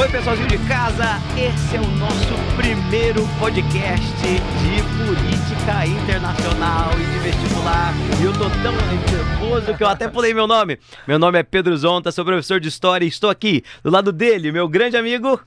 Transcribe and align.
Oi, 0.00 0.08
pessoalzinho 0.08 0.48
de 0.48 0.56
casa, 0.66 1.20
esse 1.36 1.76
é 1.76 1.78
o 1.78 1.86
nosso 1.98 2.32
primeiro 2.56 3.20
podcast 3.38 4.02
de 4.16 4.82
política 4.96 5.84
internacional 5.84 6.92
e 6.94 7.04
de 7.04 7.18
vestibular. 7.18 7.92
E 8.18 8.24
eu 8.24 8.32
tô 8.32 8.48
tão 8.48 8.72
nervoso 8.72 9.76
que 9.76 9.84
eu 9.84 9.88
até 9.88 10.08
pulei 10.08 10.32
meu 10.32 10.46
nome. 10.46 10.78
Meu 11.06 11.18
nome 11.18 11.38
é 11.38 11.42
Pedro 11.42 11.76
Zonta, 11.76 12.10
sou 12.10 12.24
professor 12.24 12.58
de 12.58 12.68
História 12.68 13.04
e 13.04 13.08
estou 13.08 13.28
aqui 13.28 13.62
do 13.84 13.90
lado 13.90 14.10
dele, 14.10 14.50
meu 14.50 14.66
grande 14.66 14.96
amigo... 14.96 15.38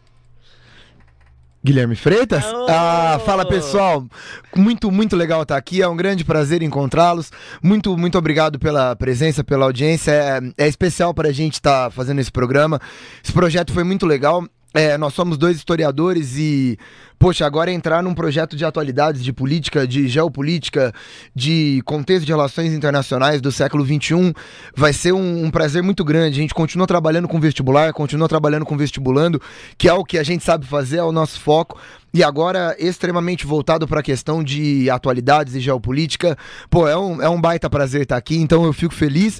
Guilherme 1.63 1.95
Freitas? 1.95 2.43
Oh! 2.45 2.65
Ah, 2.69 3.21
fala 3.25 3.45
pessoal. 3.45 4.05
Muito, 4.53 4.91
muito 4.91 5.15
legal 5.15 5.43
estar 5.43 5.55
aqui. 5.55 5.81
É 5.81 5.87
um 5.87 5.95
grande 5.95 6.25
prazer 6.25 6.61
encontrá-los. 6.61 7.31
Muito, 7.61 7.97
muito 7.97 8.17
obrigado 8.17 8.59
pela 8.59 8.95
presença, 8.95 9.43
pela 9.43 9.65
audiência. 9.65 10.11
É, 10.11 10.65
é 10.65 10.67
especial 10.67 11.13
para 11.13 11.29
a 11.29 11.31
gente 11.31 11.53
estar 11.53 11.89
fazendo 11.91 12.19
esse 12.19 12.31
programa. 12.31 12.81
Esse 13.23 13.31
projeto 13.31 13.71
foi 13.71 13.85
muito 13.85 14.05
legal. 14.05 14.43
É, 14.73 14.97
nós 14.97 15.13
somos 15.13 15.37
dois 15.37 15.57
historiadores 15.57 16.35
e, 16.35 16.79
poxa, 17.19 17.45
agora 17.45 17.71
entrar 17.71 18.01
num 18.01 18.15
projeto 18.15 18.55
de 18.55 18.65
atualidades, 18.65 19.23
de 19.23 19.31
política, 19.31 19.85
de 19.85 20.07
geopolítica, 20.07 20.91
de 21.35 21.83
contexto 21.85 22.25
de 22.25 22.31
relações 22.31 22.73
internacionais 22.73 23.39
do 23.39 23.51
século 23.51 23.85
XXI, 23.85 24.33
vai 24.75 24.91
ser 24.91 25.11
um, 25.11 25.45
um 25.45 25.51
prazer 25.51 25.83
muito 25.83 26.03
grande. 26.03 26.39
A 26.39 26.41
gente 26.41 26.55
continua 26.55 26.87
trabalhando 26.87 27.27
com 27.27 27.39
vestibular, 27.39 27.93
continua 27.93 28.27
trabalhando 28.27 28.65
com 28.65 28.75
vestibulando, 28.75 29.39
que 29.77 29.87
é 29.87 29.93
o 29.93 30.03
que 30.03 30.17
a 30.17 30.23
gente 30.23 30.43
sabe 30.43 30.65
fazer, 30.65 30.97
é 30.97 31.03
o 31.03 31.11
nosso 31.11 31.39
foco. 31.39 31.79
E 32.11 32.23
agora, 32.23 32.75
extremamente 32.79 33.45
voltado 33.45 33.87
para 33.87 33.99
a 33.99 34.03
questão 34.03 34.43
de 34.43 34.89
atualidades 34.89 35.53
e 35.53 35.59
geopolítica. 35.59 36.35
Pô, 36.67 36.87
é 36.87 36.97
um, 36.97 37.21
é 37.21 37.29
um 37.29 37.39
baita 37.39 37.69
prazer 37.69 38.01
estar 38.01 38.17
aqui, 38.17 38.37
então 38.37 38.65
eu 38.65 38.73
fico 38.73 38.93
feliz. 38.93 39.39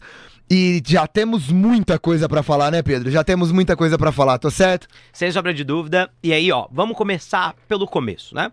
E 0.55 0.83
já 0.85 1.07
temos 1.07 1.49
muita 1.49 1.97
coisa 1.97 2.29
para 2.29 2.43
falar, 2.43 2.69
né, 2.69 2.83
Pedro? 2.83 3.09
Já 3.09 3.23
temos 3.23 3.51
muita 3.51 3.75
coisa 3.75 3.97
para 3.97 4.11
falar, 4.11 4.37
tô 4.37 4.51
certo? 4.51 4.87
Sem 5.11 5.31
sombra 5.31 5.51
de 5.51 5.63
dúvida. 5.63 6.11
E 6.21 6.31
aí, 6.31 6.51
ó, 6.51 6.67
vamos 6.71 6.95
começar 6.95 7.55
pelo 7.67 7.87
começo, 7.87 8.35
né? 8.35 8.51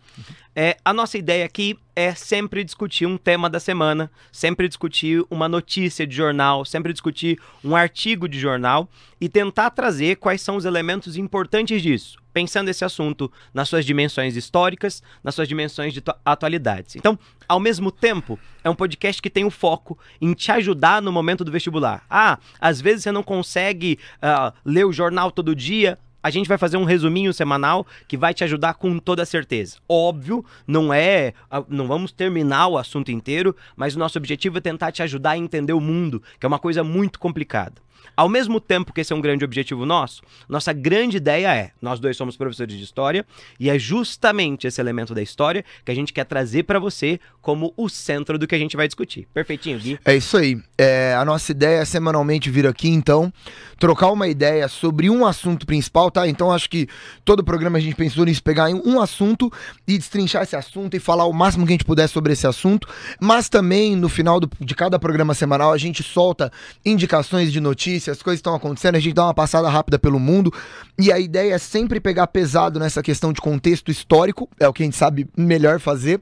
É, 0.57 0.79
a 0.83 0.95
nossa 0.95 1.19
ideia 1.19 1.45
aqui 1.45 1.79
é 1.95 2.15
sempre 2.15 2.65
discutir 2.65 3.05
um 3.05 3.19
tema 3.19 3.51
da 3.51 3.61
semana, 3.61 4.11
sempre 4.33 4.67
discutir 4.67 5.23
uma 5.31 5.47
notícia 5.47 6.07
de 6.07 6.17
jornal, 6.17 6.65
sempre 6.65 6.91
discutir 6.91 7.39
um 7.63 7.77
artigo 7.77 8.27
de 8.27 8.41
jornal 8.41 8.89
e 9.21 9.29
tentar 9.29 9.69
trazer 9.69 10.17
quais 10.17 10.41
são 10.41 10.57
os 10.57 10.65
elementos 10.65 11.19
importantes 11.19 11.83
disso, 11.83 12.17
pensando 12.33 12.69
esse 12.69 12.85
assunto 12.85 13.31
nas 13.53 13.69
suas 13.69 13.85
dimensões 13.85 14.37
históricas, 14.37 15.03
nas 15.23 15.35
suas 15.35 15.49
dimensões 15.49 15.93
de 15.93 16.03
atualidades. 16.25 16.97
Então, 16.97 17.19
ao 17.49 17.61
mesmo 17.61 17.91
tempo, 17.91 18.39
é 18.63 18.71
um 18.71 18.75
podcast 18.75 19.21
que 19.21 19.31
tem 19.31 19.45
o 19.45 19.51
foco 19.51 19.99
em 20.21 20.33
te 20.33 20.53
ajudar 20.53 21.03
no 21.03 21.13
momento 21.13 21.45
do 21.45 21.53
vestibular. 21.53 22.05
Ah, 22.09 22.39
às 22.61 22.81
vezes 22.81 23.03
você 23.03 23.13
não 23.13 23.23
consegue 23.23 23.99
uh, 24.17 24.53
ler 24.65 24.85
o 24.87 24.93
jornal 24.93 25.31
todo 25.31 25.55
dia, 25.55 25.99
a 26.23 26.31
gente 26.31 26.49
vai 26.49 26.59
fazer 26.59 26.77
um 26.77 26.85
resuminho 26.85 27.33
semanal 27.33 27.87
que 28.07 28.17
vai 28.17 28.35
te 28.35 28.45
ajudar 28.45 28.75
com 28.75 28.99
toda 28.99 29.25
certeza. 29.25 29.79
Óbvio, 29.89 30.45
não 30.67 30.93
é, 30.93 31.35
não 31.69 31.87
vamos 31.87 32.13
terminar 32.13 32.69
o 32.69 32.79
assunto 32.79 33.11
inteiro, 33.11 33.57
mas 33.77 33.97
o 33.97 33.99
nosso 33.99 34.19
objetivo 34.19 34.59
é 34.59 34.61
tentar 34.61 34.93
te 34.93 35.03
ajudar 35.03 35.33
a 35.33 35.39
entender 35.39 35.73
o 35.73 35.81
mundo, 35.81 36.23
que 36.39 36.47
é 36.47 36.49
uma 36.49 36.59
coisa 36.59 36.85
muito 36.85 37.19
complicada. 37.19 37.75
Ao 38.17 38.29
mesmo 38.29 38.61
tempo 38.61 38.93
que 38.93 39.01
esse 39.01 39.13
é 39.13 39.17
um 39.17 39.21
grande 39.21 39.45
objetivo 39.45 39.87
nosso, 39.87 40.23
nossa 40.49 40.73
grande 40.73 41.17
ideia 41.17 41.55
é: 41.55 41.71
nós 41.81 41.99
dois 41.99 42.17
somos 42.17 42.37
professores 42.37 42.77
de 42.77 42.83
história 42.83 43.25
e 43.59 43.71
é 43.71 43.79
justamente 43.79 44.67
esse 44.67 44.81
elemento 44.81 45.15
da 45.15 45.23
história 45.23 45.65
que 45.85 45.91
a 45.91 45.95
gente 45.95 46.13
quer 46.13 46.25
trazer 46.25 46.65
para 46.65 46.79
você 46.79 47.19
como 47.41 47.73
o 47.77 47.89
centro 47.89 48.39
do 48.39 48.47
que 48.47 48.55
a 48.55 48.59
gente 48.59 48.77
vai 48.77 48.87
discutir. 48.87 49.27
Perfeitinho, 49.33 49.79
Gui? 49.79 49.99
É 50.05 50.15
isso 50.15 50.37
aí. 50.37 50.59
É, 50.77 51.15
a 51.15 51.25
nossa 51.25 51.53
ideia 51.53 51.81
é 51.81 51.85
semanalmente 51.85 52.51
vir 52.51 52.67
aqui, 52.67 52.89
então, 52.89 53.33
trocar 53.79 54.11
uma 54.11 54.29
ideia 54.29 54.69
sobre 54.69 55.09
um 55.09 55.25
assunto 55.25 55.67
principal, 55.67 56.10
tá? 56.11 56.29
Então, 56.29 56.53
acho 56.53 56.69
que 56.69 56.89
todo 57.25 57.43
programa 57.43 57.79
a 57.79 57.81
gente 57.81 57.97
pensou 57.97 58.25
nisso, 58.25 58.43
pegar 58.43 58.69
um 58.69 59.01
assunto 59.01 59.51
e 59.87 59.97
destrinchar 59.97 60.43
esse 60.43 60.57
assunto 60.57 60.97
e 60.97 61.01
falar 61.01 61.25
o 61.25 61.33
máximo 61.33 61.67
que 61.67 61.73
a 61.73 61.75
gente 61.75 61.85
puder 61.85 62.09
sobre 62.09 62.33
esse 62.33 62.47
assunto, 62.47 62.89
mas 63.21 63.49
também 63.49 63.97
no 63.97 64.09
final 64.09 64.39
do, 64.39 64.51
de 64.61 64.75
cada 64.75 64.99
programa 64.99 65.35
semanal 65.35 65.73
a 65.73 65.79
gente 65.79 66.03
solta 66.03 66.53
indicações 66.85 67.53
de 67.53 67.61
notícias 67.61 68.11
as 68.11 68.23
coisas 68.23 68.39
estão 68.39 68.55
acontecendo, 68.55 68.97
a 68.97 69.01
gente 69.01 69.15
dá 69.15 69.25
uma 69.25 69.35
passada 69.35 69.69
rápida 69.69 69.99
pelo 69.99 70.19
mundo. 70.19 70.53
E 70.99 71.11
a 71.11 71.19
ideia 71.19 71.55
é 71.55 71.59
sempre 71.59 72.01
pegar 72.01 72.27
pesado 72.27 72.79
nessa 72.79 73.03
questão 73.03 73.33
de 73.33 73.41
contexto 73.41 73.91
histórico, 73.91 74.49
é 74.59 74.69
o 74.69 74.73
que 74.73 74.83
a 74.83 74.87
gente 74.87 74.97
sabe 74.97 75.27
melhor 75.37 75.81
fazer, 75.81 76.21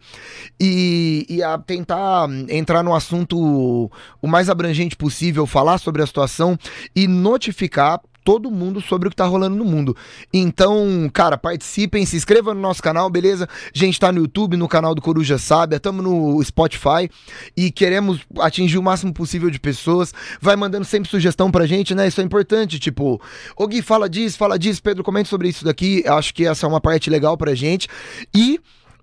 e, 0.61 1.27
e 1.29 1.43
a 1.43 1.59
tentar 1.59 2.29
entrar 2.49 2.83
no 2.83 2.95
assunto 2.95 3.91
o 4.23 4.27
mais 4.27 4.49
abrangente 4.49 4.97
possível, 4.97 5.47
falar 5.47 5.79
sobre 5.79 6.03
a 6.03 6.07
situação 6.07 6.57
e 6.95 7.09
notificar 7.09 8.01
todo 8.29 8.51
mundo 8.51 8.83
sobre 8.83 9.09
o 9.09 9.11
que 9.11 9.17
tá 9.17 9.25
rolando 9.25 9.57
no 9.57 9.65
mundo. 9.65 9.97
Então, 10.31 11.09
cara, 11.15 11.39
participem, 11.39 12.05
se 12.05 12.15
inscrevam 12.15 12.53
no 12.53 12.61
nosso 12.61 12.83
canal, 12.83 13.09
beleza? 13.09 13.49
A 13.75 13.79
gente 13.79 13.99
tá 13.99 14.13
no 14.13 14.21
YouTube, 14.21 14.55
no 14.55 14.69
canal 14.69 14.95
do 14.95 15.01
Coruja 15.01 15.39
Sábia, 15.39 15.81
tamo 15.81 16.03
no 16.03 16.45
Spotify 16.45 17.09
e 17.57 17.71
queremos 17.71 18.21
atingir 18.41 18.77
o 18.77 18.83
máximo 18.83 19.15
possível 19.15 19.49
de 19.49 19.59
pessoas. 19.59 20.13
Vai 20.43 20.57
mandando 20.57 20.85
sempre 20.85 21.09
sugestão 21.09 21.51
pra 21.51 21.67
gente, 21.67 21.95
né? 21.95 22.07
Isso 22.07 22.21
é 22.21 22.25
importante, 22.25 22.79
tipo, 22.79 23.19
ô 23.57 23.67
Gui, 23.67 23.81
fala 23.81 24.11
disso, 24.11 24.37
fala 24.37 24.59
disso, 24.59 24.83
Pedro, 24.83 25.03
comente 25.03 25.31
sobre 25.31 25.49
isso 25.49 25.65
daqui. 25.65 26.05
Acho 26.07 26.35
que 26.35 26.47
essa 26.47 26.67
é 26.67 26.69
uma 26.69 26.83
parte 26.83 27.09
legal 27.09 27.35
pra 27.35 27.55
gente. 27.55 27.89
E 28.37 28.61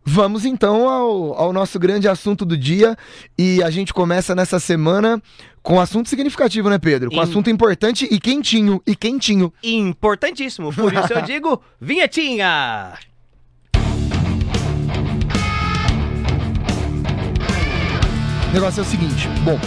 Vamos 0.08 0.46
então 0.46 0.88
ao, 0.88 1.34
ao, 1.34 1.52
nosso 1.52 1.80
grande 1.80 2.08
assunto 2.08 2.46
do 2.46 2.56
dia 2.56 2.96
e 3.36 3.64
a 3.64 3.72
gente 3.72 3.92
começa 3.92 4.36
nessa 4.36 4.60
semana 4.60 5.20
com 5.64 5.80
assunto 5.80 6.08
significativo, 6.08 6.70
né, 6.70 6.78
Pedro? 6.78 7.10
Com 7.10 7.18
In... 7.18 7.22
assunto 7.22 7.50
importante 7.50 8.08
e 8.10 8.20
quentinho, 8.20 8.80
e 8.86 8.96
quentinho. 8.96 9.52
Importantíssimo, 9.64 10.72
por 10.72 10.94
isso 10.94 11.12
eu 11.12 11.22
digo 11.26 11.60
vinhetinha! 11.82 12.94
O 18.48 18.54
negócio 18.54 18.82
é 18.82 18.84
o 18.84 18.86
seguinte, 18.86 19.28
bom, 19.44 19.60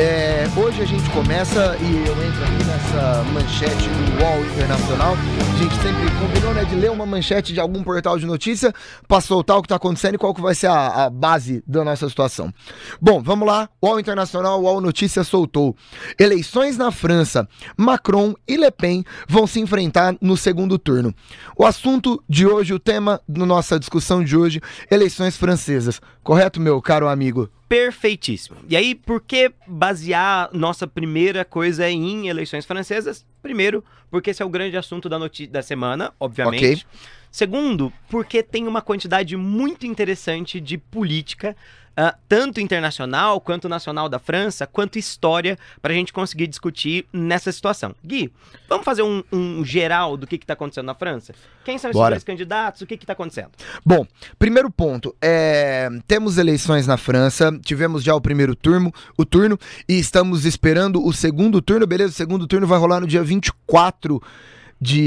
é, 0.00 0.48
hoje 0.56 0.80
a 0.80 0.86
gente 0.86 1.10
começa 1.10 1.76
e 1.78 2.06
eu 2.06 2.14
entro 2.24 2.42
aqui 2.42 2.64
nessa 2.64 3.22
manchete 3.34 3.86
do 3.86 4.22
UOL 4.22 4.46
Internacional. 4.46 5.14
A 5.14 5.58
gente 5.58 5.74
sempre 5.74 6.10
combinou 6.18 6.54
né, 6.54 6.64
de 6.64 6.74
ler 6.74 6.90
uma 6.90 7.04
manchete 7.04 7.52
de 7.52 7.60
algum 7.60 7.82
portal 7.82 8.18
de 8.18 8.24
notícia 8.24 8.72
para 9.06 9.20
soltar 9.20 9.58
o 9.58 9.60
que 9.60 9.66
está 9.66 9.76
acontecendo 9.76 10.14
e 10.14 10.18
qual 10.18 10.32
que 10.32 10.40
vai 10.40 10.54
ser 10.54 10.68
a, 10.68 11.04
a, 11.04 11.10
base 11.10 11.62
da 11.66 11.84
nossa 11.84 12.08
situação. 12.08 12.50
Bom, 12.98 13.22
vamos 13.22 13.46
lá. 13.46 13.68
UOL 13.82 14.00
Internacional, 14.00 14.62
UOL 14.62 14.80
Notícia 14.80 15.22
soltou. 15.22 15.76
Eleições 16.18 16.78
na 16.78 16.90
França. 16.90 17.46
Macron 17.76 18.34
e 18.48 18.56
Le 18.56 18.70
Pen 18.70 19.04
vão 19.28 19.46
se 19.46 19.60
enfrentar 19.60 20.16
no 20.18 20.34
segundo 20.34 20.78
turno. 20.78 21.14
O 21.54 21.66
assunto 21.66 22.22
de 22.26 22.46
hoje, 22.46 22.72
o 22.72 22.78
tema 22.78 23.20
da 23.28 23.44
nossa 23.44 23.78
discussão 23.78 24.24
de 24.24 24.34
hoje, 24.34 24.62
eleições 24.90 25.36
francesas. 25.36 26.00
Correto, 26.22 26.58
meu 26.58 26.80
caro 26.80 27.06
amigo? 27.06 27.50
Perfeitíssimo. 27.70 28.56
E 28.68 28.76
aí, 28.76 28.96
por 28.96 29.20
que 29.20 29.52
basear 29.64 30.50
nossa 30.52 30.88
primeira 30.88 31.44
coisa 31.44 31.88
em 31.88 32.26
eleições 32.26 32.66
francesas? 32.66 33.24
Primeiro, 33.40 33.84
porque 34.10 34.30
esse 34.30 34.42
é 34.42 34.44
o 34.44 34.48
grande 34.48 34.76
assunto 34.76 35.08
da, 35.08 35.16
da 35.48 35.62
semana, 35.62 36.12
obviamente. 36.18 36.64
Okay. 36.64 36.82
Segundo, 37.30 37.92
porque 38.08 38.42
tem 38.42 38.66
uma 38.66 38.82
quantidade 38.82 39.36
muito 39.36 39.86
interessante 39.86 40.60
de 40.60 40.76
política 40.76 41.56
uh, 41.98 42.16
tanto 42.28 42.60
internacional 42.60 43.40
quanto 43.40 43.68
nacional 43.68 44.08
da 44.08 44.18
França, 44.18 44.66
quanto 44.66 44.98
história, 44.98 45.58
para 45.80 45.92
a 45.92 45.96
gente 45.96 46.12
conseguir 46.12 46.46
discutir 46.46 47.06
nessa 47.12 47.50
situação. 47.52 47.94
Gui, 48.04 48.32
vamos 48.68 48.84
fazer 48.84 49.02
um, 49.02 49.22
um 49.32 49.64
geral 49.64 50.16
do 50.16 50.26
que 50.26 50.36
está 50.36 50.54
acontecendo 50.54 50.86
na 50.86 50.94
França? 50.94 51.34
Quem 51.64 51.78
são 51.78 51.90
esses 51.90 52.00
dois 52.00 52.24
candidatos? 52.24 52.80
O 52.82 52.86
que 52.86 52.94
está 52.94 53.12
acontecendo? 53.12 53.50
Bom, 53.84 54.06
primeiro 54.38 54.70
ponto, 54.70 55.14
é, 55.20 55.88
temos 56.06 56.38
eleições 56.38 56.86
na 56.86 56.96
França, 56.96 57.52
tivemos 57.62 58.02
já 58.02 58.14
o 58.14 58.20
primeiro 58.20 58.54
turno, 58.54 58.92
o 59.16 59.24
turno, 59.24 59.58
e 59.88 59.98
estamos 59.98 60.44
esperando 60.44 61.04
o 61.04 61.12
segundo 61.12 61.60
turno, 61.60 61.86
beleza? 61.86 62.12
O 62.12 62.16
segundo 62.16 62.46
turno 62.46 62.66
vai 62.66 62.78
rolar 62.78 63.00
no 63.00 63.06
dia 63.06 63.22
24 63.22 64.20
de 64.20 64.20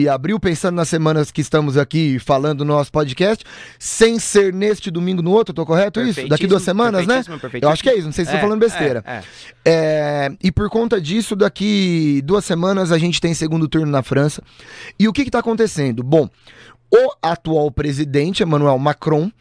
abril, 0.10 0.40
pensando 0.40 0.76
nas 0.76 0.88
semanas 0.88 1.32
que 1.32 1.42
estamos 1.42 1.78
aqui 1.78 2.20
falando 2.20 2.64
no 2.64 2.74
nosso 2.74 2.92
podcast, 2.92 3.44
sem 3.80 4.20
ser 4.20 4.54
neste 4.54 4.92
domingo 4.92 5.22
no 5.22 5.32
outro, 5.32 5.54
tô 5.54 5.66
correto 5.66 6.00
isso? 6.02 6.28
Daqui 6.28 6.46
duas 6.46 6.64
semanas, 6.64 7.08
né? 7.08 7.24
Eu 7.62 7.70
acho 7.70 7.82
que 7.82 7.90
é 7.90 7.96
isso, 7.96 8.06
não 8.06 8.14
sei 8.14 8.26
se 8.26 8.32
é, 8.32 8.36
estou 8.36 8.48
falando 8.48 8.60
besteira. 8.60 9.04
É, 9.06 9.16
é. 9.16 9.24
É, 9.66 10.32
e 10.44 10.52
por 10.52 10.70
conta 10.70 11.02
disso, 11.02 11.36
daqui 11.36 12.22
duas 12.24 12.46
semanas 12.46 12.92
a 12.92 12.98
gente 12.98 13.20
tem 13.20 13.34
segundo 13.34 13.68
turno 13.68 13.92
na 13.92 14.04
França. 14.04 14.44
E 15.00 15.08
o 15.08 15.14
que 15.14 15.24
está 15.24 15.40
acontecendo? 15.40 16.04
Bom, 16.04 16.30
o 16.92 17.14
atual 17.22 17.72
presidente, 17.72 18.44
Emmanuel 18.44 18.78
Macron, 18.78 19.32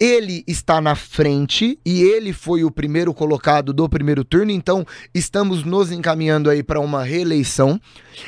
ele 0.00 0.44
está 0.46 0.80
na 0.80 0.94
frente 0.94 1.78
e 1.84 2.02
ele 2.02 2.32
foi 2.32 2.62
o 2.64 2.70
primeiro 2.70 3.12
colocado 3.12 3.72
do 3.72 3.88
primeiro 3.88 4.24
turno, 4.24 4.50
então 4.50 4.86
estamos 5.14 5.64
nos 5.64 5.90
encaminhando 5.90 6.48
aí 6.48 6.62
para 6.62 6.80
uma 6.80 7.02
reeleição. 7.02 7.80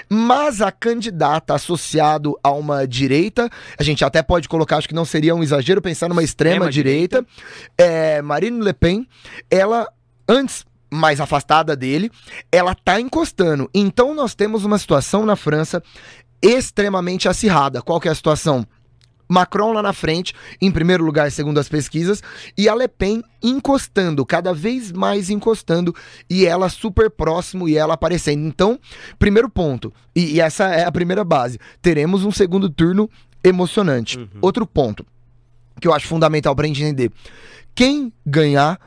Mas 0.08 0.60
a 0.60 0.70
candidata 0.70 1.54
associado 1.54 2.38
a 2.42 2.50
uma 2.50 2.86
direita, 2.86 3.48
a 3.78 3.82
gente 3.82 4.04
até 4.04 4.22
pode 4.22 4.48
colocar, 4.48 4.78
acho 4.78 4.88
que 4.88 4.94
não 4.94 5.04
seria 5.04 5.34
um 5.34 5.42
exagero 5.42 5.80
pensar 5.82 6.08
numa 6.08 6.22
extrema, 6.22 6.66
extrema 6.66 6.70
direita, 6.70 7.18
direita, 7.18 7.26
é 7.78 8.22
Marine 8.22 8.62
Le 8.62 8.72
Pen, 8.72 9.06
ela 9.50 9.88
antes 10.28 10.64
mais 10.92 11.20
afastada 11.20 11.76
dele, 11.76 12.10
ela 12.50 12.74
tá 12.74 13.00
encostando. 13.00 13.70
Então 13.72 14.14
nós 14.14 14.34
temos 14.34 14.64
uma 14.64 14.78
situação 14.78 15.24
na 15.24 15.36
França 15.36 15.82
extremamente 16.42 17.28
acirrada. 17.28 17.82
Qual 17.82 18.00
que 18.00 18.08
é 18.08 18.10
a 18.10 18.14
situação? 18.14 18.66
Macron 19.30 19.72
lá 19.72 19.80
na 19.80 19.92
frente, 19.92 20.34
em 20.60 20.70
primeiro 20.70 21.04
lugar, 21.04 21.30
segundo 21.30 21.60
as 21.60 21.68
pesquisas, 21.68 22.20
e 22.58 22.68
a 22.68 22.74
Le 22.74 22.88
Pen 22.88 23.22
encostando, 23.40 24.26
cada 24.26 24.52
vez 24.52 24.90
mais 24.90 25.30
encostando, 25.30 25.94
e 26.28 26.44
ela 26.44 26.68
super 26.68 27.08
próximo 27.08 27.68
e 27.68 27.76
ela 27.76 27.94
aparecendo. 27.94 28.44
Então, 28.44 28.78
primeiro 29.18 29.48
ponto, 29.48 29.92
e, 30.14 30.34
e 30.34 30.40
essa 30.40 30.64
é 30.68 30.84
a 30.84 30.92
primeira 30.92 31.22
base, 31.22 31.58
teremos 31.80 32.24
um 32.24 32.32
segundo 32.32 32.68
turno 32.68 33.08
emocionante. 33.42 34.18
Uhum. 34.18 34.26
Outro 34.40 34.66
ponto 34.66 35.06
que 35.80 35.86
eu 35.88 35.94
acho 35.94 36.08
fundamental 36.08 36.54
para 36.54 36.68
entender: 36.68 37.10
quem 37.74 38.12
ganhar 38.26 38.78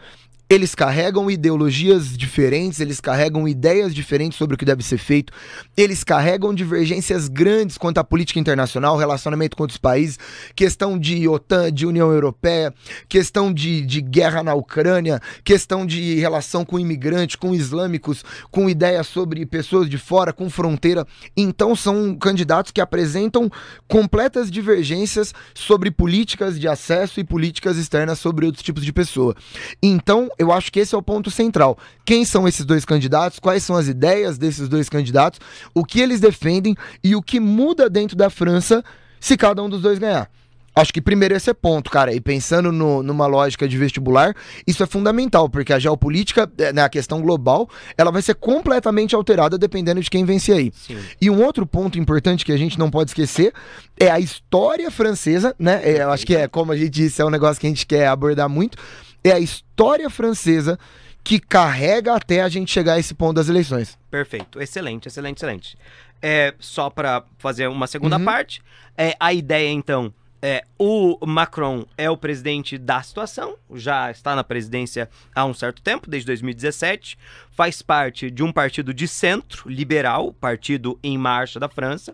eles 0.54 0.76
carregam 0.76 1.32
ideologias 1.32 2.16
diferentes, 2.16 2.80
eles 2.80 3.02
carregam 3.02 3.48
ideias 3.48 3.94
diferentes 3.94 4.38
sobre 4.38 4.54
o 4.54 4.58
que 4.58 4.64
deve 4.64 4.84
ser 4.84 5.00
feito, 5.00 5.34
eles 5.76 6.04
carregam 6.04 6.54
divergências 6.54 7.28
grandes 7.28 7.76
quanto 7.76 7.98
à 7.98 8.04
política 8.04 8.40
internacional, 8.40 8.96
relacionamento 8.96 9.58
com 9.58 9.64
outros 9.64 9.80
países, 9.80 10.20
questão 10.56 11.00
de 11.00 11.28
OTAN, 11.28 11.72
de 11.72 11.88
União 11.88 12.12
Europeia, 12.12 12.72
questão 13.10 13.52
de, 13.52 13.82
de 13.82 14.00
guerra 14.00 14.44
na 14.44 14.54
Ucrânia, 14.54 15.20
questão 15.44 15.88
de 15.88 16.20
relação 16.20 16.64
com 16.64 16.80
imigrantes, 16.80 17.36
com 17.36 17.56
islâmicos, 17.56 18.24
com 18.52 18.70
ideias 18.70 19.08
sobre 19.08 19.48
pessoas 19.48 19.90
de 19.90 19.98
fora, 19.98 20.32
com 20.32 20.52
fronteira. 20.52 21.04
Então 21.36 21.76
são 21.76 22.16
candidatos 22.16 22.72
que 22.72 22.80
apresentam 22.80 23.50
completas 23.88 24.52
divergências 24.52 25.34
sobre 25.56 25.90
políticas 25.90 26.60
de 26.60 26.68
acesso 26.68 27.20
e 27.20 27.24
políticas 27.24 27.76
externas 27.76 28.20
sobre 28.20 28.46
outros 28.46 28.64
tipos 28.64 28.86
de 28.86 28.94
pessoa. 28.94 29.36
Então, 29.82 30.30
eu 30.44 30.52
acho 30.52 30.72
que 30.72 30.80
esse 30.80 30.94
é 30.94 30.98
o 30.98 31.02
ponto 31.02 31.32
central. 31.32 31.78
Quem 32.06 32.26
são 32.26 32.48
esses 32.48 32.66
dois 32.66 32.86
candidatos? 32.86 33.40
Quais 33.40 33.64
são 33.64 33.76
as 33.76 33.88
ideias 33.88 34.38
desses 34.38 34.68
dois 34.68 34.90
candidatos? 34.90 35.40
O 35.74 35.84
que 35.84 36.02
eles 36.02 36.20
defendem 36.20 36.76
e 37.04 37.16
o 37.16 37.22
que 37.22 37.40
muda 37.40 37.90
dentro 37.90 38.16
da 38.16 38.30
França 38.30 38.84
se 39.20 39.38
cada 39.38 39.64
um 39.64 39.70
dos 39.70 39.82
dois 39.82 39.98
ganhar? 39.98 40.30
Acho 40.76 40.92
que 40.92 41.00
primeiro 41.00 41.36
esse 41.36 41.50
é 41.50 41.54
ponto, 41.54 41.90
cara. 41.90 42.14
E 42.14 42.20
pensando 42.20 42.72
no, 42.72 43.04
numa 43.04 43.28
lógica 43.28 43.68
de 43.68 43.78
vestibular, 43.78 44.36
isso 44.66 44.82
é 44.82 44.88
fundamental, 44.88 45.48
porque 45.48 45.72
a 45.72 45.78
geopolítica, 45.78 46.52
né, 46.74 46.82
a 46.82 46.90
questão 46.90 47.22
global, 47.22 47.70
ela 47.96 48.12
vai 48.12 48.22
ser 48.24 48.34
completamente 48.34 49.14
alterada 49.14 49.58
dependendo 49.58 50.02
de 50.02 50.10
quem 50.10 50.26
vencer 50.26 50.58
aí. 50.58 50.72
Sim. 50.74 50.98
E 51.22 51.30
um 51.30 51.44
outro 51.44 51.66
ponto 51.66 52.00
importante 52.00 52.44
que 52.44 52.52
a 52.52 52.58
gente 52.58 52.80
não 52.80 52.90
pode 52.90 53.12
esquecer 53.12 53.54
é 54.00 54.10
a 54.10 54.20
história 54.20 54.90
francesa, 54.90 55.56
né? 55.60 55.80
É, 55.84 56.02
eu 56.02 56.12
acho 56.12 56.26
que 56.26 56.36
é, 56.36 56.48
como 56.48 56.72
a 56.72 56.76
gente 56.76 56.90
disse, 56.90 57.22
é 57.22 57.26
um 57.26 57.30
negócio 57.30 57.62
que 57.62 57.68
a 57.68 57.70
gente 57.70 57.86
quer 57.86 58.08
abordar 58.08 58.50
muito 58.50 58.78
é 59.24 59.32
a 59.32 59.40
história 59.40 60.10
francesa 60.10 60.78
que 61.24 61.40
carrega 61.40 62.16
até 62.16 62.42
a 62.42 62.50
gente 62.50 62.72
chegar 62.72 62.94
a 62.94 63.00
esse 63.00 63.14
ponto 63.14 63.36
das 63.36 63.48
eleições. 63.48 63.98
Perfeito, 64.12 64.62
excelente, 64.62 65.08
excelente, 65.08 65.38
excelente. 65.38 65.78
É, 66.22 66.54
só 66.60 66.90
para 66.90 67.24
fazer 67.38 67.68
uma 67.68 67.88
segunda 67.88 68.18
uhum. 68.18 68.26
parte, 68.26 68.62
é, 68.98 69.16
a 69.20 69.34
ideia 69.34 69.70
então 69.70 70.14
é, 70.46 70.66
o 70.78 71.18
Macron 71.26 71.86
é 71.98 72.10
o 72.10 72.18
presidente 72.18 72.78
da 72.78 73.02
situação, 73.02 73.56
já 73.74 74.12
está 74.12 74.36
na 74.36 74.44
presidência 74.44 75.10
há 75.34 75.46
um 75.46 75.54
certo 75.54 75.82
tempo, 75.82 76.10
desde 76.10 76.28
2017, 76.28 77.18
faz 77.50 77.82
parte 77.82 78.30
de 78.30 78.44
um 78.44 78.52
partido 78.52 78.94
de 78.94 79.08
centro, 79.08 79.70
liberal, 79.70 80.34
partido 80.34 81.00
em 81.02 81.18
marcha 81.18 81.62
da 81.62 81.70
França, 81.70 82.14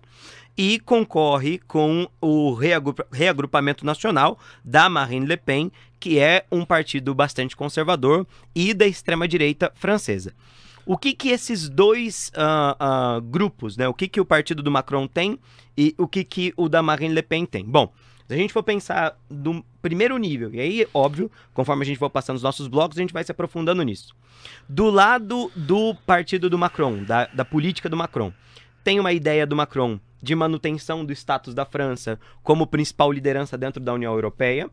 e 0.55 0.79
concorre 0.79 1.57
com 1.57 2.07
o 2.21 2.53
reagrupamento 3.11 3.83
nacional 3.83 4.37
da 4.63 4.87
Marine 4.89 5.25
Le 5.25 5.37
Pen, 5.37 5.71
que 5.99 6.19
é 6.19 6.45
um 6.51 6.63
partido 6.63 7.13
bastante 7.13 7.55
conservador 7.55 8.25
e 8.55 8.73
da 8.73 8.87
extrema-direita 8.87 9.71
francesa. 9.75 10.33
O 10.85 10.97
que 10.97 11.13
que 11.13 11.29
esses 11.29 11.69
dois 11.69 12.31
uh, 12.35 13.17
uh, 13.17 13.21
grupos, 13.21 13.77
né? 13.77 13.87
O 13.87 13.93
que 13.93 14.07
que 14.07 14.19
o 14.19 14.25
partido 14.25 14.63
do 14.63 14.71
Macron 14.71 15.07
tem 15.07 15.37
e 15.77 15.93
o 15.97 16.07
que 16.07 16.23
que 16.23 16.53
o 16.57 16.67
da 16.67 16.81
Marine 16.81 17.13
Le 17.13 17.21
Pen 17.21 17.45
tem? 17.45 17.63
Bom, 17.63 17.93
se 18.27 18.33
a 18.33 18.37
gente 18.37 18.53
for 18.53 18.63
pensar 18.63 19.17
do 19.29 19.63
primeiro 19.81 20.17
nível, 20.17 20.53
e 20.53 20.59
aí, 20.59 20.87
óbvio, 20.93 21.31
conforme 21.53 21.83
a 21.83 21.85
gente 21.85 21.97
for 21.97 22.09
passando 22.09 22.37
os 22.37 22.43
nossos 22.43 22.67
blocos, 22.67 22.97
a 22.97 23.01
gente 23.01 23.13
vai 23.13 23.23
se 23.23 23.31
aprofundando 23.31 23.83
nisso. 23.83 24.15
Do 24.67 24.89
lado 24.89 25.51
do 25.55 25.95
partido 26.05 26.49
do 26.49 26.57
Macron, 26.57 27.03
da, 27.03 27.25
da 27.27 27.43
política 27.43 27.89
do 27.89 27.97
Macron, 27.97 28.31
tem 28.83 28.99
uma 28.99 29.11
ideia 29.11 29.45
do 29.45 29.55
Macron 29.55 29.99
de 30.21 30.35
manutenção 30.35 31.05
do 31.05 31.13
status 31.13 31.53
da 31.53 31.65
França 31.65 32.19
como 32.43 32.67
principal 32.67 33.11
liderança 33.11 33.57
dentro 33.57 33.81
da 33.81 33.93
União 33.93 34.13
Europeia. 34.13 34.69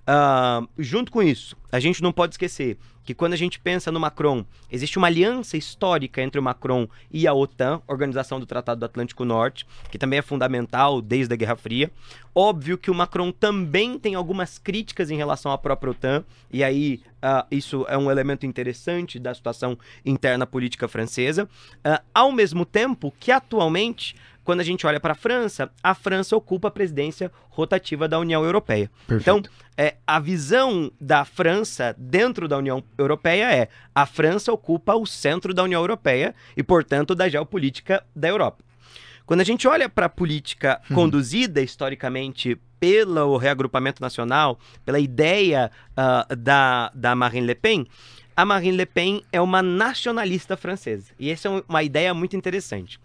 Uh, 0.00 0.68
junto 0.78 1.12
com 1.12 1.22
isso, 1.22 1.56
a 1.70 1.78
gente 1.78 2.02
não 2.02 2.12
pode 2.12 2.34
esquecer 2.34 2.78
que 3.04 3.14
quando 3.14 3.32
a 3.32 3.36
gente 3.36 3.58
pensa 3.58 3.90
no 3.90 3.98
Macron, 3.98 4.44
existe 4.70 4.98
uma 4.98 5.06
aliança 5.06 5.56
histórica 5.56 6.22
entre 6.22 6.38
o 6.38 6.42
Macron 6.42 6.88
e 7.10 7.26
a 7.26 7.34
OTAN, 7.34 7.82
Organização 7.88 8.38
do 8.38 8.46
Tratado 8.46 8.80
do 8.80 8.86
Atlântico 8.86 9.24
Norte, 9.24 9.66
que 9.90 9.98
também 9.98 10.18
é 10.18 10.22
fundamental 10.22 11.00
desde 11.00 11.34
a 11.34 11.36
Guerra 11.36 11.56
Fria. 11.56 11.90
Óbvio 12.34 12.78
que 12.78 12.90
o 12.90 12.94
Macron 12.94 13.32
também 13.32 13.98
tem 13.98 14.14
algumas 14.14 14.58
críticas 14.58 15.10
em 15.10 15.16
relação 15.16 15.50
à 15.50 15.58
própria 15.58 15.90
OTAN, 15.90 16.24
e 16.52 16.62
aí 16.62 17.02
uh, 17.16 17.44
isso 17.50 17.84
é 17.88 17.98
um 17.98 18.10
elemento 18.10 18.46
interessante 18.46 19.18
da 19.18 19.34
situação 19.34 19.76
interna 20.04 20.46
política 20.46 20.86
francesa. 20.86 21.48
Uh, 21.78 22.00
ao 22.14 22.30
mesmo 22.30 22.64
tempo 22.64 23.12
que 23.18 23.32
atualmente 23.32 24.14
quando 24.44 24.60
a 24.60 24.64
gente 24.64 24.86
olha 24.86 24.98
para 24.98 25.12
a 25.12 25.16
França, 25.16 25.70
a 25.82 25.94
França 25.94 26.36
ocupa 26.36 26.68
a 26.68 26.70
presidência 26.70 27.30
rotativa 27.48 28.08
da 28.08 28.18
União 28.18 28.44
Europeia. 28.44 28.90
Perfeito. 29.06 29.22
Então, 29.22 29.52
é, 29.76 29.96
a 30.06 30.18
visão 30.18 30.90
da 31.00 31.24
França 31.24 31.94
dentro 31.98 32.48
da 32.48 32.58
União 32.58 32.82
Europeia 32.98 33.52
é 33.52 33.68
a 33.94 34.06
França 34.06 34.52
ocupa 34.52 34.94
o 34.94 35.06
centro 35.06 35.54
da 35.54 35.62
União 35.62 35.80
Europeia 35.80 36.34
e, 36.56 36.62
portanto, 36.62 37.14
da 37.14 37.28
geopolítica 37.28 38.04
da 38.14 38.28
Europa. 38.28 38.64
Quando 39.24 39.42
a 39.42 39.44
gente 39.44 39.68
olha 39.68 39.88
para 39.88 40.06
a 40.06 40.08
política 40.08 40.80
hum. 40.90 40.94
conduzida 40.94 41.60
historicamente 41.60 42.58
pelo 42.80 43.36
reagrupamento 43.36 44.02
nacional, 44.02 44.58
pela 44.84 44.98
ideia 44.98 45.70
uh, 45.92 46.34
da, 46.34 46.90
da 46.94 47.14
Marine 47.14 47.46
Le 47.46 47.54
Pen, 47.54 47.86
a 48.36 48.44
Marine 48.44 48.76
Le 48.76 48.86
Pen 48.86 49.22
é 49.30 49.40
uma 49.40 49.62
nacionalista 49.62 50.56
francesa. 50.56 51.12
E 51.18 51.30
essa 51.30 51.48
é 51.48 51.62
uma 51.68 51.82
ideia 51.82 52.12
muito 52.14 52.34
interessante. 52.36 52.98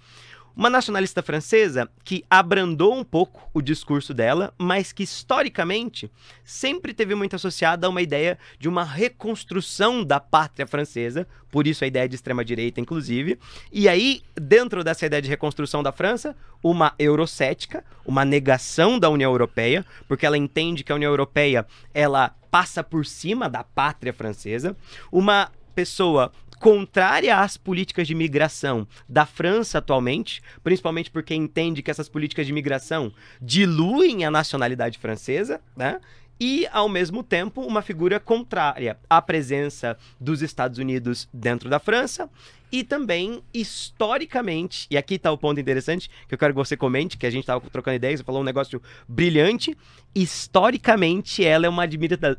Uma 0.57 0.69
nacionalista 0.69 1.21
francesa 1.21 1.89
que 2.01 2.23
abrandou 2.29 2.95
um 2.95 3.03
pouco 3.03 3.49
o 3.53 3.61
discurso 3.61 4.13
dela, 4.13 4.53
mas 4.57 4.93
que 4.93 5.03
historicamente 5.03 6.09
sempre 6.45 6.93
teve 6.93 7.13
muito 7.13 7.35
associada 7.35 7.85
a 7.85 7.89
uma 7.89 8.01
ideia 8.01 8.39
de 8.57 8.69
uma 8.69 8.85
reconstrução 8.85 10.01
da 10.01 10.17
pátria 10.17 10.65
francesa, 10.65 11.27
por 11.51 11.67
isso 11.67 11.83
a 11.83 11.87
ideia 11.87 12.07
de 12.07 12.15
extrema-direita, 12.15 12.79
inclusive. 12.79 13.37
E 13.69 13.89
aí, 13.89 14.21
dentro 14.33 14.81
dessa 14.81 15.05
ideia 15.05 15.21
de 15.21 15.27
reconstrução 15.27 15.83
da 15.83 15.91
França, 15.91 16.33
uma 16.63 16.93
eurocética, 16.97 17.83
uma 18.05 18.23
negação 18.23 18.97
da 18.97 19.09
União 19.09 19.31
Europeia, 19.31 19.85
porque 20.07 20.25
ela 20.25 20.37
entende 20.37 20.85
que 20.85 20.91
a 20.93 20.95
União 20.95 21.11
Europeia 21.11 21.67
ela 21.93 22.33
passa 22.49 22.81
por 22.81 23.05
cima 23.05 23.49
da 23.49 23.61
pátria 23.61 24.13
francesa, 24.13 24.73
uma 25.11 25.51
pessoa 25.75 26.31
contrária 26.59 27.37
às 27.37 27.57
políticas 27.57 28.07
de 28.07 28.15
migração 28.15 28.87
da 29.07 29.25
França 29.25 29.77
atualmente, 29.77 30.41
principalmente 30.63 31.11
porque 31.11 31.35
entende 31.35 31.83
que 31.83 31.91
essas 31.91 32.09
políticas 32.09 32.47
de 32.47 32.53
migração 32.53 33.13
diluem 33.41 34.25
a 34.25 34.31
nacionalidade 34.31 34.97
francesa, 34.97 35.61
né? 35.75 35.99
E, 36.39 36.67
ao 36.71 36.89
mesmo 36.89 37.23
tempo, 37.23 37.61
uma 37.61 37.81
figura 37.81 38.19
contrária 38.19 38.97
à 39.09 39.21
presença 39.21 39.97
dos 40.19 40.41
Estados 40.41 40.77
Unidos 40.77 41.29
dentro 41.33 41.69
da 41.69 41.79
França 41.79 42.29
e 42.71 42.83
também, 42.83 43.41
historicamente, 43.53 44.87
e 44.89 44.97
aqui 44.97 45.15
está 45.15 45.31
o 45.31 45.37
ponto 45.37 45.59
interessante 45.59 46.09
que 46.27 46.33
eu 46.33 46.37
quero 46.37 46.53
que 46.53 46.57
você 46.57 46.75
comente, 46.75 47.17
que 47.17 47.25
a 47.25 47.29
gente 47.29 47.43
estava 47.43 47.61
trocando 47.69 47.95
ideias, 47.95 48.19
você 48.19 48.23
falou 48.25 48.41
um 48.41 48.45
negócio 48.45 48.81
brilhante. 49.07 49.77
Historicamente, 50.13 51.43
ela 51.43 51.67
é 51.67 51.69
uma, 51.69 51.83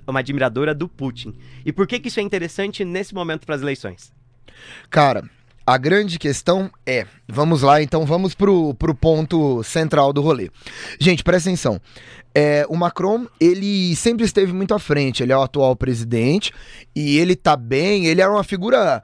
uma 0.07 0.21
admiradora 0.21 0.75
do 0.75 0.89
Putin. 0.89 1.35
E 1.65 1.73
por 1.73 1.87
que, 1.87 1.99
que 1.99 2.09
isso 2.09 2.21
é 2.21 2.23
interessante 2.23 2.85
nesse 2.85 3.15
momento 3.15 3.47
para 3.47 3.55
as 3.55 3.63
eleições? 3.63 4.13
Cara, 4.91 5.25
a 5.67 5.77
grande 5.77 6.19
questão 6.19 6.71
é, 6.87 7.07
vamos 7.29 7.63
lá, 7.63 7.83
então 7.83 8.07
vamos 8.07 8.35
pro, 8.35 8.73
pro 8.75 8.95
ponto 8.95 9.63
central 9.65 10.13
do 10.13 10.23
rolê. 10.23 10.49
Gente, 11.01 11.25
presta 11.25 11.49
atenção. 11.49 11.81
É, 12.35 12.65
o 12.69 12.77
Macron, 12.77 13.27
ele 13.41 13.97
sempre 13.97 14.25
esteve 14.25 14.53
muito 14.53 14.75
à 14.75 14.79
frente, 14.79 15.23
ele 15.23 15.33
é 15.33 15.37
o 15.37 15.43
atual 15.43 15.75
presidente 15.75 16.53
e 16.95 17.19
ele 17.19 17.35
tá 17.35 17.57
bem, 17.57 18.07
ele 18.07 18.21
é 18.21 18.29
uma 18.29 18.45
figura 18.45 19.03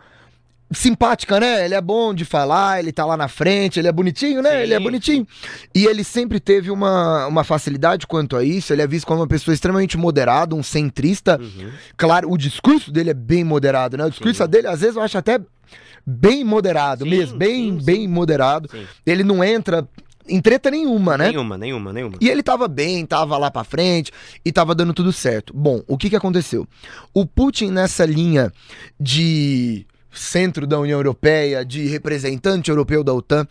simpática, 0.71 1.39
né? 1.41 1.65
Ele 1.65 1.75
é 1.75 1.81
bom 1.81 2.15
de 2.15 2.25
falar, 2.25 2.79
ele 2.79 2.93
tá 2.93 3.05
lá 3.05 3.17
na 3.17 3.29
frente, 3.29 3.79
ele 3.79 3.89
é 3.89 3.93
bonitinho, 3.93 4.43
né? 4.43 4.51
Sim. 4.51 4.57
Ele 4.59 4.75
é 4.75 4.81
bonitinho. 4.81 5.27
E 5.75 5.87
ele 5.87 6.05
sempre 6.05 6.41
teve 6.41 6.71
uma, 6.71 7.27
uma 7.27 7.45
facilidade 7.45 8.07
quanto 8.07 8.37
a 8.37 8.45
isso, 8.45 8.73
ele 8.73 8.83
é 8.83 8.87
visto 8.87 9.07
como 9.07 9.21
uma 9.21 9.27
pessoa 9.27 9.55
extremamente 9.55 9.97
moderada, 9.97 10.55
um 10.55 10.63
centrista. 10.63 11.39
Uhum. 11.41 11.71
Claro, 11.97 12.31
o 12.31 12.39
discurso 12.39 12.91
dele 12.91 13.11
é 13.11 13.15
bem 13.15 13.45
moderado, 13.45 13.97
né? 13.97 14.05
O 14.05 14.11
discurso 14.11 14.43
sim. 14.43 14.49
dele, 14.49 14.67
às 14.67 14.81
vezes, 14.81 14.97
eu 14.97 15.03
acho 15.03 15.19
até 15.19 15.41
bem 16.07 16.45
moderado 16.45 17.05
sim, 17.05 17.11
mesmo, 17.11 17.39
bem, 17.39 17.75
bem 17.77 18.09
moderado. 18.09 18.69
Ele 19.07 19.23
não 19.23 19.43
entra 19.43 19.89
em 20.29 20.41
treta 20.41 20.71
nenhuma, 20.71 21.19
né? 21.19 21.29
Nenhuma, 21.31 21.59
nenhuma, 21.59 21.93
nenhuma. 21.93 22.17
E 22.21 22.29
ele 22.29 22.43
tava 22.43 22.69
bem, 22.69 23.05
tava 23.05 23.37
lá 23.37 23.51
pra 23.51 23.65
frente 23.65 24.13
e 24.45 24.53
tava 24.53 24.75
dando 24.75 24.95
tudo 24.95 25.13
certo. 25.13 25.53
Bom, 25.55 25.83
o 25.87 25.97
que 25.97 26.11
que 26.11 26.17
aconteceu? 26.17 26.67
O 27.13 27.27
Putin 27.27 27.71
nessa 27.71 28.05
linha 28.05 28.53
de 28.99 29.87
centro 30.11 30.67
da 30.67 30.79
União 30.79 30.99
Europeia, 30.99 31.65
de 31.65 31.87
representante 31.87 32.71
europeu 32.71 33.03
da 33.03 33.15
OTAN, 33.15 33.47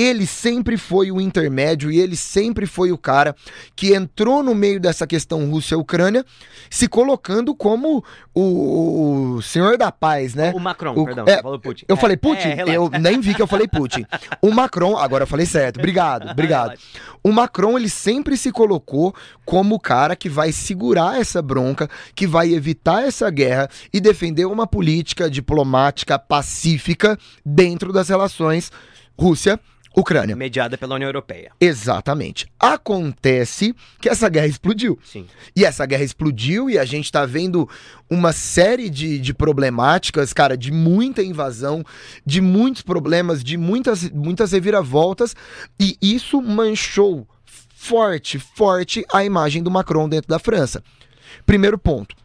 ele 0.00 0.26
sempre 0.26 0.76
foi 0.76 1.10
o 1.10 1.20
intermédio 1.20 1.90
e 1.90 1.98
ele 1.98 2.16
sempre 2.16 2.66
foi 2.66 2.92
o 2.92 2.98
cara 2.98 3.34
que 3.74 3.94
entrou 3.94 4.42
no 4.42 4.54
meio 4.54 4.78
dessa 4.78 5.06
questão 5.06 5.48
Rússia-Ucrânia, 5.50 6.24
se 6.70 6.86
colocando 6.88 7.54
como 7.54 8.04
o, 8.34 9.34
o 9.36 9.42
senhor 9.42 9.76
da 9.76 9.90
paz, 9.90 10.34
né? 10.34 10.52
O 10.54 10.60
Macron, 10.60 10.92
O- 10.94 11.04
perdão, 11.04 11.24
é, 11.26 11.42
falou 11.42 11.58
Putin. 11.58 11.84
Eu 11.88 11.96
É, 11.96 11.98
falei 11.98 12.16
Putin? 12.16 12.48
é, 12.48 12.64
eu 12.76 12.88
nem 13.00 13.20
vi 13.20 13.34
que 13.34 13.42
eu 13.42 13.46
falei 13.46 13.66
Putin. 13.66 14.04
O 14.42 14.50
Macron, 14.52 14.96
agora 14.96 15.24
eu 15.24 15.26
falei 15.28 15.46
certo. 15.46 15.78
Obrigado, 15.78 16.28
obrigado. 16.30 16.78
O 17.22 17.32
Macron, 17.32 17.76
ele 17.78 17.88
sempre 17.88 18.36
se 18.36 18.52
colocou 18.52 19.14
como 19.44 19.74
o 19.74 19.80
cara 19.80 20.14
que 20.14 20.28
vai 20.28 20.52
segurar 20.52 21.20
essa 21.20 21.42
bronca, 21.42 21.88
que 22.14 22.26
vai 22.26 22.52
evitar 22.52 23.04
essa 23.06 23.28
guerra 23.30 23.68
e 23.92 24.00
defender 24.00 24.44
uma 24.46 24.66
política 24.66 25.28
diplomática 25.30 26.18
pacífica 26.18 27.18
dentro 27.44 27.92
das 27.92 28.08
relações 28.08 28.70
Rússia-Ucrânia. 29.98 30.36
Mediada 30.36 30.78
pela 30.78 30.94
União 30.94 31.08
Europeia. 31.08 31.52
Exatamente. 31.60 32.46
Acontece 32.58 33.74
que 34.00 34.08
essa 34.08 34.28
guerra 34.28 34.46
explodiu. 34.46 34.98
Sim. 35.04 35.26
E 35.54 35.64
essa 35.64 35.84
guerra 35.86 36.04
explodiu 36.04 36.70
e 36.70 36.78
a 36.78 36.84
gente 36.84 37.10
tá 37.10 37.24
vendo 37.26 37.68
uma 38.08 38.32
série 38.32 38.88
de, 38.88 39.18
de 39.18 39.34
problemáticas, 39.34 40.32
cara, 40.32 40.56
de 40.56 40.70
muita 40.72 41.22
invasão, 41.22 41.84
de 42.24 42.40
muitos 42.40 42.82
problemas, 42.82 43.42
de 43.42 43.56
muitas, 43.56 44.08
muitas 44.10 44.52
reviravoltas, 44.52 45.34
e 45.78 45.96
isso 46.00 46.40
manchou 46.40 47.26
forte, 47.44 48.38
forte 48.38 49.04
a 49.12 49.24
imagem 49.24 49.62
do 49.62 49.70
Macron 49.70 50.08
dentro 50.08 50.28
da 50.28 50.38
França. 50.38 50.82
Primeiro 51.44 51.78
ponto. 51.78 52.16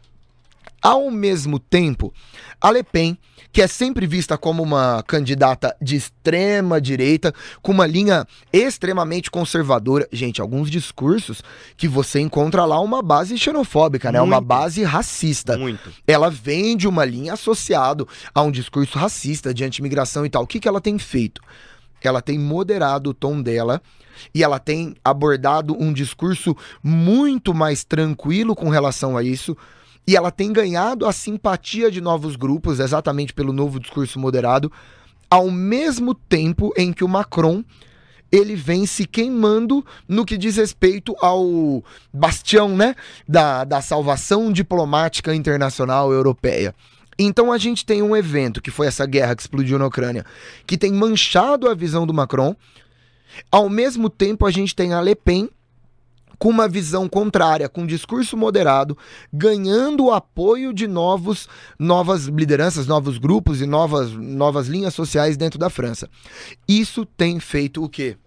Ao 0.84 1.10
mesmo 1.10 1.58
tempo, 1.58 2.12
a 2.60 2.70
Le 2.70 2.82
Pen, 2.82 3.16
que 3.50 3.62
é 3.62 3.66
sempre 3.66 4.06
vista 4.06 4.36
como 4.36 4.62
uma 4.62 5.02
candidata 5.06 5.74
de 5.80 5.96
extrema 5.96 6.78
direita, 6.78 7.32
com 7.62 7.72
uma 7.72 7.86
linha 7.86 8.26
extremamente 8.52 9.30
conservadora, 9.30 10.06
gente, 10.12 10.42
alguns 10.42 10.70
discursos 10.70 11.42
que 11.74 11.88
você 11.88 12.20
encontra 12.20 12.66
lá 12.66 12.78
uma 12.80 13.00
base 13.00 13.38
xenofóbica, 13.38 14.12
né? 14.12 14.20
Uma 14.20 14.36
Muito. 14.36 14.46
base 14.46 14.84
racista. 14.84 15.56
Muito. 15.56 15.90
Ela 16.06 16.28
vem 16.28 16.76
de 16.76 16.86
uma 16.86 17.06
linha 17.06 17.32
associado 17.32 18.06
a 18.34 18.42
um 18.42 18.50
discurso 18.50 18.98
racista 18.98 19.54
de 19.54 19.64
antimigração 19.64 20.26
e 20.26 20.28
tal. 20.28 20.42
O 20.42 20.46
que, 20.46 20.60
que 20.60 20.68
ela 20.68 20.82
tem 20.82 20.98
feito? 20.98 21.40
Ela 22.02 22.20
tem 22.20 22.38
moderado 22.38 23.08
o 23.08 23.14
tom 23.14 23.40
dela 23.40 23.80
e 24.34 24.44
ela 24.44 24.58
tem 24.58 24.94
abordado 25.02 25.74
um 25.80 25.94
discurso 25.94 26.54
muito 26.82 27.54
mais 27.54 27.84
tranquilo 27.84 28.54
com 28.54 28.68
relação 28.68 29.16
a 29.16 29.22
isso. 29.22 29.56
E 30.06 30.16
ela 30.16 30.30
tem 30.30 30.52
ganhado 30.52 31.06
a 31.06 31.12
simpatia 31.12 31.90
de 31.90 32.00
novos 32.00 32.36
grupos, 32.36 32.78
exatamente 32.78 33.32
pelo 33.32 33.52
novo 33.52 33.80
discurso 33.80 34.18
moderado, 34.18 34.70
ao 35.30 35.50
mesmo 35.50 36.14
tempo 36.14 36.72
em 36.76 36.92
que 36.92 37.02
o 37.02 37.08
Macron 37.08 37.64
ele 38.30 38.56
vem 38.56 38.84
se 38.84 39.06
queimando 39.06 39.84
no 40.08 40.24
que 40.24 40.36
diz 40.36 40.56
respeito 40.56 41.14
ao 41.20 41.84
bastião, 42.12 42.76
né, 42.76 42.96
da, 43.28 43.62
da 43.62 43.80
salvação 43.80 44.52
diplomática 44.52 45.34
internacional 45.34 46.12
europeia. 46.12 46.74
Então 47.16 47.52
a 47.52 47.58
gente 47.58 47.86
tem 47.86 48.02
um 48.02 48.16
evento, 48.16 48.60
que 48.60 48.72
foi 48.72 48.88
essa 48.88 49.06
guerra 49.06 49.36
que 49.36 49.42
explodiu 49.42 49.78
na 49.78 49.86
Ucrânia, 49.86 50.26
que 50.66 50.76
tem 50.76 50.92
manchado 50.92 51.68
a 51.68 51.74
visão 51.74 52.06
do 52.06 52.12
Macron. 52.12 52.56
Ao 53.50 53.68
mesmo 53.68 54.10
tempo, 54.10 54.46
a 54.46 54.50
gente 54.50 54.74
tem 54.74 54.92
a 54.92 55.00
Le 55.00 55.14
Pen 55.14 55.48
com 56.44 56.50
uma 56.50 56.68
visão 56.68 57.08
contrária, 57.08 57.70
com 57.70 57.84
um 57.84 57.86
discurso 57.86 58.36
moderado, 58.36 58.98
ganhando 59.32 60.04
o 60.04 60.12
apoio 60.12 60.74
de 60.74 60.86
novos, 60.86 61.48
novas 61.78 62.26
lideranças, 62.26 62.86
novos 62.86 63.16
grupos 63.16 63.62
e 63.62 63.66
novas, 63.66 64.10
novas 64.12 64.66
linhas 64.66 64.92
sociais 64.92 65.38
dentro 65.38 65.58
da 65.58 65.70
França. 65.70 66.06
Isso 66.68 67.06
tem 67.06 67.40
feito 67.40 67.82
o 67.82 67.88
quê? 67.88 68.18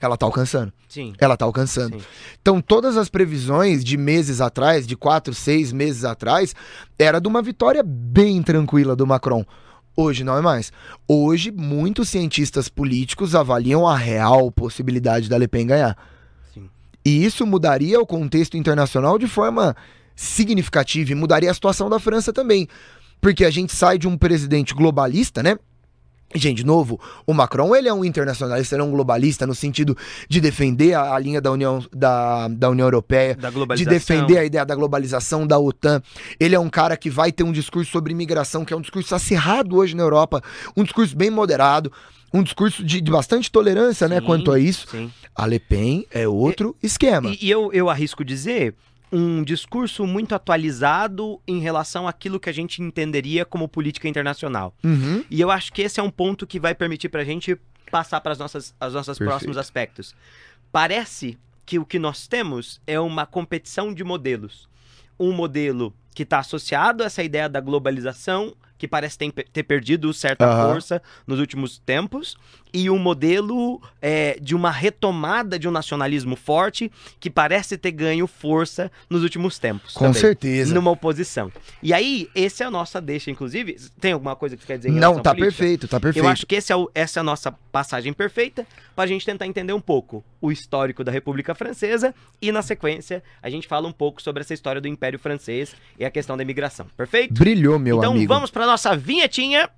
Ela 0.00 0.16
tá 0.16 0.24
alcançando. 0.24 0.72
Sim. 0.88 1.14
Ela 1.18 1.36
tá 1.36 1.44
alcançando. 1.44 1.98
Sim. 1.98 2.06
Então, 2.40 2.60
todas 2.60 2.96
as 2.96 3.08
previsões 3.08 3.82
de 3.82 3.96
meses 3.96 4.40
atrás, 4.40 4.86
de 4.86 4.94
quatro, 4.94 5.34
seis 5.34 5.72
meses 5.72 6.04
atrás, 6.04 6.54
era 6.96 7.20
de 7.20 7.26
uma 7.26 7.42
vitória 7.42 7.82
bem 7.84 8.40
tranquila 8.40 8.94
do 8.94 9.04
Macron. 9.04 9.44
Hoje 9.96 10.22
não 10.22 10.38
é 10.38 10.40
mais. 10.40 10.72
Hoje, 11.08 11.50
muitos 11.50 12.08
cientistas 12.08 12.68
políticos 12.68 13.34
avaliam 13.34 13.84
a 13.84 13.96
real 13.96 14.48
possibilidade 14.52 15.28
da 15.28 15.36
Le 15.36 15.48
Pen 15.48 15.66
ganhar. 15.66 16.14
E 17.06 17.24
isso 17.24 17.46
mudaria 17.46 18.00
o 18.00 18.04
contexto 18.04 18.56
internacional 18.56 19.16
de 19.16 19.28
forma 19.28 19.76
significativa 20.16 21.12
e 21.12 21.14
mudaria 21.14 21.48
a 21.48 21.54
situação 21.54 21.88
da 21.88 22.00
França 22.00 22.32
também. 22.32 22.66
Porque 23.20 23.44
a 23.44 23.50
gente 23.50 23.72
sai 23.72 23.96
de 23.96 24.08
um 24.08 24.18
presidente 24.18 24.74
globalista, 24.74 25.40
né? 25.40 25.56
E, 26.34 26.38
Gente, 26.38 26.58
de 26.58 26.66
novo, 26.66 27.00
o 27.26 27.32
Macron 27.32 27.74
ele 27.74 27.88
é 27.88 27.94
um 27.94 28.04
internacionalista, 28.04 28.74
ele 28.74 28.82
é 28.82 28.84
um 28.84 28.90
globalista 28.90 29.46
no 29.46 29.54
sentido 29.54 29.96
de 30.28 30.40
defender 30.40 30.94
a, 30.94 31.14
a 31.14 31.18
linha 31.18 31.40
da 31.40 31.50
União, 31.52 31.84
da, 31.92 32.48
da 32.48 32.68
União 32.68 32.86
Europeia, 32.86 33.36
Da 33.36 33.50
de 33.50 33.84
defender 33.84 34.38
a 34.38 34.44
ideia 34.44 34.64
da 34.64 34.74
globalização 34.74 35.46
da 35.46 35.58
OTAN. 35.58 36.02
Ele 36.38 36.54
é 36.54 36.58
um 36.58 36.68
cara 36.68 36.96
que 36.96 37.08
vai 37.08 37.30
ter 37.30 37.44
um 37.44 37.52
discurso 37.52 37.90
sobre 37.90 38.12
imigração, 38.12 38.64
que 38.64 38.72
é 38.72 38.76
um 38.76 38.80
discurso 38.80 39.14
acirrado 39.14 39.76
hoje 39.76 39.94
na 39.94 40.02
Europa, 40.02 40.42
um 40.76 40.82
discurso 40.82 41.16
bem 41.16 41.30
moderado, 41.30 41.92
um 42.32 42.42
discurso 42.42 42.84
de, 42.84 43.00
de 43.00 43.10
bastante 43.10 43.50
tolerância, 43.50 44.08
né, 44.08 44.20
Sim, 44.20 44.26
quanto 44.26 44.52
a 44.52 44.58
isso. 44.58 44.86
Sim. 44.90 45.10
A 45.34 45.46
Le 45.46 45.58
Pen 45.58 46.06
é 46.10 46.26
outro 46.26 46.76
esquema. 46.82 47.30
E, 47.30 47.46
e 47.46 47.50
eu, 47.50 47.72
eu 47.72 47.88
arrisco 47.88 48.24
dizer 48.24 48.74
um 49.10 49.42
discurso 49.42 50.06
muito 50.06 50.34
atualizado 50.34 51.40
em 51.46 51.60
relação 51.60 52.08
àquilo 52.08 52.40
que 52.40 52.50
a 52.50 52.52
gente 52.52 52.82
entenderia 52.82 53.44
como 53.44 53.68
política 53.68 54.08
internacional. 54.08 54.74
Uhum. 54.82 55.24
E 55.30 55.40
eu 55.40 55.50
acho 55.50 55.72
que 55.72 55.82
esse 55.82 56.00
é 56.00 56.02
um 56.02 56.10
ponto 56.10 56.46
que 56.46 56.58
vai 56.58 56.74
permitir 56.74 57.08
pra 57.08 57.24
gente 57.24 57.56
passar 57.90 58.20
para 58.20 58.32
as 58.32 58.38
nossas, 58.38 58.74
as 58.80 58.92
nossas 58.92 59.18
Perfeito. 59.18 59.30
próximos 59.30 59.56
aspectos. 59.56 60.14
Parece 60.72 61.38
que 61.64 61.78
o 61.78 61.84
que 61.84 61.98
nós 61.98 62.26
temos 62.26 62.80
é 62.86 62.98
uma 62.98 63.26
competição 63.26 63.92
de 63.92 64.04
modelos. 64.04 64.68
Um 65.18 65.32
modelo 65.32 65.94
que 66.14 66.22
está 66.22 66.38
associado 66.38 67.02
a 67.02 67.06
essa 67.06 67.22
ideia 67.22 67.48
da 67.48 67.60
globalização, 67.60 68.54
que 68.78 68.86
parece 68.86 69.18
ter, 69.18 69.32
ter 69.32 69.62
perdido 69.62 70.12
certa 70.12 70.46
Aham. 70.46 70.72
força 70.72 71.02
nos 71.26 71.38
últimos 71.38 71.78
tempos, 71.78 72.36
e 72.78 72.90
um 72.90 72.98
modelo 72.98 73.80
é, 74.02 74.38
de 74.38 74.54
uma 74.54 74.70
retomada 74.70 75.58
de 75.58 75.66
um 75.66 75.70
nacionalismo 75.70 76.36
forte, 76.36 76.92
que 77.18 77.30
parece 77.30 77.78
ter 77.78 77.90
ganho 77.90 78.26
força 78.26 78.92
nos 79.08 79.22
últimos 79.22 79.58
tempos. 79.58 79.94
Com 79.94 80.04
também 80.04 80.20
certeza. 80.20 80.74
numa 80.74 80.90
oposição. 80.90 81.50
E 81.82 81.94
aí, 81.94 82.28
esse 82.34 82.62
é 82.62 82.66
a 82.66 82.70
nossa 82.70 83.00
deixa, 83.00 83.30
inclusive. 83.30 83.76
Tem 83.98 84.12
alguma 84.12 84.36
coisa 84.36 84.56
que 84.58 84.62
você 84.62 84.66
quer 84.66 84.76
dizer 84.76 84.90
em 84.90 84.92
Não, 84.92 85.14
tá 85.20 85.30
política? 85.34 85.56
perfeito, 85.58 85.88
tá 85.88 85.98
perfeito. 85.98 86.22
Eu 86.22 86.28
acho 86.28 86.46
que 86.46 86.54
esse 86.54 86.70
é 86.70 86.76
o- 86.76 86.90
essa 86.94 87.18
é 87.18 87.22
a 87.22 87.24
nossa 87.24 87.50
passagem 87.50 88.12
perfeita 88.12 88.66
para 88.94 89.04
a 89.04 89.06
gente 89.06 89.24
tentar 89.24 89.46
entender 89.46 89.72
um 89.72 89.80
pouco 89.80 90.22
o 90.38 90.52
histórico 90.52 91.02
da 91.02 91.10
República 91.10 91.54
Francesa 91.54 92.14
e, 92.42 92.52
na 92.52 92.60
sequência, 92.60 93.22
a 93.42 93.48
gente 93.48 93.66
fala 93.66 93.88
um 93.88 93.92
pouco 93.92 94.20
sobre 94.20 94.42
essa 94.42 94.52
história 94.52 94.82
do 94.82 94.86
Império 94.88 95.18
Francês 95.18 95.74
e 95.98 96.04
a 96.04 96.10
questão 96.10 96.36
da 96.36 96.42
imigração. 96.42 96.86
Perfeito? 96.94 97.32
Brilhou, 97.32 97.78
meu 97.78 97.96
então 97.96 98.12
amigo. 98.12 98.28
vamos 98.34 98.50
para 98.50 98.66
nossa 98.66 98.94
vinhetinha. 98.94 99.70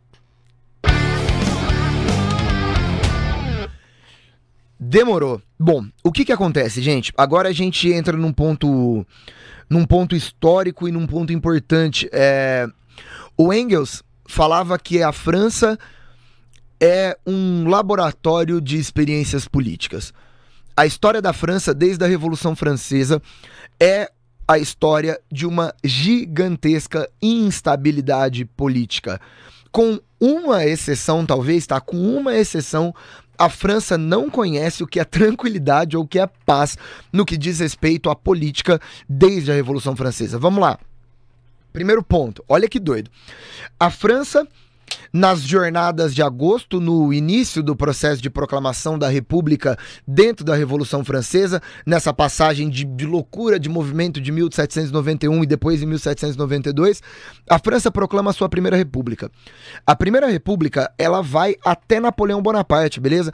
Demorou. 4.78 5.42
Bom, 5.58 5.87
o 6.04 6.12
que 6.12 6.25
que 6.25 6.32
acontece, 6.32 6.80
gente? 6.80 7.12
Agora 7.16 7.49
a 7.49 7.52
gente 7.52 7.92
entra 7.92 8.16
num 8.16 8.32
ponto, 8.32 9.04
num 9.68 9.85
ponto 9.85 10.14
histórico 10.14 10.87
e 10.87 10.92
num 10.92 11.06
ponto 11.06 11.32
importante. 11.32 12.08
É, 12.12 12.66
o 13.37 13.52
Engels 13.52 14.04
falava 14.26 14.78
que 14.78 15.02
a 15.02 15.12
França 15.12 15.78
é 16.80 17.18
um 17.26 17.68
laboratório 17.68 18.61
de 18.61 18.78
experiências 18.78 19.49
políticas. 19.49 20.12
A 20.76 20.87
história 20.87 21.20
da 21.20 21.32
França, 21.32 21.75
desde 21.75 22.04
a 22.04 22.08
Revolução 22.08 22.54
Francesa, 22.54 23.20
é 23.80 24.08
a 24.47 24.58
história 24.58 25.20
de 25.30 25.44
uma 25.44 25.75
gigantesca 25.82 27.11
instabilidade 27.20 28.44
política. 28.44 29.20
Com 29.73 29.99
uma 30.20 30.64
exceção, 30.64 31.26
talvez, 31.26 31.66
tá? 31.66 31.80
Com 31.80 31.97
uma 32.16 32.35
exceção, 32.35 32.94
a 33.38 33.49
França 33.49 33.97
não 33.97 34.28
conhece 34.28 34.83
o 34.83 34.87
que 34.87 34.99
é 34.99 35.04
tranquilidade 35.04 35.97
ou 35.97 36.02
o 36.02 36.07
que 36.07 36.18
é 36.18 36.26
paz 36.45 36.76
no 37.12 37.25
que 37.25 37.37
diz 37.37 37.61
respeito 37.61 38.11
à 38.11 38.16
política 38.16 38.80
desde 39.09 39.52
a 39.52 39.54
Revolução 39.54 39.95
Francesa. 39.95 40.38
Vamos 40.38 40.61
lá. 40.61 40.78
Primeiro 41.73 42.02
ponto, 42.02 42.45
olha 42.49 42.68
que 42.68 42.80
doido. 42.80 43.11
A 43.78 43.90
França, 43.90 44.47
nas 45.12 45.42
jornadas 45.42 46.14
de 46.14 46.23
agosto, 46.23 46.80
no 46.80 47.12
início 47.12 47.62
do 47.62 47.75
processo 47.75 48.21
de 48.21 48.30
proclamação 48.30 48.99
da 48.99 49.09
República 49.09 49.76
dentro 50.07 50.45
da 50.45 50.54
Revolução 50.54 51.04
Francesa, 51.04 51.62
nessa 51.87 52.12
passagem 52.12 52.68
de, 52.68 52.85
de 52.85 53.07
loucura 53.07 53.59
de 53.59 53.68
movimento 53.68 54.21
de 54.21 54.30
1791 54.33 55.42
e 55.42 55.47
depois 55.47 55.83
em 55.83 55.87
1792, 55.87 57.02
a 57.49 57.59
França 57.59 57.90
proclama 57.90 58.30
a 58.30 58.35
sua 58.35 58.49
primeira 58.49 58.76
república. 58.76 59.30
A 59.87 59.97
primeira 59.97 60.28
república, 60.28 60.92
ela 60.99 61.23
vai 61.23 61.57
até 61.64 62.00
Napoleão 62.00 62.42
Bonaparte, 62.42 63.00
beleza? 63.00 63.33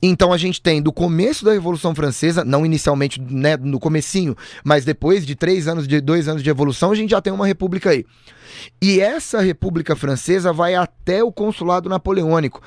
Então 0.00 0.32
a 0.32 0.36
gente 0.36 0.60
tem 0.62 0.80
do 0.80 0.92
começo 0.92 1.44
da 1.44 1.52
Revolução 1.52 1.94
Francesa, 1.94 2.44
não 2.44 2.64
inicialmente 2.64 3.20
né, 3.20 3.56
no 3.56 3.80
comecinho, 3.80 4.36
mas 4.62 4.84
depois 4.84 5.26
de 5.26 5.34
três 5.34 5.66
anos, 5.66 5.88
de 5.88 6.00
dois 6.00 6.28
anos 6.28 6.42
de 6.42 6.48
revolução, 6.48 6.92
a 6.92 6.94
gente 6.94 7.10
já 7.10 7.20
tem 7.20 7.32
uma 7.32 7.46
república 7.46 7.90
aí. 7.90 8.04
E 8.80 9.00
essa 9.00 9.40
República 9.40 9.96
Francesa 9.96 10.52
vai 10.52 10.74
até 10.74 11.22
o 11.22 11.32
consulado 11.32 11.88
napoleônico. 11.88 12.62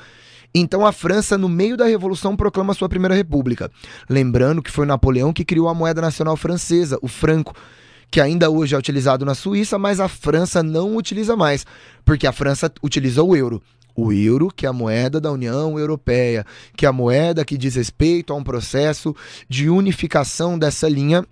Então 0.54 0.86
a 0.86 0.92
França, 0.92 1.38
no 1.38 1.48
meio 1.48 1.76
da 1.76 1.86
Revolução, 1.86 2.36
proclama 2.36 2.74
sua 2.74 2.88
primeira 2.88 3.14
república. 3.14 3.70
Lembrando 4.08 4.62
que 4.62 4.70
foi 4.70 4.84
Napoleão 4.84 5.32
que 5.32 5.44
criou 5.44 5.68
a 5.68 5.74
moeda 5.74 6.02
nacional 6.02 6.36
francesa, 6.36 6.98
o 7.00 7.08
franco 7.08 7.54
que 8.10 8.20
ainda 8.20 8.50
hoje 8.50 8.74
é 8.74 8.78
utilizado 8.78 9.24
na 9.24 9.34
Suíça, 9.34 9.78
mas 9.78 9.98
a 9.98 10.06
França 10.06 10.62
não 10.62 10.96
utiliza 10.96 11.34
mais, 11.34 11.64
porque 12.04 12.26
a 12.26 12.32
França 12.32 12.70
utiliza 12.82 13.22
o 13.22 13.34
euro. 13.34 13.62
O 13.94 14.12
euro, 14.12 14.48
que 14.48 14.66
é 14.66 14.68
a 14.68 14.72
moeda 14.72 15.20
da 15.20 15.30
União 15.30 15.78
Europeia, 15.78 16.44
que 16.76 16.86
é 16.86 16.88
a 16.88 16.92
moeda 16.92 17.44
que 17.44 17.58
diz 17.58 17.74
respeito 17.74 18.32
a 18.32 18.36
um 18.36 18.44
processo 18.44 19.14
de 19.48 19.68
unificação 19.68 20.58
dessa 20.58 20.88
linha 20.88 21.26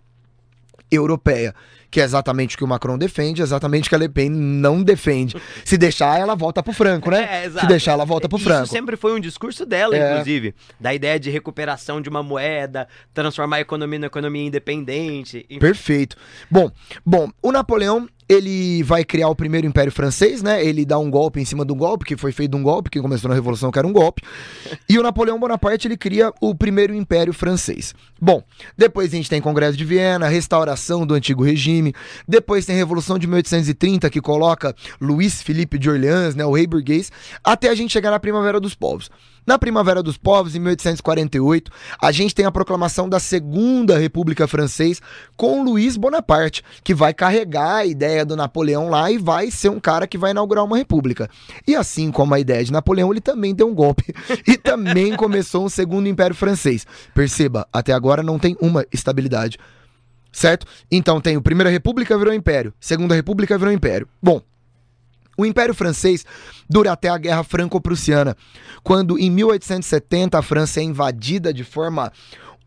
europeia 0.90 1.54
que 1.90 2.00
é 2.00 2.04
exatamente 2.04 2.54
o 2.54 2.58
que 2.58 2.64
o 2.64 2.68
Macron 2.68 2.96
defende, 2.96 3.42
exatamente 3.42 3.86
o 3.86 3.88
que 3.88 3.94
a 3.94 3.98
Le 3.98 4.08
Pen 4.08 4.30
não 4.30 4.82
defende. 4.82 5.36
Se 5.64 5.76
deixar, 5.76 6.20
ela 6.20 6.36
volta 6.36 6.62
pro 6.62 6.72
Franco, 6.72 7.10
né? 7.10 7.28
É, 7.40 7.50
Se 7.50 7.66
deixar, 7.66 7.92
ela 7.92 8.04
volta 8.04 8.28
pro 8.28 8.38
Isso 8.38 8.46
Franco. 8.46 8.64
Isso 8.64 8.72
sempre 8.72 8.96
foi 8.96 9.12
um 9.12 9.20
discurso 9.20 9.64
dela, 9.64 9.96
é. 9.96 10.12
inclusive, 10.12 10.54
da 10.78 10.94
ideia 10.94 11.18
de 11.18 11.30
recuperação 11.30 12.00
de 12.00 12.08
uma 12.08 12.22
moeda, 12.22 12.86
transformar 13.12 13.56
a 13.56 13.60
economia 13.60 13.98
numa 13.98 14.06
economia 14.06 14.46
independente. 14.46 15.46
Perfeito. 15.58 16.16
Bom, 16.50 16.70
bom, 17.04 17.30
o 17.42 17.50
Napoleão 17.50 18.08
ele 18.30 18.80
vai 18.84 19.04
criar 19.04 19.28
o 19.28 19.34
primeiro 19.34 19.66
Império 19.66 19.90
Francês, 19.90 20.40
né? 20.40 20.64
Ele 20.64 20.84
dá 20.84 20.96
um 20.96 21.10
golpe 21.10 21.40
em 21.40 21.44
cima 21.44 21.64
do 21.64 21.74
golpe, 21.74 22.04
que 22.04 22.16
foi 22.16 22.30
feito 22.30 22.56
um 22.56 22.62
golpe, 22.62 22.88
que 22.88 23.00
começou 23.00 23.28
na 23.28 23.34
Revolução, 23.34 23.72
que 23.72 23.78
era 23.78 23.88
um 23.88 23.92
golpe. 23.92 24.22
E 24.88 24.96
o 25.00 25.02
Napoleão 25.02 25.36
Bonaparte, 25.36 25.88
ele 25.88 25.96
cria 25.96 26.32
o 26.40 26.54
primeiro 26.54 26.94
Império 26.94 27.32
Francês. 27.32 27.92
Bom, 28.22 28.40
depois 28.78 29.12
a 29.12 29.16
gente 29.16 29.28
tem 29.28 29.40
Congresso 29.40 29.76
de 29.76 29.84
Viena, 29.84 30.28
restauração 30.28 31.04
do 31.04 31.14
antigo 31.14 31.42
regime. 31.42 31.92
Depois 32.28 32.64
tem 32.64 32.76
a 32.76 32.78
Revolução 32.78 33.18
de 33.18 33.26
1830, 33.26 34.08
que 34.08 34.20
coloca 34.20 34.76
Luís 35.00 35.42
Felipe 35.42 35.76
de 35.76 35.90
Orleans, 35.90 36.36
né? 36.36 36.44
O 36.44 36.52
rei 36.52 36.68
burguês, 36.68 37.10
até 37.42 37.68
a 37.68 37.74
gente 37.74 37.92
chegar 37.92 38.12
na 38.12 38.20
Primavera 38.20 38.60
dos 38.60 38.76
Povos. 38.76 39.10
Na 39.46 39.58
Primavera 39.58 40.02
dos 40.02 40.16
Povos, 40.16 40.54
em 40.54 40.58
1848, 40.58 41.70
a 42.00 42.12
gente 42.12 42.34
tem 42.34 42.44
a 42.44 42.52
proclamação 42.52 43.08
da 43.08 43.18
Segunda 43.18 43.98
República 43.98 44.46
Francesa 44.46 45.00
com 45.36 45.62
Luiz 45.62 45.96
Bonaparte, 45.96 46.62
que 46.84 46.94
vai 46.94 47.14
carregar 47.14 47.76
a 47.76 47.86
ideia 47.86 48.24
do 48.24 48.36
Napoleão 48.36 48.88
lá 48.88 49.10
e 49.10 49.18
vai 49.18 49.50
ser 49.50 49.68
um 49.68 49.80
cara 49.80 50.06
que 50.06 50.18
vai 50.18 50.30
inaugurar 50.30 50.64
uma 50.64 50.76
república. 50.76 51.28
E 51.66 51.74
assim 51.74 52.10
como 52.10 52.34
a 52.34 52.40
ideia 52.40 52.64
de 52.64 52.72
Napoleão, 52.72 53.10
ele 53.10 53.20
também 53.20 53.54
deu 53.54 53.68
um 53.68 53.74
golpe 53.74 54.14
e 54.46 54.56
também 54.56 55.16
começou 55.16 55.64
um 55.64 55.68
segundo 55.68 56.08
Império 56.08 56.36
Francês. 56.36 56.86
Perceba, 57.14 57.66
até 57.72 57.92
agora 57.92 58.22
não 58.22 58.38
tem 58.38 58.56
uma 58.60 58.84
estabilidade. 58.92 59.58
Certo? 60.32 60.64
Então 60.90 61.20
tem 61.20 61.36
o 61.36 61.42
Primeira 61.42 61.70
República 61.70 62.16
virou 62.16 62.32
Império, 62.32 62.72
Segunda 62.78 63.16
República 63.16 63.58
virou 63.58 63.72
Império. 63.72 64.06
Bom, 64.22 64.40
o 65.40 65.46
Império 65.46 65.74
Francês 65.74 66.24
dura 66.68 66.92
até 66.92 67.08
a 67.08 67.18
Guerra 67.18 67.42
Franco-Prussiana, 67.42 68.36
quando 68.82 69.18
em 69.18 69.30
1870 69.30 70.38
a 70.38 70.42
França 70.42 70.80
é 70.80 70.82
invadida 70.82 71.52
de 71.52 71.64
forma 71.64 72.12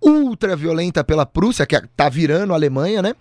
ultra 0.03 0.56
violenta 0.56 1.03
pela 1.03 1.25
Prússia, 1.25 1.65
que 1.65 1.75
está 1.75 2.10
virando 2.10 2.51
a 2.51 2.56
Alemanha, 2.56 3.01
né? 3.01 3.13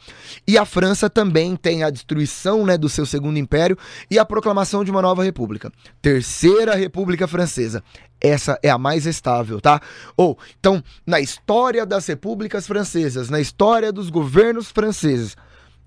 E 0.47 0.59
a 0.59 0.65
França 0.65 1.09
também 1.09 1.55
tem 1.55 1.85
a 1.85 1.91
destruição 1.91 2.67
né, 2.67 2.77
do 2.77 2.89
seu 2.89 3.07
segundo 3.07 3.39
império 3.39 3.79
e 4.11 4.19
a 4.19 4.25
proclamação 4.25 4.83
de 4.83 4.91
uma 4.91 5.01
nova 5.01 5.23
república. 5.23 5.71
Terceira 6.01 6.75
República 6.75 7.29
Francesa. 7.29 7.85
Essa 8.21 8.59
é 8.63 8.71
a 8.71 8.79
mais 8.79 9.07
estável, 9.07 9.61
tá? 9.61 9.81
Ou, 10.17 10.39
então, 10.59 10.83
na 11.07 11.21
história 11.21 11.85
das 11.85 12.07
repúblicas 12.07 12.67
francesas, 12.67 13.29
na 13.29 13.41
história 13.41 13.93
dos 13.93 14.11
governos 14.11 14.71
franceses, 14.71 15.37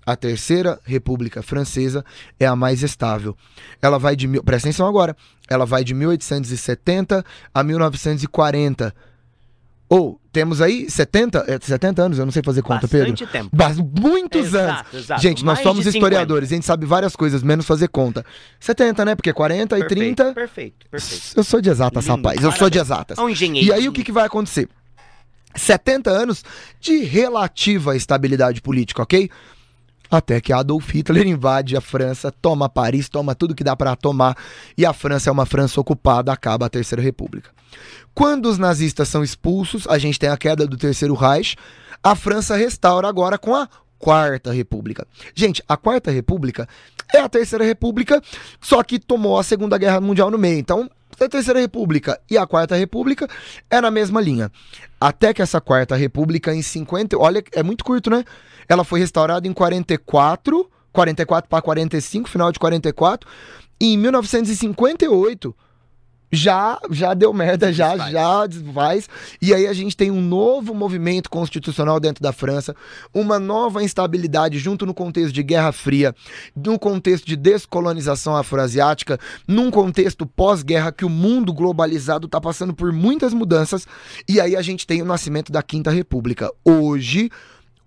a 0.06 0.14
Terceira 0.14 0.78
República 0.84 1.42
Francesa 1.42 2.04
é 2.38 2.46
a 2.46 2.54
mais 2.54 2.84
estável. 2.84 3.36
Ela 3.82 3.98
vai 3.98 4.14
de. 4.14 4.28
Presta 4.42 4.68
atenção 4.68 4.86
agora. 4.86 5.16
Ela 5.50 5.66
vai 5.66 5.82
de 5.82 5.92
1870 5.92 7.24
a 7.52 7.62
1940. 7.64 8.94
Ou, 9.88 10.20
temos 10.32 10.60
aí 10.60 10.90
70, 10.90 11.60
70 11.60 12.02
é, 12.02 12.04
anos, 12.04 12.18
eu 12.18 12.24
não 12.24 12.32
sei 12.32 12.42
fazer 12.42 12.60
conta, 12.60 12.88
Bastante 12.88 13.24
Pedro. 13.24 13.32
tempo. 13.32 13.56
Bas 13.56 13.78
muitos 13.78 14.46
exato, 14.46 14.88
anos. 14.90 15.04
Exato. 15.04 15.22
Gente, 15.22 15.44
nós 15.44 15.58
Mais 15.58 15.62
somos 15.62 15.86
historiadores, 15.86 16.50
a 16.50 16.54
gente 16.56 16.66
sabe 16.66 16.84
várias 16.84 17.14
coisas, 17.14 17.40
menos 17.40 17.64
fazer 17.64 17.86
conta. 17.88 18.26
70, 18.58 19.04
né? 19.04 19.14
Porque 19.14 19.32
40 19.32 19.76
perfeito, 19.76 19.92
e 19.92 19.96
30. 19.96 20.34
Perfeito, 20.34 20.86
perfeito. 20.90 21.24
Eu 21.36 21.44
sou 21.44 21.60
de 21.60 21.70
exatas, 21.70 22.04
Lindo, 22.04 22.16
rapaz. 22.16 22.42
Eu 22.42 22.50
sou 22.50 22.68
de 22.68 22.78
exatas. 22.80 23.16
Um 23.16 23.28
engenheiro. 23.28 23.68
E 23.68 23.72
aí 23.72 23.88
o 23.88 23.92
que, 23.92 24.02
que 24.02 24.10
vai 24.10 24.26
acontecer? 24.26 24.68
70 25.54 26.10
anos 26.10 26.44
de 26.80 27.04
relativa 27.04 27.96
estabilidade 27.96 28.60
política, 28.60 29.02
ok? 29.02 29.30
Até 30.10 30.40
que 30.40 30.52
Adolf 30.52 30.90
Hitler 30.90 31.26
invade 31.26 31.76
a 31.76 31.80
França, 31.80 32.30
toma 32.30 32.68
Paris, 32.68 33.08
toma 33.08 33.34
tudo 33.34 33.54
que 33.54 33.64
dá 33.64 33.76
para 33.76 33.96
tomar, 33.96 34.36
e 34.76 34.84
a 34.84 34.92
França 34.92 35.30
é 35.30 35.32
uma 35.32 35.46
França 35.46 35.80
ocupada, 35.80 36.32
acaba 36.32 36.66
a 36.66 36.70
Terceira 36.70 37.02
República. 37.02 37.50
Quando 38.14 38.46
os 38.46 38.58
nazistas 38.58 39.08
são 39.08 39.22
expulsos, 39.22 39.86
a 39.88 39.98
gente 39.98 40.18
tem 40.18 40.28
a 40.28 40.36
queda 40.36 40.66
do 40.66 40.76
Terceiro 40.76 41.14
Reich, 41.14 41.56
a 42.02 42.14
França 42.14 42.56
restaura 42.56 43.08
agora 43.08 43.38
com 43.38 43.54
a 43.54 43.68
Quarta 43.98 44.52
República. 44.52 45.06
Gente, 45.34 45.62
a 45.68 45.76
Quarta 45.76 46.10
República 46.10 46.68
é 47.12 47.18
a 47.18 47.28
Terceira 47.28 47.64
República, 47.64 48.22
só 48.60 48.82
que 48.82 48.98
tomou 48.98 49.38
a 49.38 49.42
Segunda 49.42 49.78
Guerra 49.78 50.00
Mundial 50.00 50.30
no 50.30 50.38
meio. 50.38 50.58
Então, 50.58 50.90
a 51.18 51.28
Terceira 51.28 51.58
República 51.58 52.20
e 52.30 52.36
a 52.36 52.46
Quarta 52.46 52.76
República 52.76 53.28
é 53.70 53.80
na 53.80 53.90
mesma 53.90 54.20
linha. 54.20 54.50
Até 55.00 55.32
que 55.32 55.40
essa 55.40 55.60
Quarta 55.60 55.96
República 55.96 56.54
em 56.54 56.62
50, 56.62 57.18
olha, 57.18 57.42
é 57.52 57.62
muito 57.62 57.84
curto, 57.84 58.10
né? 58.10 58.24
Ela 58.68 58.84
foi 58.84 59.00
restaurada 59.00 59.46
em 59.46 59.52
44, 59.52 60.70
44 60.92 61.48
para 61.48 61.62
45, 61.62 62.28
final 62.28 62.50
de 62.50 62.58
44, 62.58 63.28
e 63.80 63.94
em 63.94 63.98
1958 63.98 65.54
já 66.30 66.78
já 66.90 67.14
deu 67.14 67.32
merda, 67.32 67.72
já 67.72 67.90
desfaz. 67.90 68.12
já 68.12 68.46
desfaz. 68.46 69.08
E 69.40 69.54
aí 69.54 69.66
a 69.66 69.72
gente 69.72 69.96
tem 69.96 70.10
um 70.10 70.20
novo 70.20 70.74
movimento 70.74 71.30
constitucional 71.30 72.00
dentro 72.00 72.22
da 72.22 72.32
França, 72.32 72.74
uma 73.14 73.38
nova 73.38 73.82
instabilidade 73.82 74.58
junto 74.58 74.84
no 74.84 74.94
contexto 74.94 75.32
de 75.32 75.42
Guerra 75.42 75.72
Fria, 75.72 76.14
no 76.54 76.78
contexto 76.78 77.26
de 77.26 77.36
descolonização 77.36 78.36
afroasiática, 78.36 79.18
num 79.46 79.70
contexto 79.70 80.26
pós-guerra 80.26 80.92
que 80.92 81.04
o 81.04 81.10
mundo 81.10 81.52
globalizado 81.52 82.26
está 82.26 82.40
passando 82.40 82.74
por 82.74 82.92
muitas 82.92 83.32
mudanças. 83.32 83.86
E 84.28 84.40
aí 84.40 84.56
a 84.56 84.62
gente 84.62 84.86
tem 84.86 85.02
o 85.02 85.06
nascimento 85.06 85.52
da 85.52 85.62
Quinta 85.62 85.90
República. 85.90 86.50
Hoje, 86.64 87.30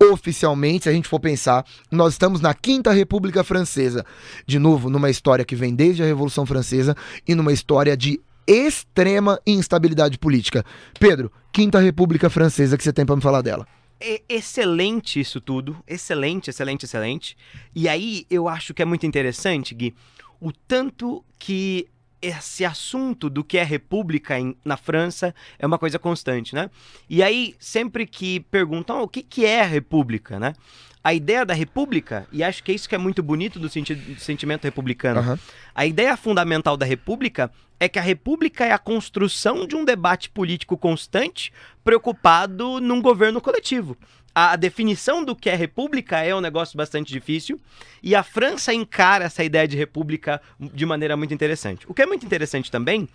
oficialmente, 0.02 0.84
se 0.84 0.90
a 0.90 0.94
gente 0.94 1.08
for 1.08 1.20
pensar, 1.20 1.66
nós 1.92 2.14
estamos 2.14 2.40
na 2.40 2.54
Quinta 2.54 2.92
República 2.92 3.44
Francesa. 3.44 4.06
De 4.46 4.58
novo, 4.58 4.90
numa 4.90 5.10
história 5.10 5.44
que 5.44 5.56
vem 5.56 5.76
desde 5.76 6.02
a 6.02 6.06
Revolução 6.06 6.46
Francesa 6.46 6.96
e 7.28 7.36
numa 7.36 7.52
história 7.52 7.96
de 7.98 8.20
extrema 8.48 9.40
instabilidade 9.46 10.18
política. 10.18 10.66
Pedro, 11.00 11.32
Quinta 11.52 11.80
República 11.80 12.30
Francesa, 12.30 12.78
que 12.78 12.84
você 12.84 12.94
tem 12.94 13.06
para 13.06 13.16
me 13.16 13.22
falar 13.22 13.42
dela? 13.42 13.68
É 14.00 14.22
excelente 14.30 15.20
isso 15.20 15.42
tudo. 15.42 15.78
Excelente, 15.86 16.50
excelente, 16.50 16.86
excelente. 16.86 17.38
E 17.76 17.88
aí 17.90 18.26
eu 18.30 18.48
acho 18.48 18.74
que 18.74 18.82
é 18.82 18.86
muito 18.86 19.06
interessante, 19.06 19.76
Gui, 19.76 19.94
o 20.40 20.52
tanto 20.52 21.24
que 21.38 21.88
esse 22.22 22.66
assunto 22.66 23.30
do 23.30 23.44
que 23.44 23.58
é 23.58 23.64
república 23.64 24.40
em, 24.40 24.56
na 24.64 24.78
França 24.78 25.34
é 25.58 25.66
uma 25.66 25.78
coisa 25.78 25.98
constante, 25.98 26.54
né? 26.54 26.70
E 27.10 27.24
aí, 27.24 27.56
sempre 27.60 28.06
que 28.06 28.42
perguntam 28.42 29.00
oh, 29.00 29.04
o 29.04 29.08
que, 29.08 29.22
que 29.22 29.46
é 29.46 29.62
a 29.62 29.66
república, 29.66 30.40
né? 30.40 30.54
A 31.02 31.14
ideia 31.14 31.46
da 31.46 31.54
república, 31.54 32.28
e 32.32 32.44
acho 32.44 32.62
que 32.62 32.72
é 32.72 32.76
isso 32.76 32.90
que 32.90 32.96
é 32.96 32.98
muito 32.98 33.24
bonito 33.24 33.58
do, 33.58 33.70
senti 33.70 33.96
do 33.96 34.20
sentimento 34.20 34.66
republicano, 34.66 35.22
uhum. 35.22 35.38
a 35.74 35.86
ideia 35.86 36.18
fundamental 36.18 36.76
da 36.76 36.86
república 36.86 37.50
é 37.80 37.88
que 37.88 37.98
a 37.98 38.02
república 38.02 38.66
é 38.66 38.74
a 38.74 38.78
construção 38.78 39.66
de 39.66 39.76
um 39.76 39.86
debate 39.86 40.30
político 40.30 40.78
constante 40.78 41.54
preocupado 41.84 42.82
num 42.82 43.02
governo 43.02 43.40
coletivo 43.40 43.98
a 44.34 44.56
definição 44.56 45.24
do 45.24 45.36
que 45.36 45.50
é 45.50 45.56
república 45.56 46.20
é 46.20 46.36
um 46.36 46.42
negócio 46.42 46.78
bastante 46.78 47.12
difícil 47.12 47.60
e 48.02 48.16
a 48.16 48.24
França 48.24 48.74
encara 48.74 49.26
essa 49.26 49.44
ideia 49.44 49.68
de 49.68 49.76
república 49.76 50.42
de 50.60 50.86
maneira 50.86 51.18
muito 51.18 51.34
interessante. 51.34 51.86
O 51.90 51.94
que 51.94 52.02
é 52.02 52.06
muito 52.06 52.26
interessante 52.26 52.72
também 52.72 53.08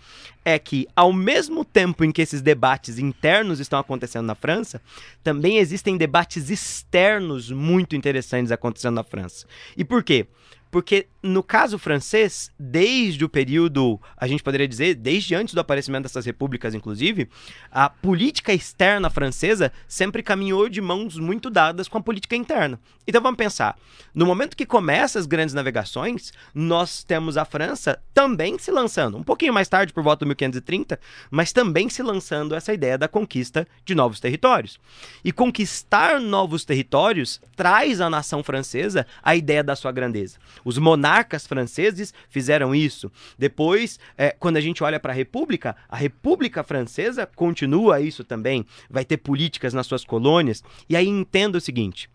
é 0.43 0.59
que, 0.59 0.87
ao 0.95 1.11
mesmo 1.11 1.65
tempo 1.65 2.03
em 2.03 2.11
que 2.11 2.21
esses 2.21 2.41
debates 2.41 2.99
internos 2.99 3.59
estão 3.59 3.79
acontecendo 3.79 4.25
na 4.25 4.35
França, 4.35 4.81
também 5.23 5.57
existem 5.57 5.97
debates 5.97 6.49
externos 6.49 7.49
muito 7.49 7.95
interessantes 7.95 8.51
acontecendo 8.51 8.95
na 8.95 9.03
França. 9.03 9.47
E 9.75 9.83
por 9.83 10.03
quê? 10.03 10.27
Porque 10.69 11.07
no 11.25 11.41
caso 11.41 11.79
francês, 11.79 12.51
desde 12.59 13.25
o 13.25 13.29
período, 13.29 13.99
a 14.15 14.27
gente 14.27 14.43
poderia 14.43 14.67
dizer, 14.67 14.93
desde 14.93 15.33
antes 15.33 15.53
do 15.53 15.59
aparecimento 15.59 16.03
dessas 16.03 16.25
repúblicas, 16.25 16.75
inclusive, 16.75 17.27
a 17.71 17.89
política 17.89 18.53
externa 18.53 19.09
francesa 19.09 19.71
sempre 19.87 20.21
caminhou 20.21 20.69
de 20.69 20.81
mãos 20.81 21.17
muito 21.17 21.49
dadas 21.49 21.87
com 21.87 21.97
a 21.97 22.01
política 22.01 22.35
interna. 22.35 22.79
Então 23.07 23.21
vamos 23.21 23.37
pensar, 23.37 23.77
no 24.13 24.25
momento 24.25 24.57
que 24.57 24.65
começam 24.65 25.19
as 25.19 25.25
grandes 25.25 25.53
navegações, 25.53 26.31
nós 26.53 27.03
temos 27.03 27.37
a 27.37 27.45
França 27.45 27.99
também 28.13 28.57
se 28.57 28.71
lançando, 28.71 29.17
um 29.17 29.23
pouquinho 29.23 29.53
mais 29.53 29.67
tarde, 29.67 29.93
por 29.93 30.03
volta 30.03 30.25
de 30.25 30.29
1530, 30.29 30.99
mas 31.29 31.51
também 31.51 31.89
se 31.89 32.01
lançando 32.01 32.55
essa 32.55 32.73
ideia 32.73 32.97
da 32.97 33.07
conquista 33.07 33.67
de 33.83 33.95
novos 33.95 34.19
territórios. 34.19 34.79
E 35.23 35.31
conquistar 35.31 36.19
novos 36.19 36.65
territórios 36.65 37.41
traz 37.55 38.01
à 38.01 38.09
nação 38.09 38.43
francesa 38.43 39.05
a 39.23 39.35
ideia 39.35 39.63
da 39.63 39.75
sua 39.75 39.91
grandeza. 39.91 40.37
Os 40.65 40.79
monarcas 40.79 41.45
franceses 41.45 42.13
fizeram 42.27 42.73
isso. 42.73 43.11
Depois, 43.37 43.99
é, 44.17 44.31
quando 44.31 44.57
a 44.57 44.61
gente 44.61 44.83
olha 44.83 44.99
para 44.99 45.13
a 45.13 45.15
República, 45.15 45.75
a 45.87 45.95
República 45.95 46.63
Francesa 46.63 47.25
continua 47.25 48.01
isso 48.01 48.23
também. 48.23 48.65
Vai 48.89 49.05
ter 49.05 49.17
políticas 49.17 49.73
nas 49.73 49.85
suas 49.85 50.03
colônias. 50.03 50.63
E 50.89 50.95
aí 50.97 51.07
entenda 51.07 51.59
o 51.59 51.61
seguinte: 51.61 52.09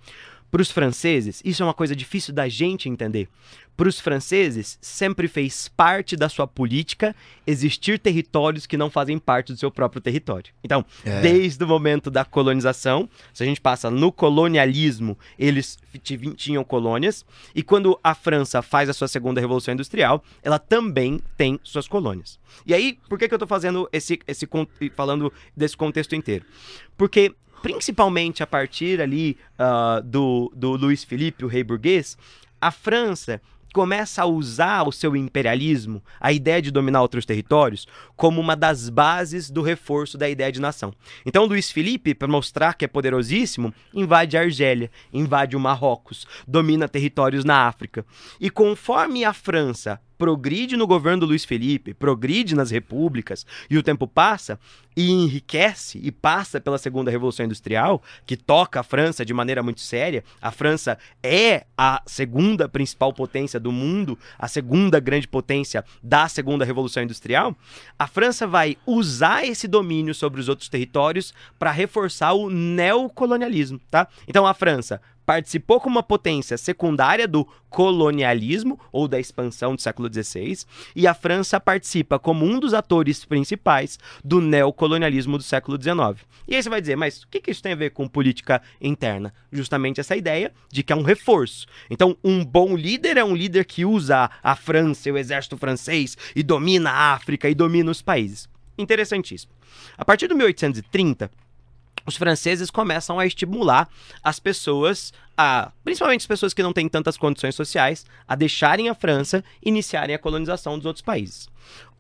para 0.51 0.63
os 0.63 0.71
franceses, 0.71 1.41
isso 1.45 1.63
é 1.63 1.67
uma 1.67 1.75
coisa 1.75 1.95
difícil 1.95 2.35
da 2.35 2.49
gente 2.49 2.89
entender. 2.89 3.29
Para 3.77 3.89
os 3.89 3.99
franceses, 3.99 4.79
sempre 4.81 5.27
fez 5.27 5.69
parte 5.69 6.15
da 6.15 6.29
sua 6.29 6.47
política 6.47 7.17
existir 7.47 7.99
territórios 7.99 8.67
que 8.67 8.77
não 8.77 8.91
fazem 8.91 9.19
parte 9.19 9.53
do 9.53 9.59
seu 9.59 9.71
próprio 9.71 10.03
território. 10.03 10.53
Então, 10.63 10.85
é. 11.03 11.23
desde 11.23 11.65
o 11.65 11.67
momento 11.67 12.11
da 12.11 12.25
colonização, 12.25 13.09
se 13.33 13.43
a 13.43 13.47
gente 13.47 13.61
passa 13.61 13.91
no 13.91 14.13
colonialismo, 14.13 15.17
eles 15.39 15.79
tinham 16.37 16.63
colônias, 16.63 17.25
e 17.55 17.63
quando 17.63 17.99
a 18.05 18.15
França 18.15 18.61
faz 18.61 18.89
a 18.91 18.93
sua 18.93 19.09
segunda 19.09 19.41
revolução 19.41 19.73
industrial, 19.73 20.23
ela 20.43 20.59
também 20.59 21.21
tem 21.37 21.59
suas 21.63 21.89
colônias. 21.89 22.39
E 22.67 22.75
aí, 22.75 22.99
por 23.09 23.19
que, 23.19 23.29
que 23.29 23.35
eu 23.35 23.37
estou 23.37 23.49
fazendo 23.49 23.89
esse, 23.93 24.19
esse 24.27 24.47
falando 24.95 25.33
desse 25.57 25.77
contexto 25.77 26.15
inteiro? 26.15 26.45
Porque 26.99 27.35
principalmente 27.63 28.43
a 28.43 28.47
partir 28.47 29.01
ali 29.01 29.37
uh, 29.59 30.03
do, 30.03 30.53
do 30.55 30.73
Luiz 30.73 31.05
Felipe, 31.05 31.45
o 31.45 31.49
rei 31.49 31.63
burguês, 31.63 32.17
a 32.61 32.71
França 32.71 33.41
começa 33.73 34.23
a 34.23 34.27
usar 34.27 34.87
o 34.87 34.93
seu 34.93 35.15
imperialismo, 35.15 36.03
a 36.21 36.33
ideia 36.33 36.61
de 36.61 36.71
dominar 36.71 37.03
outros 37.03 37.25
territórios, 37.25 37.87
como 38.17 38.41
uma 38.41 38.57
das 38.57 38.89
bases 38.89 39.51
do 39.51 39.63
reforço 39.63 40.19
da 40.19 40.29
ideia 40.29 40.51
de 40.51 40.61
nação. 40.61 40.93
Então, 41.25 41.45
Luiz 41.45 41.71
Felipe, 41.71 42.15
para 42.15 42.29
mostrar 42.29 42.75
que 42.75 42.85
é 42.85 42.89
poderosíssimo, 42.89 43.73
invade 43.95 44.37
a 44.37 44.41
Argélia, 44.41 44.91
invade 45.13 45.57
o 45.57 45.61
Marrocos, 45.61 46.27
domina 46.47 46.89
territórios 46.89 47.45
na 47.45 47.69
África. 47.69 48.05
E 48.41 48.51
conforme 48.51 49.25
a 49.25 49.33
França 49.33 50.01
progride 50.21 50.77
no 50.77 50.87
governo 50.87 51.21
do 51.21 51.27
Luiz 51.27 51.47
Felipe, 51.47 51.95
progride 51.95 52.55
nas 52.55 52.71
repúblicas, 52.71 53.47
e 53.71 53.79
o 53.79 53.83
tempo 53.83 54.07
passa 54.07 54.61
e 54.95 55.11
enriquece 55.11 55.99
e 56.03 56.13
passa 56.13 56.61
pela 56.61 56.77
segunda 56.77 57.11
revolução 57.11 57.47
industrial, 57.47 58.03
que 58.27 58.37
toca 58.37 58.81
a 58.81 58.83
França 58.83 59.25
de 59.25 59.33
maneira 59.33 59.63
muito 59.63 59.81
séria. 59.81 60.23
A 60.43 60.51
França 60.51 60.99
é 61.23 61.65
a 61.75 62.03
segunda 62.05 62.69
principal 62.69 63.15
potência 63.15 63.59
do 63.59 63.73
mundo, 63.73 64.19
a 64.39 64.47
segunda 64.47 65.01
grande 65.01 65.27
potência 65.27 65.83
da 66.03 66.29
segunda 66.29 66.67
revolução 66.67 67.03
industrial. 67.03 67.57
A 67.99 68.07
França 68.07 68.47
vai 68.47 68.77
usar 68.87 69.47
esse 69.47 69.67
domínio 69.67 70.15
sobre 70.15 70.39
os 70.39 70.51
outros 70.51 70.69
territórios 70.69 71.33
para 71.59 71.71
reforçar 71.71 72.35
o 72.35 72.51
neocolonialismo, 72.51 73.81
tá? 73.91 74.07
Então 74.29 74.47
a 74.47 74.53
França 74.53 75.01
participou 75.31 75.81
como 75.81 75.95
uma 75.95 76.03
potência 76.03 76.59
secundária 76.59 77.29
do 77.29 77.47
colonialismo 77.69 78.81
ou 78.91 79.07
da 79.07 79.21
expansão 79.21 79.77
do 79.77 79.81
século 79.81 80.13
XVI, 80.13 80.65
e 80.97 81.07
a 81.07 81.15
França 81.15 81.61
participa 81.61 82.19
como 82.19 82.45
um 82.45 82.59
dos 82.59 82.75
atores 82.75 83.25
principais 83.25 83.97
do 84.25 84.41
neocolonialismo 84.41 85.39
do 85.39 85.45
século 85.45 85.81
XIX. 85.81 86.27
E 86.49 86.57
aí 86.57 86.61
você 86.61 86.69
vai 86.69 86.81
dizer, 86.81 86.97
mas 86.97 87.23
o 87.23 87.29
que 87.29 87.49
isso 87.49 87.63
tem 87.63 87.71
a 87.71 87.77
ver 87.77 87.91
com 87.91 88.09
política 88.09 88.61
interna? 88.81 89.33
Justamente 89.53 90.01
essa 90.01 90.17
ideia 90.17 90.53
de 90.69 90.83
que 90.83 90.93
é 90.93 90.97
um 90.97 91.03
reforço. 91.03 91.65
Então, 91.89 92.17
um 92.25 92.45
bom 92.45 92.75
líder 92.75 93.17
é 93.17 93.23
um 93.23 93.37
líder 93.37 93.65
que 93.67 93.85
usa 93.85 94.29
a 94.43 94.57
França 94.57 95.09
e 95.09 95.13
o 95.13 95.17
exército 95.17 95.57
francês 95.57 96.19
e 96.35 96.43
domina 96.43 96.91
a 96.91 97.13
África 97.13 97.49
e 97.49 97.55
domina 97.55 97.93
os 97.93 98.03
países. 98.03 98.49
Interessantíssimo. 98.77 99.53
A 99.97 100.05
partir 100.05 100.27
de 100.27 100.35
1830, 100.35 101.31
os 102.07 102.17
franceses 102.17 102.71
começam 102.71 103.19
a 103.19 103.27
estimular 103.27 103.89
as 104.23 104.39
pessoas, 104.39 105.13
a, 105.37 105.71
principalmente 105.85 106.23
as 106.23 106.27
pessoas 106.27 106.55
que 106.55 106.63
não 106.63 106.73
têm 106.73 106.89
tantas 106.89 107.17
condições 107.17 107.55
sociais, 107.55 108.05
a 108.27 108.35
deixarem 108.35 108.89
a 108.89 108.95
França 108.95 109.45
e 109.63 109.69
iniciarem 109.69 110.15
a 110.15 110.19
colonização 110.19 110.77
dos 110.77 110.87
outros 110.87 111.03
países. 111.03 111.49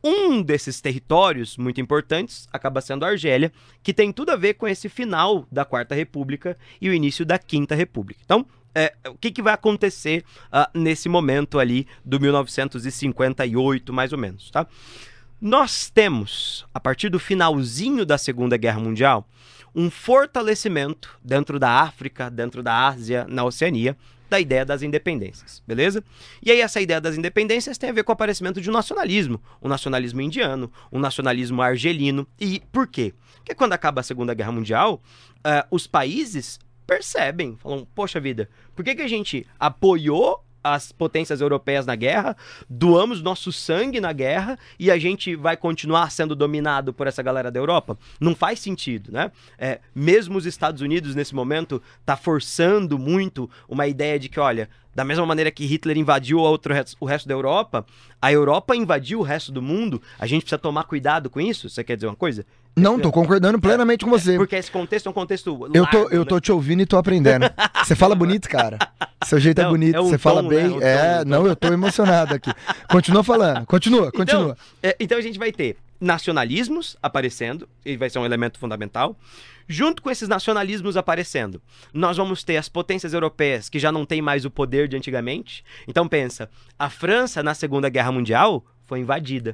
Um 0.02 0.40
desses 0.40 0.80
territórios 0.80 1.58
muito 1.58 1.80
importantes 1.80 2.48
acaba 2.52 2.80
sendo 2.80 3.04
a 3.04 3.08
Argélia, 3.08 3.52
que 3.82 3.92
tem 3.92 4.10
tudo 4.12 4.30
a 4.30 4.36
ver 4.36 4.54
com 4.54 4.66
esse 4.66 4.88
final 4.88 5.46
da 5.52 5.64
Quarta 5.64 5.94
República 5.94 6.56
e 6.80 6.88
o 6.88 6.94
início 6.94 7.24
da 7.24 7.38
Quinta 7.38 7.74
República. 7.74 8.20
Então, 8.24 8.46
é, 8.74 8.94
o 9.08 9.14
que, 9.14 9.30
que, 9.30 9.42
vai 9.42 9.52
acontecer 9.52 10.24
uh, 10.46 10.78
nesse 10.78 11.08
momento 11.08 11.58
ali 11.58 11.86
do 12.04 12.20
1958, 12.20 13.92
mais 13.92 14.12
ou 14.12 14.18
menos, 14.18 14.50
tá? 14.50 14.66
Nós 15.40 15.90
temos, 15.90 16.66
a 16.72 16.78
partir 16.78 17.08
do 17.08 17.18
finalzinho 17.18 18.04
da 18.04 18.18
Segunda 18.18 18.56
Guerra 18.56 18.78
Mundial, 18.78 19.26
um 19.74 19.90
fortalecimento 19.90 21.18
dentro 21.22 21.59
da 21.59 21.70
África, 21.80 22.30
dentro 22.30 22.62
da 22.62 22.88
Ásia, 22.88 23.26
na 23.28 23.44
Oceania, 23.44 23.96
da 24.30 24.38
ideia 24.38 24.64
das 24.64 24.83
independências, 24.83 25.61
beleza? 25.66 26.04
E 26.40 26.52
aí 26.52 26.61
essa 26.61 26.80
ideia 26.80 27.00
das 27.00 27.18
independências 27.18 27.76
tem 27.76 27.90
a 27.90 27.92
ver 27.92 28.04
com 28.04 28.12
o 28.12 28.14
aparecimento 28.14 28.61
de 28.61 28.70
um 28.70 28.72
nacionalismo, 28.72 29.42
um 29.61 29.68
nacionalismo 29.68 30.20
indiano, 30.20 30.70
um 30.92 31.00
nacionalismo 31.00 31.61
argelino. 31.61 32.26
E 32.40 32.62
por 32.70 32.87
quê? 32.87 33.12
Porque 33.38 33.54
quando 33.54 33.72
acaba 33.72 34.00
a 34.00 34.04
Segunda 34.04 34.33
Guerra 34.33 34.52
Mundial, 34.52 35.02
uh, 35.38 35.66
os 35.70 35.88
países 35.88 36.61
percebem, 36.87 37.56
falam, 37.56 37.87
poxa 37.94 38.20
vida, 38.20 38.48
por 38.74 38.85
que, 38.85 38.94
que 38.94 39.02
a 39.02 39.09
gente 39.09 39.44
apoiou 39.59 40.44
as 40.62 40.92
potências 40.92 41.40
europeias 41.40 41.86
na 41.86 41.96
guerra, 41.96 42.36
doamos 42.68 43.22
nosso 43.22 43.52
sangue 43.52 44.00
na 44.00 44.12
guerra 44.12 44.58
e 44.78 44.90
a 44.90 44.98
gente 44.98 45.34
vai 45.34 45.56
continuar 45.56 46.10
sendo 46.10 46.34
dominado 46.34 46.92
por 46.92 47.06
essa 47.06 47.22
galera 47.22 47.50
da 47.50 47.58
Europa? 47.58 47.98
Não 48.20 48.34
faz 48.34 48.60
sentido, 48.60 49.10
né? 49.12 49.32
É, 49.58 49.80
mesmo 49.94 50.36
os 50.36 50.46
Estados 50.46 50.82
Unidos, 50.82 51.14
nesse 51.14 51.34
momento, 51.34 51.82
tá 52.04 52.16
forçando 52.16 52.98
muito 52.98 53.48
uma 53.68 53.86
ideia 53.86 54.18
de 54.18 54.28
que, 54.28 54.38
olha, 54.38 54.68
da 54.94 55.04
mesma 55.04 55.24
maneira 55.24 55.50
que 55.50 55.64
Hitler 55.64 55.96
invadiu 55.96 56.38
outro, 56.38 56.74
o 56.98 57.06
resto 57.06 57.28
da 57.28 57.34
Europa, 57.34 57.86
a 58.20 58.32
Europa 58.32 58.74
invadiu 58.74 59.20
o 59.20 59.22
resto 59.22 59.52
do 59.52 59.62
mundo, 59.62 60.02
a 60.18 60.26
gente 60.26 60.42
precisa 60.42 60.58
tomar 60.58 60.84
cuidado 60.84 61.30
com 61.30 61.40
isso? 61.40 61.68
Você 61.68 61.84
quer 61.84 61.94
dizer 61.94 62.06
uma 62.08 62.16
coisa? 62.16 62.44
Não, 62.76 62.98
tô 62.98 63.11
concordando 63.11 63.61
plenamente 63.61 64.04
com 64.04 64.11
você. 64.11 64.37
Porque 64.37 64.56
esse 64.56 64.70
contexto 64.70 65.06
é 65.06 65.11
um 65.11 65.12
contexto 65.12 65.50
largo, 65.50 65.76
Eu 65.76 65.87
tô, 65.87 66.09
eu 66.09 66.24
tô 66.24 66.37
né? 66.37 66.40
te 66.40 66.52
ouvindo 66.52 66.83
e 66.83 66.87
tô 66.87 66.96
aprendendo. 66.96 67.46
Você 67.85 67.94
fala 67.94 68.14
bonito, 68.14 68.48
cara. 68.48 68.78
Seu 69.24 69.38
jeito 69.38 69.61
é 69.61 69.64
não, 69.64 69.70
é 69.70 69.72
bonito, 69.72 69.96
é 69.96 70.00
você 70.00 70.12
tom, 70.12 70.18
fala 70.18 70.42
bem. 70.42 70.78
Né? 70.78 70.87
é, 70.87 71.18
tom, 71.18 71.30
não, 71.30 71.46
eu 71.46 71.56
tô 71.56 71.68
emocionado 71.68 72.35
aqui. 72.35 72.50
Continua 72.90 73.22
falando, 73.22 73.66
continua, 73.66 74.09
então, 74.09 74.12
continua. 74.12 74.56
Então, 74.78 74.90
é, 74.90 74.96
então 74.98 75.18
a 75.18 75.20
gente 75.20 75.38
vai 75.38 75.52
ter 75.52 75.76
nacionalismos 76.00 76.96
aparecendo, 77.02 77.68
e 77.85 77.96
vai 77.96 78.09
ser 78.09 78.18
um 78.18 78.24
elemento 78.24 78.59
fundamental. 78.59 79.16
Junto 79.68 80.02
com 80.02 80.11
esses 80.11 80.28
nacionalismos 80.28 80.96
aparecendo, 80.96 81.62
nós 81.92 82.16
vamos 82.16 82.42
ter 82.42 82.56
as 82.56 82.68
potências 82.68 83.12
europeias 83.12 83.68
que 83.68 83.78
já 83.78 83.92
não 83.92 84.04
têm 84.04 84.22
mais 84.22 84.44
o 84.44 84.50
poder 84.50 84.88
de 84.88 84.96
antigamente. 84.96 85.62
Então 85.87 86.09
pensa, 86.09 86.50
a 86.78 86.88
França 86.88 87.42
na 87.42 87.54
Segunda 87.54 87.88
Guerra 87.88 88.11
Mundial 88.11 88.64
foi 88.87 88.98
invadida. 88.98 89.52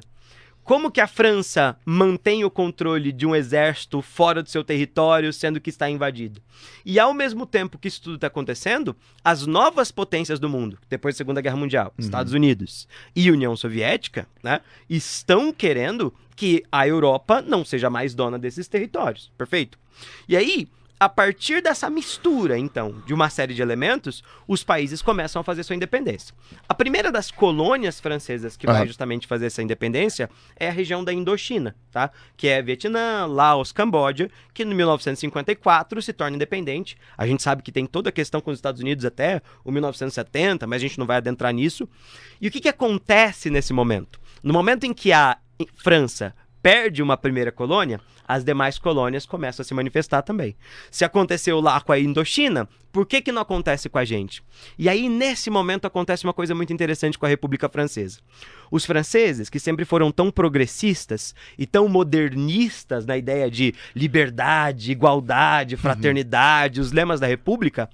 Como 0.67 0.91
que 0.91 0.99
a 0.99 1.07
França 1.07 1.77
mantém 1.85 2.43
o 2.43 2.51
controle 2.51 3.13
de 3.13 3.25
um 3.25 3.33
exército 3.33 4.01
fora 4.01 4.43
do 4.43 4.49
seu 4.49 4.65
território, 4.65 5.31
sendo 5.31 5.61
que 5.61 5.69
está 5.69 5.89
invadido? 5.89 6.41
E 6.85 6.99
ao 6.99 7.13
mesmo 7.13 7.45
tempo 7.45 7.77
que 7.77 7.87
isso 7.87 8.01
tudo 8.01 8.15
está 8.15 8.27
acontecendo, 8.27 8.93
as 9.23 9.47
novas 9.47 9.93
potências 9.93 10.41
do 10.41 10.49
mundo, 10.49 10.77
depois 10.89 11.15
da 11.15 11.19
Segunda 11.19 11.39
Guerra 11.39 11.55
Mundial, 11.55 11.93
uhum. 11.97 12.03
Estados 12.03 12.33
Unidos 12.33 12.85
e 13.15 13.31
União 13.31 13.55
Soviética, 13.55 14.27
né, 14.43 14.59
estão 14.89 15.53
querendo 15.53 16.13
que 16.35 16.61
a 16.69 16.85
Europa 16.85 17.41
não 17.41 17.63
seja 17.63 17.89
mais 17.89 18.13
dona 18.13 18.37
desses 18.37 18.67
territórios. 18.67 19.31
Perfeito? 19.37 19.79
E 20.27 20.35
aí, 20.35 20.67
a 20.99 21.07
partir 21.07 21.61
dessa 21.61 21.89
mistura, 21.89 22.57
então, 22.57 23.03
de 23.05 23.13
uma 23.13 23.29
série 23.29 23.53
de 23.53 23.61
elementos, 23.61 24.23
os 24.47 24.63
países 24.63 25.01
começam 25.01 25.39
a 25.39 25.43
fazer 25.43 25.63
sua 25.63 25.75
independência. 25.75 26.33
A 26.67 26.73
primeira 26.73 27.11
das 27.11 27.29
colônias 27.29 27.99
francesas 27.99 28.57
que 28.57 28.65
vai 28.65 28.87
justamente 28.87 29.27
fazer 29.27 29.45
essa 29.45 29.61
independência 29.61 30.29
é 30.55 30.67
a 30.67 30.71
região 30.71 31.03
da 31.03 31.13
Indochina, 31.13 31.75
tá? 31.91 32.09
Que 32.35 32.47
é 32.47 32.61
Vietnã, 32.63 33.27
Laos, 33.27 33.71
Camboja, 33.71 34.29
que 34.53 34.63
em 34.63 34.73
1954 34.73 36.01
se 36.01 36.13
torna 36.13 36.35
independente. 36.35 36.97
A 37.15 37.27
gente 37.27 37.43
sabe 37.43 37.61
que 37.61 37.71
tem 37.71 37.85
toda 37.85 38.09
a 38.09 38.11
questão 38.11 38.41
com 38.41 38.49
os 38.49 38.57
Estados 38.57 38.81
Unidos 38.81 39.05
até 39.05 39.41
o 39.63 39.71
1970, 39.71 40.65
mas 40.65 40.77
a 40.77 40.87
gente 40.87 40.97
não 40.97 41.05
vai 41.05 41.17
adentrar 41.17 41.53
nisso. 41.53 41.87
E 42.41 42.47
o 42.47 42.51
que, 42.51 42.59
que 42.59 42.69
acontece 42.69 43.51
nesse 43.51 43.71
momento? 43.71 44.19
No 44.41 44.53
momento 44.53 44.85
em 44.85 44.93
que 44.93 45.13
a 45.13 45.37
França 45.75 46.33
perde 46.67 47.01
uma 47.01 47.15
primeira 47.15 47.49
colônia, 47.49 48.01
as 48.27 48.43
demais 48.43 48.77
colônias 48.77 49.25
começam 49.25 49.63
a 49.63 49.65
se 49.65 49.73
manifestar 49.73 50.21
também. 50.21 50.53
Se 50.91 51.05
aconteceu 51.05 51.61
lá 51.61 51.79
com 51.79 51.93
a 51.93 51.99
Indochina, 51.99 52.67
por 52.91 53.05
que, 53.05 53.21
que 53.21 53.31
não 53.31 53.41
acontece 53.41 53.87
com 53.87 53.97
a 53.97 54.03
gente? 54.03 54.43
E 54.77 54.89
aí, 54.89 55.07
nesse 55.07 55.49
momento, 55.49 55.87
acontece 55.87 56.25
uma 56.25 56.33
coisa 56.33 56.53
muito 56.53 56.73
interessante 56.73 57.17
com 57.17 57.25
a 57.25 57.29
República 57.29 57.69
Francesa. 57.69 58.19
Os 58.69 58.85
franceses, 58.85 59.49
que 59.49 59.61
sempre 59.61 59.85
foram 59.85 60.11
tão 60.11 60.29
progressistas 60.29 61.33
e 61.57 61.65
tão 61.65 61.87
modernistas 61.87 63.05
na 63.05 63.15
ideia 63.15 63.49
de 63.49 63.73
liberdade, 63.95 64.91
igualdade, 64.91 65.75
uhum. 65.75 65.81
fraternidade, 65.81 66.81
uhum. 66.81 66.85
os 66.85 66.91
lemas 66.91 67.21
da 67.21 67.27
República, 67.27 67.89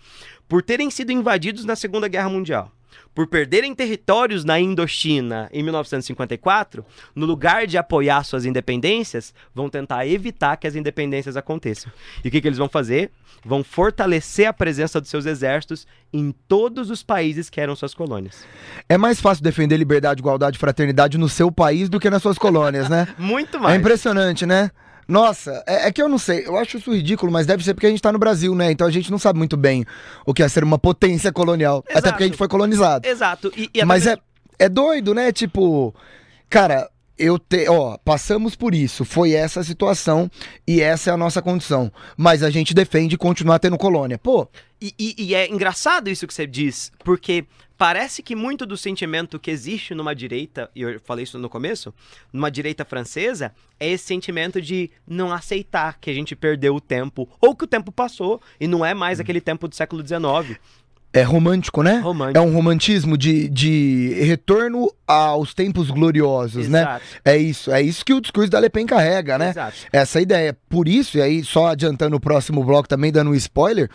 por 0.48 0.64
terem 0.64 0.90
sido 0.90 1.12
invadidos 1.12 1.64
na 1.64 1.76
Segunda 1.76 2.08
Guerra 2.08 2.30
Mundial 2.30 2.72
por 3.13 3.28
perderem 3.28 3.76
territórios 3.76 4.43
na 4.43 4.60
Indochina 4.60 5.49
em 5.52 5.62
1954, 5.63 6.86
no 7.15 7.26
lugar 7.26 7.67
de 7.67 7.78
apoiar 7.78 8.23
suas 8.23 8.45
independências, 8.45 9.34
vão 9.54 9.69
tentar 9.69 10.08
evitar 10.08 10.58
que 10.58 10.67
as 10.67 10.76
independências 10.76 11.38
aconteçam. 11.38 11.91
E 12.23 12.28
o 12.28 12.32
que, 12.32 12.41
que 12.41 12.47
eles 12.47 12.58
vão 12.58 12.69
fazer? 12.69 13.12
Vão 13.45 13.63
fortalecer 13.63 14.47
a 14.47 14.54
presença 14.54 15.02
dos 15.02 15.10
seus 15.10 15.26
exércitos 15.26 15.86
em 16.12 16.34
todos 16.47 16.89
os 16.89 17.04
países 17.04 17.49
que 17.49 17.60
eram 17.60 17.76
suas 17.76 17.93
colônias. 17.93 18.45
É 18.88 18.97
mais 18.97 19.19
fácil 19.19 19.43
defender 19.43 19.78
liberdade, 19.78 20.21
igualdade 20.21 20.58
e 20.58 20.60
fraternidade 20.60 21.17
no 21.17 21.28
seu 21.28 21.52
país 21.52 21.89
do 21.89 21.99
que 21.99 22.10
nas 22.10 22.21
suas 22.21 22.38
colônias, 22.38 22.89
né? 22.89 23.08
Muito 23.17 23.60
mais. 23.60 23.76
É 23.76 23.78
impressionante, 23.78 24.45
né? 24.45 24.71
Nossa, 25.08 25.63
é, 25.68 25.88
é, 25.88 25.92
que 25.92 26.02
eu 26.02 26.08
não 26.08 26.18
sei, 26.18 26.46
eu 26.46 26.58
acho 26.58 26.78
isso 26.78 26.94
ridículo, 26.94 27.32
mas 27.32 27.46
deve 27.46 27.63
ser 27.63 27.74
porque 27.74 27.88
a 27.88 27.89
gente 27.89 28.02
tá 28.02 28.12
no 28.12 28.20
Brasil, 28.20 28.56
né? 28.56 28.72
Então 28.72 28.88
a 28.88 28.92
gente 28.92 29.12
não 29.12 29.20
sabe 29.20 29.38
muito 29.38 29.58
bem 29.58 29.86
o 30.26 30.34
que 30.34 30.44
é 30.44 30.48
ser 30.48 30.63
uma 30.63 30.80
potência 30.80 31.32
colonial. 31.32 31.84
Exato. 31.88 32.00
Até 32.00 32.10
porque 32.12 32.24
a 32.24 32.28
gente 32.28 32.38
foi 32.38 32.48
colonizado. 32.48 33.06
Exato. 33.06 33.52
E, 33.56 33.70
e 33.74 33.86
mas 33.86 34.08
é, 34.08 34.18
é 34.58 34.70
doido, 34.70 35.13
né? 35.13 35.32
Tipo, 35.32 35.94
cara, 36.50 36.89
eu 37.17 37.38
te, 37.38 37.67
ó, 37.69 37.97
passamos 37.97 38.56
por 38.56 38.73
isso, 38.73 39.06
foi 39.06 39.34
essa 39.34 39.60
a 39.60 39.63
situação 39.63 40.30
e 40.67 40.82
essa 40.82 41.12
é 41.12 41.13
a 41.13 41.17
nossa 41.17 41.41
condição. 41.41 41.91
Mas 42.17 42.43
a 42.43 42.49
gente 42.49 42.73
defende 42.73 43.17
continuar 43.17 43.60
tendo 43.60 43.78
colônia. 43.78 44.17
Pô. 44.17 44.47
E, 44.82 44.93
e, 44.99 45.15
e 45.17 45.36
é 45.36 45.49
engraçado 45.49 46.10
isso 46.10 46.28
que 46.28 46.34
você 46.34 46.45
diz, 46.45 46.91
porque 47.04 47.45
parece 47.78 48.21
que 48.21 48.36
muito 48.36 48.65
do 48.65 48.76
sentimento 48.76 49.39
que 49.39 49.52
existe 49.52 49.93
numa 49.93 50.13
direita, 50.13 50.69
e 50.76 50.82
eu 50.82 50.99
falei 50.99 51.23
isso 51.23 51.38
no 51.38 51.49
começo, 51.49 51.93
numa 52.32 52.52
direita 52.52 52.84
francesa, 52.84 53.54
é 53.80 53.89
esse 53.89 54.06
sentimento 54.06 54.62
de 54.62 54.89
não 55.08 55.32
aceitar 55.32 55.99
que 55.99 56.10
a 56.10 56.13
gente 56.13 56.36
perdeu 56.36 56.76
o 56.76 56.82
tempo, 56.82 57.30
ou 57.39 57.56
que 57.56 57.63
o 57.63 57.67
tempo 57.67 57.91
passou, 57.91 58.41
e 58.60 58.67
não 58.67 58.86
é 58.86 58.93
mais 58.93 59.19
aquele 59.19 59.39
tempo 59.39 59.67
do 59.67 59.76
século 59.76 60.06
XIX. 60.06 60.60
É 61.13 61.21
romântico, 61.21 61.84
né? 61.84 61.99
Romântico. 61.99 62.38
É 62.39 62.41
um 62.41 62.52
romantismo 62.52 63.15
de, 63.15 63.47
de 63.47 64.15
retorno 64.23 64.91
aos 65.06 65.54
tempos 65.54 65.91
gloriosos, 65.91 66.67
né? 66.67 66.82
Exato. 66.82 67.06
É 67.23 67.38
isso. 67.38 67.71
É 67.71 67.82
isso 67.84 68.04
que 68.04 68.15
o 68.15 68.19
discurso 68.19 68.49
da 68.49 68.60
Le 68.60 68.67
Pen 68.67 68.88
carrega, 68.88 69.38
né? 69.38 69.52
Exato. 69.52 69.78
Essa 69.91 70.19
ideia. 70.19 70.58
Por 70.67 70.88
isso, 70.88 71.19
e 71.19 71.21
aí 71.21 71.43
só 71.43 71.67
adiantando 71.67 72.15
o 72.15 72.19
próximo 72.19 72.63
bloco 72.63 72.89
também, 72.89 73.12
dando 73.12 73.30
um 73.30 73.36
spoiler, 73.36 73.91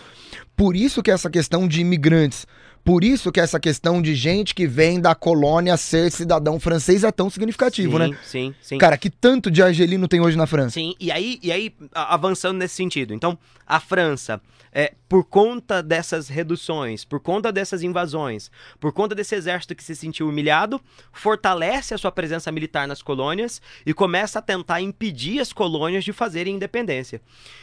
por 0.57 0.77
isso 0.77 1.03
que 1.03 1.11
essa 1.11 1.29
questão 1.29 1.67
de 1.67 1.81
imigrantes, 1.81 2.47
por 2.85 3.03
isso 3.03 3.33
que 3.33 3.41
essa 3.41 3.59
questão 3.59 4.01
de 4.01 4.15
gente 4.15 4.55
que 4.55 4.67
vem 4.67 5.01
da 5.01 5.15
colônia 5.15 5.77
ser 5.77 6.11
cidadão 6.13 6.61
francês 6.61 7.05
é 7.05 7.11
tão 7.11 7.29
significativo, 7.29 7.93
sim, 7.93 7.99
né? 7.99 8.19
Sim, 8.23 8.55
sim. 8.63 8.79
Cara, 8.79 8.97
que 8.97 9.11
tanto 9.11 9.51
de 9.51 9.63
argelino 9.63 10.07
tem 10.07 10.21
hoje 10.21 10.37
na 10.37 10.47
França? 10.47 10.71
Sim, 10.71 10.95
e 11.01 11.11
aí, 11.11 11.39
e 11.43 11.51
aí 11.51 11.75
avançando 11.93 12.59
nesse 12.59 12.77
sentido. 12.77 13.13
Então, 13.13 13.37
a 13.67 13.79
França, 13.81 14.41
é, 14.73 14.93
por 15.09 15.25
conta 15.25 15.83
dessas 15.83 16.29
reduções, 16.29 17.05
por 17.05 17.19
conta 17.19 17.51
dessas 17.51 17.83
invasões, 17.83 18.51
por 18.79 18.93
conta 18.93 19.15
desse 19.15 19.35
exército 19.35 19.75
que 19.75 19.83
se 19.83 19.97
sentiu 19.97 20.29
humilhado, 20.29 20.81
fortalece 21.13 21.95
a 21.95 21.99
sua 21.99 22.13
presença 22.13 22.53
militar 22.53 22.87
nas 22.87 23.01
colônias 23.01 23.63
e 23.87 23.95
começa 23.95 24.39
a 24.39 24.43
tentar 24.43 24.83
impedir 24.83 25.41
as 25.41 25.53
colônias 25.53 26.05
de 26.05 26.13
fazerem 26.13 26.57
independência. 26.57 27.23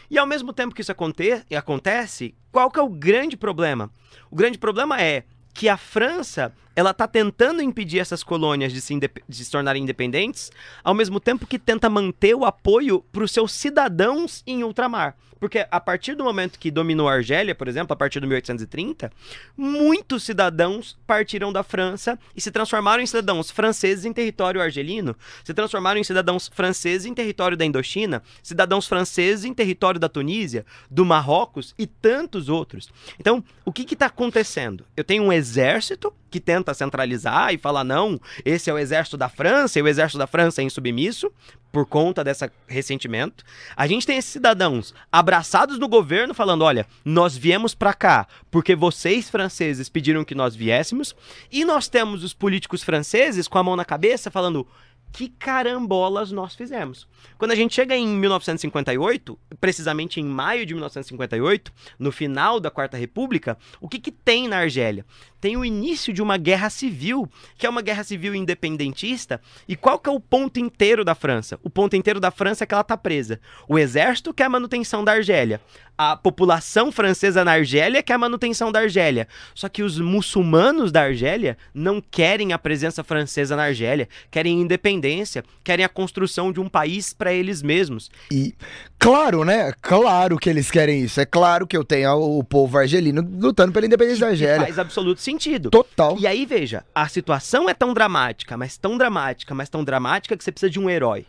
E 0.10 0.18
ao 0.18 0.26
mesmo 0.26 0.52
tempo 0.52 0.74
que 0.74 0.82
isso 0.82 0.92
aconte 0.92 1.44
acontece, 1.56 2.34
qual 2.52 2.72
que 2.72 2.80
é 2.80 2.82
o 2.82 2.90
grande 2.90 3.38
problema? 3.38 3.92
O 4.32 4.36
grande 4.36 4.58
problema 4.58 5.00
é 5.00 5.26
que 5.56 5.70
a 5.70 5.78
França 5.78 6.54
ela 6.76 6.92
está 6.92 7.08
tentando 7.08 7.62
impedir 7.62 8.00
essas 8.00 8.22
colônias 8.22 8.74
de 8.74 8.82
se, 8.82 8.94
de 9.00 9.46
se 9.46 9.50
tornarem 9.50 9.82
independentes, 9.82 10.52
ao 10.84 10.94
mesmo 10.94 11.22
tempo 11.22 11.48
que 11.48 11.58
tenta 11.58 11.90
manter 11.90 12.36
o 12.36 12.44
apoio 12.44 13.02
para 13.14 13.24
os 13.24 13.32
seus 13.32 13.54
cidadãos 13.54 14.44
em 14.46 14.62
ultramar. 14.64 15.16
Porque 15.40 15.66
a 15.70 15.80
partir 15.80 16.16
do 16.16 16.24
momento 16.24 16.58
que 16.58 16.72
dominou 16.72 17.08
a 17.08 17.14
Argélia, 17.14 17.54
por 17.54 17.68
exemplo, 17.68 17.94
a 17.94 17.96
partir 17.96 18.20
de 18.20 18.28
1830, 18.28 19.12
muitos 19.56 20.24
cidadãos 20.24 20.98
partiram 21.06 21.52
da 21.52 21.62
França 21.62 22.18
e 22.36 22.42
se 22.42 22.52
transformaram 22.52 23.04
em 23.04 23.06
cidadãos 23.06 23.52
franceses 23.52 24.06
em 24.06 24.14
território 24.14 24.62
argelino, 24.62 25.16
se 25.44 25.54
transformaram 25.54 26.00
em 26.00 26.04
cidadãos 26.04 26.50
franceses 26.54 27.06
em 27.06 27.14
território 27.14 27.58
da 27.58 27.66
Indochina, 27.66 28.24
cidadãos 28.42 28.88
franceses 28.88 29.46
em 29.46 29.54
território 29.54 30.00
da 30.00 30.10
Tunísia, 30.10 30.66
do 30.90 31.06
Marrocos 31.06 31.76
e 31.78 31.86
tantos 31.86 32.50
outros. 32.50 32.90
Então, 33.20 33.44
o 33.64 33.72
que 33.72 33.94
está 33.94 34.08
acontecendo? 34.08 34.86
Eu 34.96 35.04
tenho 35.04 35.24
um 35.24 35.34
exército 35.46 36.14
que 36.30 36.40
tenta 36.40 36.74
centralizar 36.74 37.54
e 37.54 37.58
falar: 37.58 37.84
não, 37.84 38.20
esse 38.44 38.70
é 38.70 38.74
o 38.74 38.78
exército 38.78 39.16
da 39.16 39.30
França 39.30 39.80
e 39.80 39.82
o 39.82 39.88
exército 39.88 40.18
da 40.18 40.28
França 40.28 40.62
é 40.62 40.66
insubmisso 40.66 41.32
por 41.72 41.86
conta 41.86 42.24
desse 42.24 42.50
ressentimento. 42.68 43.44
A 43.76 43.86
gente 43.86 44.08
tem 44.08 44.18
esses 44.18 44.32
cidadãos 44.32 44.94
abraçados 45.12 45.78
no 45.78 45.88
governo 45.88 46.34
falando: 46.34 46.64
olha, 46.64 46.88
nós 47.04 47.38
viemos 47.38 47.76
para 47.76 47.94
cá 47.94 48.28
porque 48.50 48.76
vocês 48.76 49.30
franceses 49.30 49.90
pediram 49.90 50.26
que 50.26 50.36
nós 50.36 50.56
viéssemos, 50.56 51.16
e 51.52 51.64
nós 51.64 51.88
temos 51.88 52.24
os 52.24 52.34
políticos 52.34 52.84
franceses 52.84 53.48
com 53.48 53.58
a 53.58 53.64
mão 53.64 53.76
na 53.76 53.86
cabeça 53.86 54.32
falando. 54.32 54.68
Que 55.12 55.30
carambolas 55.30 56.30
nós 56.30 56.56
fizemos. 56.56 57.08
Quando 57.38 57.52
a 57.52 57.56
gente 57.56 57.74
chega 57.74 57.96
em 57.96 58.06
1958, 58.06 59.40
precisamente 59.62 60.20
em 60.20 60.26
maio 60.26 60.66
de 60.66 60.74
1958, 60.74 61.72
no 61.98 62.12
final 62.12 62.60
da 62.60 62.70
Quarta 62.70 62.98
República, 62.98 63.58
o 63.80 63.88
que, 63.88 63.98
que 63.98 64.12
tem 64.12 64.50
na 64.50 64.58
Argélia? 64.58 65.06
Tem 65.46 65.56
o 65.56 65.64
início 65.64 66.12
de 66.12 66.24
uma 66.24 66.38
guerra 66.38 66.72
civil, 66.72 67.30
que 67.56 67.68
é 67.68 67.70
uma 67.70 67.84
guerra 67.84 68.04
civil 68.04 68.34
independentista. 68.34 69.40
E 69.68 69.76
qual 69.76 70.00
que 70.00 70.10
é 70.10 70.12
o 70.12 70.20
ponto 70.20 70.60
inteiro 70.60 71.06
da 71.06 71.14
França? 71.14 71.60
O 71.62 71.70
ponto 71.70 71.96
inteiro 71.96 72.20
da 72.20 72.32
França 72.32 72.64
é 72.64 72.66
que 72.66 72.74
ela 72.74 72.82
está 72.82 72.98
presa. 72.98 73.40
O 73.70 73.78
exército 73.78 74.34
quer 74.34 74.46
a 74.46 74.50
manutenção 74.50 75.04
da 75.04 75.12
Argélia. 75.12 75.62
A 75.98 76.18
população 76.18 76.92
francesa 76.92 77.46
na 77.46 77.54
Argélia 77.54 78.04
quer 78.04 78.14
a 78.14 78.18
manutenção 78.18 78.70
da 78.70 78.80
Argélia. 78.80 79.30
Só 79.54 79.70
que 79.70 79.82
os 79.82 79.98
muçulmanos 79.98 80.92
da 80.92 81.04
Argélia 81.04 81.58
não 81.74 82.02
querem 82.02 82.52
a 82.52 82.58
presença 82.60 83.02
francesa 83.02 83.56
na 83.56 83.64
Argélia, 83.64 84.10
querem 84.30 84.60
independência, 84.60 85.44
querem 85.64 85.86
a 85.86 85.90
construção 85.90 86.52
de 86.52 86.60
um 86.60 86.68
país 86.68 87.14
para 87.14 87.32
eles 87.32 87.62
mesmos. 87.62 88.12
E 88.30 88.54
claro, 89.00 89.46
né? 89.46 89.72
Claro 89.82 90.38
que 90.38 90.50
eles 90.50 90.70
querem 90.70 91.02
isso. 91.02 91.22
É 91.22 91.26
claro 91.26 91.66
que 91.66 91.78
eu 91.78 91.86
tenho 91.86 92.14
o 92.16 92.44
povo 92.44 92.78
argelino 92.78 93.26
lutando 93.40 93.72
pela 93.72 93.86
independência 93.86 94.26
da 94.26 94.28
E 94.28 94.30
Argélia. 94.32 94.66
faz 94.66 94.78
absoluto 94.78 95.22
sentido. 95.36 95.70
Total. 95.70 96.18
E 96.18 96.26
aí, 96.26 96.46
veja, 96.46 96.86
a 96.94 97.08
situação 97.08 97.70
é 97.70 97.74
tão 97.74 97.94
dramática, 97.94 98.58
mas 98.58 98.78
tão 98.78 98.98
dramática, 98.98 99.54
mas 99.54 99.70
tão 99.70 99.84
dramática 99.84 100.36
que 100.36 100.44
você 100.44 100.52
precisa 100.52 100.70
de 100.70 100.80
um 100.80 100.90
herói. 100.90 101.26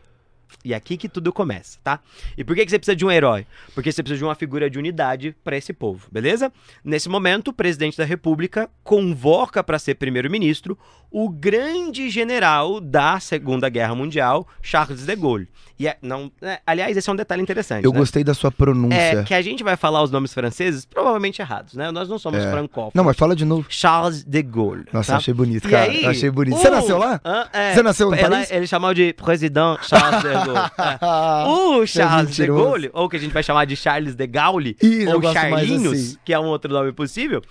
E 0.64 0.72
é 0.72 0.76
aqui 0.76 0.96
que 0.96 1.08
tudo 1.08 1.32
começa, 1.32 1.78
tá? 1.82 2.00
E 2.38 2.44
por 2.44 2.54
que, 2.54 2.64
que 2.64 2.70
você 2.70 2.78
precisa 2.78 2.94
de 2.94 3.04
um 3.04 3.10
herói? 3.10 3.44
Porque 3.74 3.90
você 3.90 4.00
precisa 4.00 4.18
de 4.18 4.24
uma 4.24 4.34
figura 4.34 4.70
de 4.70 4.78
unidade 4.78 5.34
para 5.42 5.56
esse 5.56 5.72
povo, 5.72 6.08
beleza? 6.10 6.52
Nesse 6.84 7.08
momento, 7.08 7.48
o 7.48 7.52
presidente 7.52 7.98
da 7.98 8.04
República 8.04 8.70
convoca 8.84 9.62
para 9.62 9.78
ser 9.78 9.96
primeiro-ministro 9.96 10.78
o 11.10 11.28
grande 11.28 12.10
general 12.10 12.80
da 12.80 13.18
Segunda 13.20 13.68
Guerra 13.68 13.94
Mundial, 13.94 14.46
Charles 14.62 15.04
de 15.06 15.16
Gaulle. 15.16 15.48
E 15.78 15.86
é, 15.86 15.98
não, 16.00 16.32
é, 16.40 16.58
aliás, 16.66 16.96
esse 16.96 17.08
é 17.08 17.12
um 17.12 17.16
detalhe 17.16 17.42
interessante. 17.42 17.84
Eu 17.84 17.92
né? 17.92 17.98
gostei 17.98 18.24
da 18.24 18.32
sua 18.32 18.50
pronúncia. 18.50 18.96
É 18.96 19.22
que 19.24 19.34
a 19.34 19.42
gente 19.42 19.62
vai 19.62 19.76
falar 19.76 20.02
os 20.02 20.10
nomes 20.10 20.32
franceses 20.32 20.86
provavelmente 20.86 21.42
errados, 21.42 21.74
né? 21.74 21.90
Nós 21.90 22.08
não 22.08 22.18
somos 22.18 22.40
É. 22.42 22.50
francófonos. 22.50 22.94
Não, 22.94 23.04
mas 23.04 23.14
fala 23.14 23.36
de 23.36 23.44
novo. 23.44 23.66
Charles 23.68 24.24
de 24.24 24.42
Gaulle. 24.42 24.86
Nossa, 24.90 25.12
tá? 25.12 25.18
achei 25.18 25.34
bonito, 25.34 25.68
E 25.68 25.70
cara. 25.70 25.90
aí, 25.90 26.06
achei 26.06 26.30
bonito. 26.30 26.54
o- 26.56 26.58
Você 26.58 26.70
nasceu 26.70 26.96
lá? 26.96 27.20
É, 27.52 27.74
Você 27.74 27.82
nasceu 27.82 28.14
em 28.14 28.18
ela- 28.18 28.30
Paris? 28.30 28.50
Ele 28.50 28.66
chamou 28.66 28.94
de 28.94 29.12
President 29.12 29.78
Charles 29.82 30.22
de 30.22 30.28
Gaulle. 30.30 30.70
É. 31.06 31.46
O 31.46 31.86
Charles 31.86 32.34
de. 32.36 32.46
Gaulle, 32.46 32.90
ou 32.94 33.06
que 33.08 33.16
a 33.16 33.20
gente 33.20 33.32
vai 33.32 33.42
chamar 33.42 33.66
de 33.66 33.76
Charles 33.76 34.14
de 34.14 34.26
Gaulle, 34.26 34.76
Isso, 34.82 35.14
ou 35.14 35.22
Charlinhos, 35.32 35.92
assim. 35.92 36.16
que 36.24 36.32
é 36.32 36.38
um 36.38 36.46
outro 36.46 36.72
nome 36.72 36.92
possível, 36.92 37.42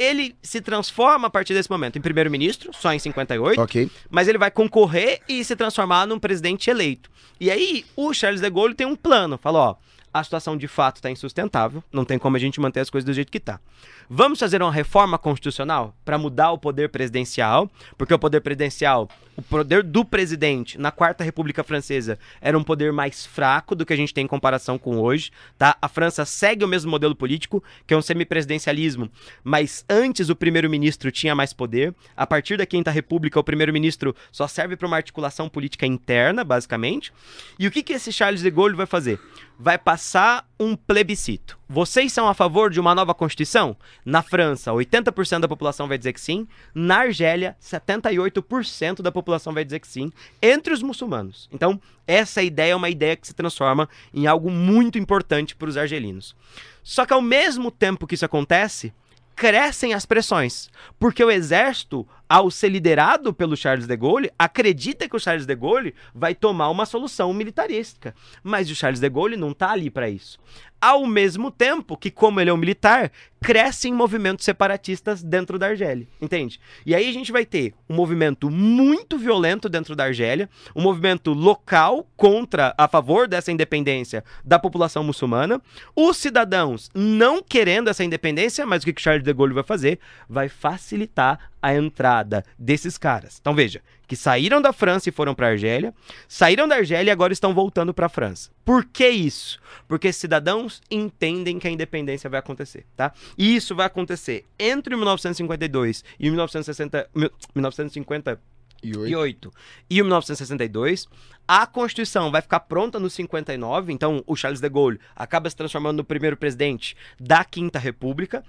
ele 0.00 0.34
se 0.42 0.62
transforma 0.62 1.26
a 1.26 1.30
partir 1.30 1.52
desse 1.52 1.70
momento 1.70 1.98
em 1.98 2.00
primeiro-ministro, 2.00 2.70
só 2.72 2.90
em 2.92 2.98
58, 2.98 3.60
Ok. 3.60 3.90
mas 4.08 4.26
ele 4.28 4.38
vai 4.38 4.50
concorrer 4.50 5.20
e 5.28 5.44
se 5.44 5.54
transformar 5.54 6.06
num 6.06 6.18
presidente 6.18 6.70
eleito. 6.70 7.10
E 7.38 7.50
aí, 7.50 7.84
o 7.94 8.12
Charles 8.14 8.40
de 8.40 8.48
Gaulle 8.48 8.74
tem 8.74 8.86
um 8.86 8.96
plano. 8.96 9.36
Fala, 9.36 9.58
ó, 9.58 9.74
a 10.12 10.24
situação 10.24 10.56
de 10.56 10.66
fato 10.66 10.96
está 10.96 11.10
insustentável, 11.10 11.82
não 11.92 12.04
tem 12.04 12.18
como 12.18 12.36
a 12.36 12.40
gente 12.40 12.60
manter 12.60 12.80
as 12.80 12.90
coisas 12.90 13.04
do 13.04 13.12
jeito 13.12 13.30
que 13.30 13.40
tá. 13.40 13.60
Vamos 14.08 14.40
fazer 14.40 14.60
uma 14.60 14.72
reforma 14.72 15.16
constitucional 15.16 15.94
para 16.04 16.18
mudar 16.18 16.50
o 16.50 16.58
poder 16.58 16.88
presidencial, 16.88 17.70
porque 17.96 18.12
o 18.12 18.18
poder 18.18 18.40
presidencial, 18.40 19.08
o 19.36 19.42
poder 19.42 19.84
do 19.84 20.04
presidente 20.04 20.76
na 20.76 20.90
Quarta 20.90 21.22
República 21.22 21.62
Francesa 21.62 22.18
era 22.40 22.58
um 22.58 22.64
poder 22.64 22.92
mais 22.92 23.24
fraco 23.24 23.74
do 23.74 23.86
que 23.86 23.92
a 23.92 23.96
gente 23.96 24.12
tem 24.12 24.24
em 24.24 24.28
comparação 24.28 24.76
com 24.76 24.98
hoje, 24.98 25.30
tá? 25.56 25.76
A 25.80 25.88
França 25.88 26.24
segue 26.24 26.64
o 26.64 26.68
mesmo 26.68 26.90
modelo 26.90 27.14
político, 27.14 27.62
que 27.86 27.94
é 27.94 27.96
um 27.96 28.02
semipresidencialismo, 28.02 29.08
mas 29.44 29.84
antes 29.88 30.28
o 30.28 30.36
primeiro-ministro 30.36 31.12
tinha 31.12 31.34
mais 31.34 31.52
poder. 31.52 31.94
A 32.16 32.26
partir 32.26 32.56
da 32.56 32.66
Quinta 32.66 32.90
República, 32.90 33.38
o 33.38 33.44
primeiro-ministro 33.44 34.14
só 34.32 34.48
serve 34.48 34.76
para 34.76 34.88
uma 34.88 34.96
articulação 34.96 35.48
política 35.48 35.86
interna, 35.86 36.42
basicamente. 36.42 37.12
E 37.58 37.66
o 37.66 37.70
que, 37.70 37.82
que 37.82 37.92
esse 37.92 38.12
Charles 38.12 38.42
de 38.42 38.50
Gaulle 38.50 38.74
vai 38.74 38.86
fazer? 38.86 39.20
Vai 39.62 39.76
passar 39.76 40.48
um 40.58 40.74
plebiscito. 40.74 41.58
Vocês 41.68 42.14
são 42.14 42.26
a 42.26 42.32
favor 42.32 42.70
de 42.70 42.80
uma 42.80 42.94
nova 42.94 43.12
Constituição? 43.12 43.76
Na 44.06 44.22
França, 44.22 44.72
80% 44.72 45.40
da 45.40 45.48
população 45.48 45.86
vai 45.86 45.98
dizer 45.98 46.14
que 46.14 46.20
sim. 46.20 46.48
Na 46.74 47.00
Argélia, 47.00 47.54
78% 47.60 49.02
da 49.02 49.12
população 49.12 49.52
vai 49.52 49.62
dizer 49.62 49.80
que 49.80 49.86
sim, 49.86 50.10
entre 50.40 50.72
os 50.72 50.82
muçulmanos. 50.82 51.46
Então, 51.52 51.78
essa 52.06 52.42
ideia 52.42 52.72
é 52.72 52.74
uma 52.74 52.88
ideia 52.88 53.14
que 53.14 53.26
se 53.26 53.34
transforma 53.34 53.86
em 54.14 54.26
algo 54.26 54.50
muito 54.50 54.98
importante 54.98 55.54
para 55.54 55.68
os 55.68 55.76
argelinos. 55.76 56.34
Só 56.82 57.04
que 57.04 57.12
ao 57.12 57.20
mesmo 57.20 57.70
tempo 57.70 58.06
que 58.06 58.14
isso 58.14 58.24
acontece, 58.24 58.94
crescem 59.36 59.92
as 59.92 60.06
pressões, 60.06 60.70
porque 60.98 61.22
o 61.22 61.30
exército 61.30 62.08
ao 62.30 62.48
ser 62.48 62.68
liderado 62.68 63.34
pelo 63.34 63.56
Charles 63.56 63.88
de 63.88 63.96
Gaulle, 63.96 64.30
acredita 64.38 65.08
que 65.08 65.16
o 65.16 65.18
Charles 65.18 65.46
de 65.46 65.56
Gaulle 65.56 65.96
vai 66.14 66.32
tomar 66.32 66.70
uma 66.70 66.86
solução 66.86 67.34
militarística. 67.34 68.14
Mas 68.40 68.70
o 68.70 68.74
Charles 68.76 69.00
de 69.00 69.08
Gaulle 69.10 69.36
não 69.36 69.50
está 69.50 69.72
ali 69.72 69.90
para 69.90 70.08
isso 70.08 70.38
ao 70.80 71.06
mesmo 71.06 71.50
tempo 71.50 71.96
que, 71.96 72.10
como 72.10 72.40
ele 72.40 72.50
é 72.50 72.52
um 72.52 72.56
militar, 72.56 73.12
crescem 73.40 73.92
movimentos 73.92 74.44
separatistas 74.44 75.22
dentro 75.22 75.58
da 75.58 75.68
Argélia, 75.68 76.06
entende? 76.20 76.60
E 76.84 76.94
aí 76.94 77.08
a 77.08 77.12
gente 77.12 77.32
vai 77.32 77.46
ter 77.46 77.74
um 77.88 77.94
movimento 77.94 78.50
muito 78.50 79.18
violento 79.18 79.68
dentro 79.68 79.96
da 79.96 80.04
Argélia, 80.04 80.48
um 80.76 80.82
movimento 80.82 81.32
local 81.32 82.06
contra, 82.16 82.74
a 82.76 82.86
favor 82.86 83.26
dessa 83.26 83.50
independência 83.50 84.22
da 84.44 84.58
população 84.58 85.02
muçulmana, 85.02 85.60
os 85.96 86.16
cidadãos 86.16 86.90
não 86.94 87.42
querendo 87.42 87.88
essa 87.88 88.04
independência, 88.04 88.66
mas 88.66 88.82
o 88.82 88.86
que 88.86 89.00
Charles 89.00 89.24
de 89.24 89.32
Gaulle 89.32 89.54
vai 89.54 89.64
fazer? 89.64 89.98
Vai 90.28 90.48
facilitar 90.48 91.50
a 91.62 91.74
entrada 91.74 92.44
desses 92.58 92.96
caras. 92.96 93.38
Então 93.40 93.54
veja, 93.54 93.82
que 94.10 94.16
saíram 94.16 94.60
da 94.60 94.72
França 94.72 95.08
e 95.08 95.12
foram 95.12 95.36
para 95.36 95.46
a 95.46 95.50
Argélia, 95.50 95.94
saíram 96.26 96.66
da 96.66 96.74
Argélia 96.74 97.10
e 97.10 97.12
agora 97.12 97.32
estão 97.32 97.54
voltando 97.54 97.94
para 97.94 98.06
a 98.06 98.08
França. 98.08 98.50
Por 98.64 98.84
que 98.84 99.08
isso? 99.08 99.60
Porque 99.86 100.12
cidadãos 100.12 100.82
entendem 100.90 101.60
que 101.60 101.68
a 101.68 101.70
independência 101.70 102.28
vai 102.28 102.40
acontecer, 102.40 102.84
tá? 102.96 103.12
E 103.38 103.54
isso 103.54 103.72
vai 103.72 103.86
acontecer 103.86 104.46
entre 104.58 104.96
1952 104.96 106.02
e 106.18 106.28
1960, 106.28 107.08
1950 107.54 108.40
e 108.82 109.14
8. 109.14 109.52
E 109.88 110.02
1962. 110.02 111.06
A 111.46 111.64
Constituição 111.64 112.32
vai 112.32 112.42
ficar 112.42 112.60
pronta 112.60 112.98
no 112.98 113.08
59, 113.08 113.92
então 113.92 114.24
o 114.26 114.34
Charles 114.34 114.60
de 114.60 114.68
Gaulle 114.68 114.98
acaba 115.14 115.48
se 115.48 115.54
transformando 115.54 115.98
no 115.98 116.04
primeiro 116.04 116.36
presidente 116.36 116.96
da 117.18 117.44
Quinta 117.44 117.78
República. 117.78 118.42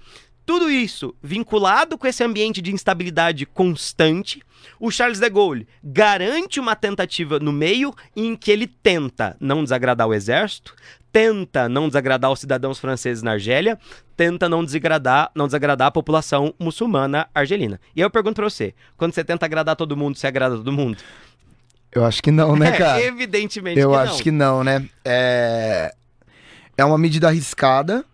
Tudo 0.44 0.70
isso 0.70 1.14
vinculado 1.22 1.96
com 1.96 2.06
esse 2.06 2.22
ambiente 2.24 2.60
de 2.60 2.72
instabilidade 2.72 3.46
constante, 3.46 4.42
o 4.78 4.90
Charles 4.90 5.20
de 5.20 5.30
Gaulle 5.30 5.66
garante 5.82 6.58
uma 6.58 6.74
tentativa 6.74 7.38
no 7.38 7.52
meio 7.52 7.94
em 8.16 8.34
que 8.34 8.50
ele 8.50 8.66
tenta 8.66 9.36
não 9.40 9.62
desagradar 9.62 10.08
o 10.08 10.14
exército, 10.14 10.74
tenta 11.12 11.68
não 11.68 11.86
desagradar 11.86 12.32
os 12.32 12.40
cidadãos 12.40 12.78
franceses 12.78 13.22
na 13.22 13.32
Argélia, 13.32 13.78
tenta 14.16 14.48
não 14.48 14.64
desagradar, 14.64 15.30
não 15.34 15.46
desagradar 15.46 15.88
a 15.88 15.92
população 15.92 16.54
muçulmana 16.58 17.28
argelina. 17.34 17.80
E 17.94 18.00
aí 18.00 18.06
eu 18.06 18.10
pergunto 18.10 18.36
pra 18.36 18.48
você, 18.48 18.74
quando 18.96 19.12
você 19.14 19.22
tenta 19.22 19.46
agradar 19.46 19.76
todo 19.76 19.96
mundo, 19.96 20.16
você 20.16 20.26
agrada 20.26 20.56
todo 20.56 20.72
mundo? 20.72 20.98
Eu 21.92 22.04
acho 22.04 22.22
que 22.22 22.30
não, 22.30 22.56
né, 22.56 22.70
É, 22.74 22.78
cara? 22.78 23.02
evidentemente 23.02 23.78
Eu 23.78 23.90
que 23.90 23.96
acho 23.96 24.14
não. 24.14 24.20
que 24.22 24.30
não, 24.30 24.64
né? 24.64 24.88
É... 25.04 25.94
é 26.78 26.84
uma 26.84 26.96
medida 26.98 27.28
arriscada 27.28 28.04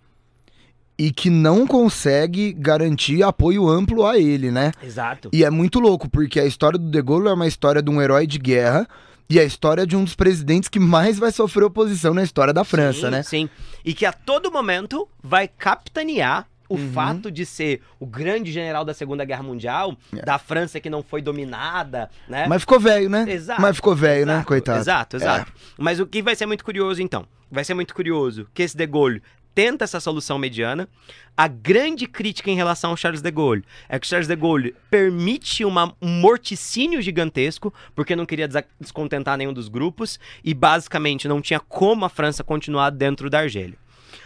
e 0.98 1.12
que 1.12 1.30
não 1.30 1.66
consegue 1.66 2.52
garantir 2.52 3.22
apoio 3.22 3.68
amplo 3.68 4.04
a 4.06 4.18
ele, 4.18 4.50
né? 4.50 4.72
Exato. 4.82 5.28
E 5.32 5.44
é 5.44 5.50
muito 5.50 5.78
louco, 5.78 6.08
porque 6.10 6.40
a 6.40 6.44
história 6.44 6.78
do 6.78 6.90
De 6.90 7.00
Gaulle 7.02 7.28
é 7.28 7.32
uma 7.32 7.46
história 7.46 7.80
de 7.80 7.88
um 7.90 8.02
herói 8.02 8.26
de 8.26 8.38
guerra 8.38 8.86
e 9.30 9.38
a 9.38 9.44
história 9.44 9.86
de 9.86 9.94
um 9.94 10.02
dos 10.02 10.14
presidentes 10.14 10.68
que 10.68 10.80
mais 10.80 11.18
vai 11.18 11.30
sofrer 11.30 11.64
oposição 11.64 12.12
na 12.14 12.22
história 12.22 12.52
da 12.52 12.64
França, 12.64 13.06
sim, 13.06 13.10
né? 13.10 13.22
Sim. 13.22 13.48
E 13.84 13.94
que 13.94 14.04
a 14.04 14.12
todo 14.12 14.50
momento 14.50 15.06
vai 15.22 15.46
capitanear 15.46 16.46
o 16.68 16.74
Uhum. 16.74 16.92
fato 16.92 17.30
de 17.30 17.46
ser 17.46 17.80
o 17.98 18.04
grande 18.06 18.52
general 18.52 18.84
da 18.84 18.92
Segunda 18.92 19.24
Guerra 19.24 19.42
Mundial, 19.42 19.96
É. 20.14 20.20
da 20.22 20.38
França 20.38 20.78
que 20.80 20.90
não 20.90 21.02
foi 21.02 21.22
dominada, 21.22 22.10
né? 22.28 22.46
Mas 22.46 22.60
ficou 22.62 22.78
velho, 22.78 23.08
né? 23.08 23.24
Exato. 23.26 23.62
Mas 23.62 23.76
ficou 23.76 23.94
velho, 23.94 24.26
né? 24.26 24.32
Exato, 24.34 24.46
Coitado. 24.48 24.78
Exato, 24.80 25.16
É. 25.16 25.18
exato. 25.20 25.52
Mas 25.78 25.98
o 26.00 26.06
que 26.06 26.20
vai 26.22 26.34
ser 26.36 26.44
muito 26.44 26.62
curioso, 26.64 27.00
então? 27.00 27.24
Vai 27.50 27.64
ser 27.64 27.72
muito 27.72 27.94
curioso 27.94 28.46
que 28.52 28.62
esse 28.62 28.76
De 28.76 28.86
Gaulle 28.86 29.22
tenta 29.58 29.82
essa 29.82 29.98
solução 29.98 30.38
mediana. 30.38 30.88
A 31.36 31.48
grande 31.48 32.06
crítica 32.06 32.48
em 32.48 32.54
relação 32.54 32.90
ao 32.90 32.96
Charles 32.96 33.20
de 33.20 33.28
Gaulle 33.28 33.64
é 33.88 33.98
que 33.98 34.06
o 34.06 34.08
Charles 34.08 34.28
de 34.28 34.36
Gaulle 34.36 34.72
permite 34.88 35.64
uma, 35.64 35.92
um 36.00 36.06
morticínio 36.06 37.02
gigantesco, 37.02 37.74
porque 37.92 38.14
não 38.14 38.24
queria 38.24 38.48
descontentar 38.78 39.36
nenhum 39.36 39.52
dos 39.52 39.66
grupos, 39.68 40.20
e 40.44 40.54
basicamente 40.54 41.26
não 41.26 41.40
tinha 41.40 41.58
como 41.58 42.04
a 42.04 42.08
França 42.08 42.44
continuar 42.44 42.90
dentro 42.90 43.28
da 43.28 43.40
Argélia. 43.40 43.76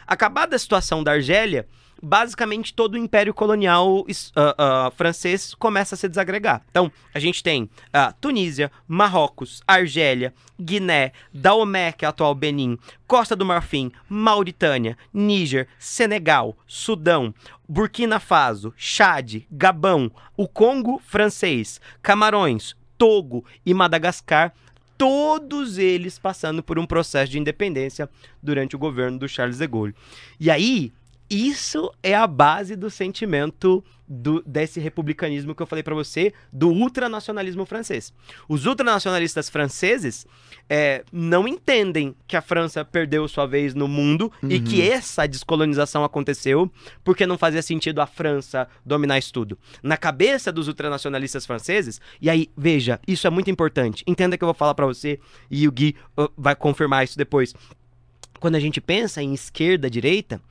Acabada 0.07 0.57
a 0.57 0.59
situação 0.59 1.03
da 1.03 1.13
Argélia, 1.13 1.67
basicamente 2.03 2.75
todo 2.75 2.95
o 2.95 2.99
império 2.99 3.33
colonial 3.33 4.05
ah, 4.35 4.55
ah, 4.59 4.93
francês 4.97 5.55
começa 5.55 5.95
a 5.95 5.99
se 5.99 6.09
desagregar. 6.09 6.63
Então, 6.71 6.91
a 7.15 7.19
gente 7.21 7.43
tem 7.43 7.71
ah, 7.93 8.13
Tunísia, 8.21 8.73
Marrocos, 8.89 9.63
Argélia, 9.67 10.35
Guiné, 10.61 11.13
Daomé, 11.33 11.93
que 11.93 12.05
é 12.05 12.07
a 12.07 12.11
atual 12.11 12.35
Benin, 12.35 12.77
Costa 13.07 13.37
do 13.37 13.47
Marfim, 13.47 13.93
Mauritânia, 14.09 14.99
Níger, 15.15 15.69
Senegal, 15.79 16.57
Sudão, 16.67 17.33
Burkina 17.69 18.19
Faso, 18.19 18.75
Chad, 18.77 19.47
Gabão, 19.51 20.11
o 20.37 20.49
Congo 20.49 21.01
francês, 21.07 21.81
Camarões, 22.03 22.75
Togo 22.99 23.45
e 23.65 23.73
Madagascar 23.73 24.53
todos 25.03 25.79
eles 25.79 26.17
passando 26.17 26.63
por 26.63 26.79
um 26.79 26.87
processo 26.87 27.33
de 27.33 27.37
independência 27.37 28.09
durante 28.41 28.77
o 28.77 28.79
governo 28.79 29.19
do 29.19 29.29
Charles 29.29 29.59
de 29.59 29.67
Gaulle. 29.67 29.97
E 30.39 30.49
aí, 30.49 30.93
isso 31.33 31.91
é 32.03 32.15
a 32.15 32.27
base 32.27 32.77
do 32.77 32.91
sentimento 32.91 33.83
do- 34.07 34.43
desse 34.47 34.79
republicanismo 34.79 35.55
que 35.55 35.63
eu 35.63 35.67
falei 35.67 35.83
pra 35.83 35.95
você, 35.95 36.35
do 36.53 36.69
ultranacionalismo 36.69 37.65
francês. 37.65 38.13
Os 38.49 38.67
ultranacionalistas 38.67 39.49
franceses 39.49 40.27
é, 40.69 41.03
não 41.11 41.49
entendem 41.49 42.15
que 42.27 42.37
a 42.37 42.43
França 42.43 42.85
perdeu 42.85 43.27
sua 43.27 43.47
vez 43.47 43.75
no 43.75 43.89
mundo 43.89 44.31
e 44.43 44.57
Uhum. 44.57 44.65
que 44.65 44.83
essa 44.83 45.27
descolonização 45.27 46.05
aconteceu 46.05 46.71
porque 47.03 47.27
não 47.27 47.39
fazia 47.39 47.63
sentido 47.63 48.01
a 48.01 48.07
França 48.07 48.69
dominar 48.85 49.19
isso 49.19 49.33
tudo. 49.33 49.59
Na 49.83 49.97
cabeça 49.97 50.53
dos 50.53 50.69
ultranacionalistas 50.69 51.47
franceses, 51.47 52.01
e 52.21 52.29
aí, 52.29 52.51
veja, 52.57 53.01
isso 53.09 53.27
é 53.27 53.31
muito 53.31 53.51
importante. 53.51 54.05
Entenda 54.07 54.37
que 54.37 54.45
eu 54.45 54.49
vou 54.49 54.55
falar 54.55 54.75
pra 54.75 54.87
você 54.87 55.19
e 55.51 55.67
o 55.67 55.73
Gui 55.73 55.97
vai 56.37 56.55
confirmar 56.55 57.05
isso 57.05 57.17
depois 57.19 57.55
quando 58.43 58.57
a 58.57 58.61
gente 58.61 58.81
pensa 58.81 59.23
em 59.23 59.33
esquerda 59.33 59.89
direita, 59.89 60.43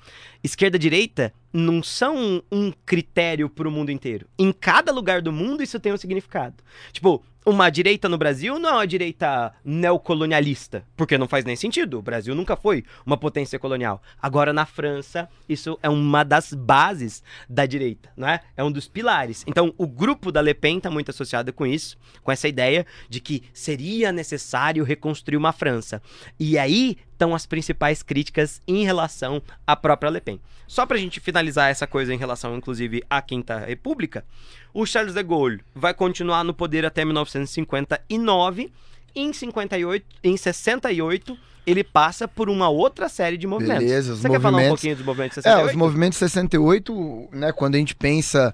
esquerda 0.41 0.79
direita 0.79 1.33
não 1.51 1.83
são 1.83 2.41
um 2.49 2.71
critério 2.85 3.49
para 3.49 3.67
o 3.67 3.71
mundo 3.71 3.91
inteiro. 3.91 4.25
Em 4.39 4.53
cada 4.53 4.93
lugar 4.93 5.21
do 5.21 5.29
mundo 5.29 5.61
isso 5.61 5.77
tem 5.77 5.91
um 5.91 5.97
significado. 5.97 6.55
Tipo, 6.93 7.21
uma 7.45 7.69
direita 7.69 8.07
no 8.07 8.17
Brasil 8.17 8.59
não 8.59 8.69
é 8.69 8.73
uma 8.73 8.87
direita 8.87 9.53
neocolonialista, 9.65 10.85
porque 10.95 11.17
não 11.17 11.27
faz 11.27 11.43
nem 11.43 11.55
sentido. 11.55 11.97
O 11.97 12.01
Brasil 12.01 12.35
nunca 12.35 12.55
foi 12.55 12.83
uma 13.05 13.17
potência 13.17 13.57
colonial. 13.57 14.01
Agora 14.21 14.53
na 14.53 14.65
França, 14.65 15.27
isso 15.49 15.77
é 15.81 15.89
uma 15.89 16.23
das 16.23 16.53
bases 16.53 17.23
da 17.49 17.65
direita, 17.65 18.09
não 18.15 18.27
é? 18.27 18.41
É 18.55 18.63
um 18.63 18.71
dos 18.71 18.87
pilares. 18.87 19.43
Então, 19.47 19.73
o 19.77 19.87
grupo 19.87 20.31
da 20.31 20.41
Le 20.41 20.53
Pen 20.53 20.77
está 20.77 20.89
muito 20.89 21.09
associado 21.09 21.51
com 21.51 21.65
isso, 21.65 21.97
com 22.23 22.31
essa 22.31 22.47
ideia 22.47 22.85
de 23.09 23.19
que 23.19 23.43
seria 23.53 24.11
necessário 24.11 24.83
reconstruir 24.83 25.37
uma 25.37 25.51
França. 25.51 26.01
E 26.39 26.57
aí 26.57 26.97
estão 27.11 27.35
as 27.35 27.45
principais 27.45 28.01
críticas 28.01 28.61
em 28.67 28.83
relação 28.83 29.41
à 29.65 29.75
própria 29.75 30.09
Le 30.09 30.19
Pen. 30.19 30.39
Só 30.67 30.85
pra 30.85 30.97
gente 30.97 31.19
finalizar 31.19 31.69
essa 31.69 31.85
coisa 31.85 32.13
em 32.13 32.17
relação, 32.17 32.55
inclusive, 32.55 33.03
à 33.09 33.21
Quinta 33.21 33.57
República, 33.59 34.25
o 34.73 34.85
Charles 34.85 35.13
de 35.13 35.21
Gaulle 35.21 35.61
vai 35.75 35.93
continuar 35.93 36.45
no 36.45 36.53
poder 36.53 36.85
até 36.85 37.03
1959. 37.39 38.71
Em 39.13 39.33
58, 39.33 40.05
em 40.23 40.37
68, 40.37 41.37
ele 41.67 41.83
passa 41.83 42.27
por 42.27 42.49
uma 42.49 42.69
outra 42.69 43.09
série 43.09 43.37
de 43.37 43.45
movimentos. 43.45 43.83
Beleza, 43.83 44.13
os 44.13 44.19
Você 44.19 44.29
quer 44.29 44.39
falar 44.39 44.49
um 44.49 44.51
movimentos- 44.53 44.69
pouquinho 44.81 44.95
dos 44.95 45.05
movimentos 45.05 45.35
de 45.35 45.39
É, 45.39 45.51
68? 45.51 45.69
os 45.69 45.75
movimentos 45.75 46.17
68, 46.19 47.29
né, 47.33 47.51
quando 47.51 47.75
a 47.75 47.77
gente 47.77 47.93
pensa 47.95 48.53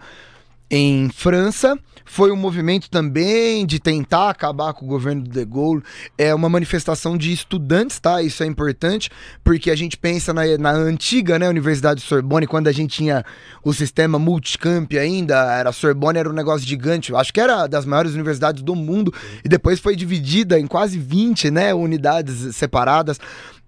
em 0.70 1.10
França, 1.10 1.78
foi 2.08 2.32
um 2.32 2.36
movimento 2.36 2.90
também 2.90 3.66
de 3.66 3.80
tentar 3.80 4.30
acabar 4.30 4.74
com 4.74 4.86
o 4.86 4.88
governo 4.88 5.24
do 5.24 5.30
De 5.30 5.46
Gaulle, 5.46 5.84
é 6.18 6.34
uma 6.34 6.50
manifestação 6.50 7.18
de 7.18 7.32
estudantes, 7.32 8.00
tá? 8.00 8.22
Isso 8.22 8.42
é 8.44 8.46
importante, 8.46 9.12
porque 9.44 9.70
a 9.70 9.76
gente 9.76 9.98
pensa 9.98 10.34
na, 10.34 10.58
na 10.58 10.72
antiga, 10.72 11.38
né, 11.38 11.48
Universidade 11.50 12.00
de 12.00 12.08
Sorbonne, 12.08 12.48
quando 12.48 12.68
a 12.68 12.72
gente 12.72 12.96
tinha 12.96 13.26
o 13.64 13.74
sistema 13.74 14.18
multicamp 14.18 14.92
ainda, 14.94 15.36
era 15.54 15.72
Sorbonne 15.72 16.18
era 16.18 16.30
um 16.30 16.34
negócio 16.34 16.66
gigante, 16.66 17.14
acho 17.14 17.34
que 17.34 17.42
era 17.42 17.68
das 17.68 17.86
maiores 17.86 18.14
universidades 18.14 18.64
do 18.64 18.74
mundo, 18.74 19.14
e 19.44 19.50
depois 19.50 19.80
foi 19.80 19.96
dividida 19.96 20.58
em 20.58 20.66
quase 20.66 20.98
20, 20.98 21.52
né, 21.52 21.74
unidades 21.74 22.56
separadas. 22.56 23.20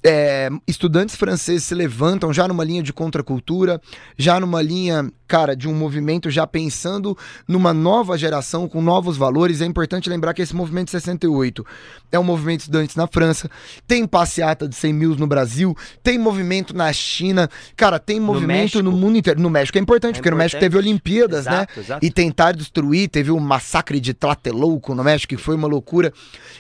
É, 0.02 0.50
estudantes 0.66 1.16
franceses 1.16 1.64
se 1.64 1.76
levantam 1.76 2.32
já 2.32 2.48
numa 2.48 2.64
linha 2.64 2.82
de 2.82 2.94
contracultura, 2.94 3.82
já 4.18 4.40
numa 4.40 4.62
linha, 4.62 5.12
cara, 5.28 5.56
de 5.56 5.68
um 5.68 5.74
movimento 5.74 6.30
já 6.30 6.48
pensando 6.48 7.18
numa 7.46 7.74
nova 7.74 8.18
geração 8.18 8.66
com 8.68 8.82
novos 8.82 9.18
valores. 9.18 9.60
É 9.60 9.66
importante 9.66 10.10
lembrar 10.10 10.34
que 10.34 10.42
esse 10.42 10.56
movimento 10.56 10.90
68 10.90 11.66
é 12.14 12.18
um 12.18 12.24
movimento 12.24 12.60
de 12.60 12.64
estudantes 12.64 12.96
na 12.96 13.08
França, 13.08 13.50
tem 13.86 14.08
passeata 14.08 14.70
de 14.70 14.76
100 14.76 14.94
mil 14.94 15.16
no 15.18 15.28
Brasil, 15.28 15.76
tem 16.02 16.18
movimento 16.18 16.74
na 16.74 16.94
China, 16.94 17.50
cara, 17.76 18.00
tem 18.00 18.22
movimento 18.22 18.82
no, 18.82 18.92
México. 18.92 19.06
mundo 19.06 19.18
inteiro. 19.18 19.42
No 19.42 19.50
México 19.50 19.78
é 19.78 19.82
importante, 19.82 20.16
É 20.16 20.18
porque 20.20 20.32
no 20.32 20.38
México 20.38 20.58
importante. 20.58 20.72
teve 20.72 20.78
Olimpíadas, 20.78 21.46
né? 21.46 21.52
Exato, 21.52 21.80
exato. 21.82 22.06
E 22.06 22.10
tentar 22.10 22.54
destruir, 22.54 23.10
teve 23.10 23.32
o 23.32 23.40
massacre 23.40 24.00
de 24.00 24.14
Tlatelolco 24.14 24.96
no 24.96 25.04
México, 25.04 25.36
que 25.36 25.42
foi 25.42 25.56
uma 25.56 25.68
loucura. 25.68 26.14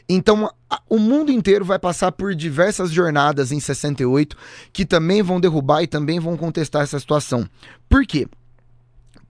Então, 0.09 0.49
o 0.87 0.99
mundo 0.99 1.31
inteiro 1.31 1.65
vai 1.65 1.79
passar 1.79 2.11
por 2.11 2.35
diversas 2.35 2.91
jornadas 2.91 3.51
em 3.51 3.59
68 3.59 4.37
que 4.71 4.85
também 4.85 5.21
vão 5.21 5.39
derrubar 5.39 5.81
e 5.81 5.87
também 5.87 6.19
vão 6.19 6.37
contestar 6.37 6.83
essa 6.83 6.99
situação. 6.99 7.49
Por 7.87 8.05
quê? 8.05 8.27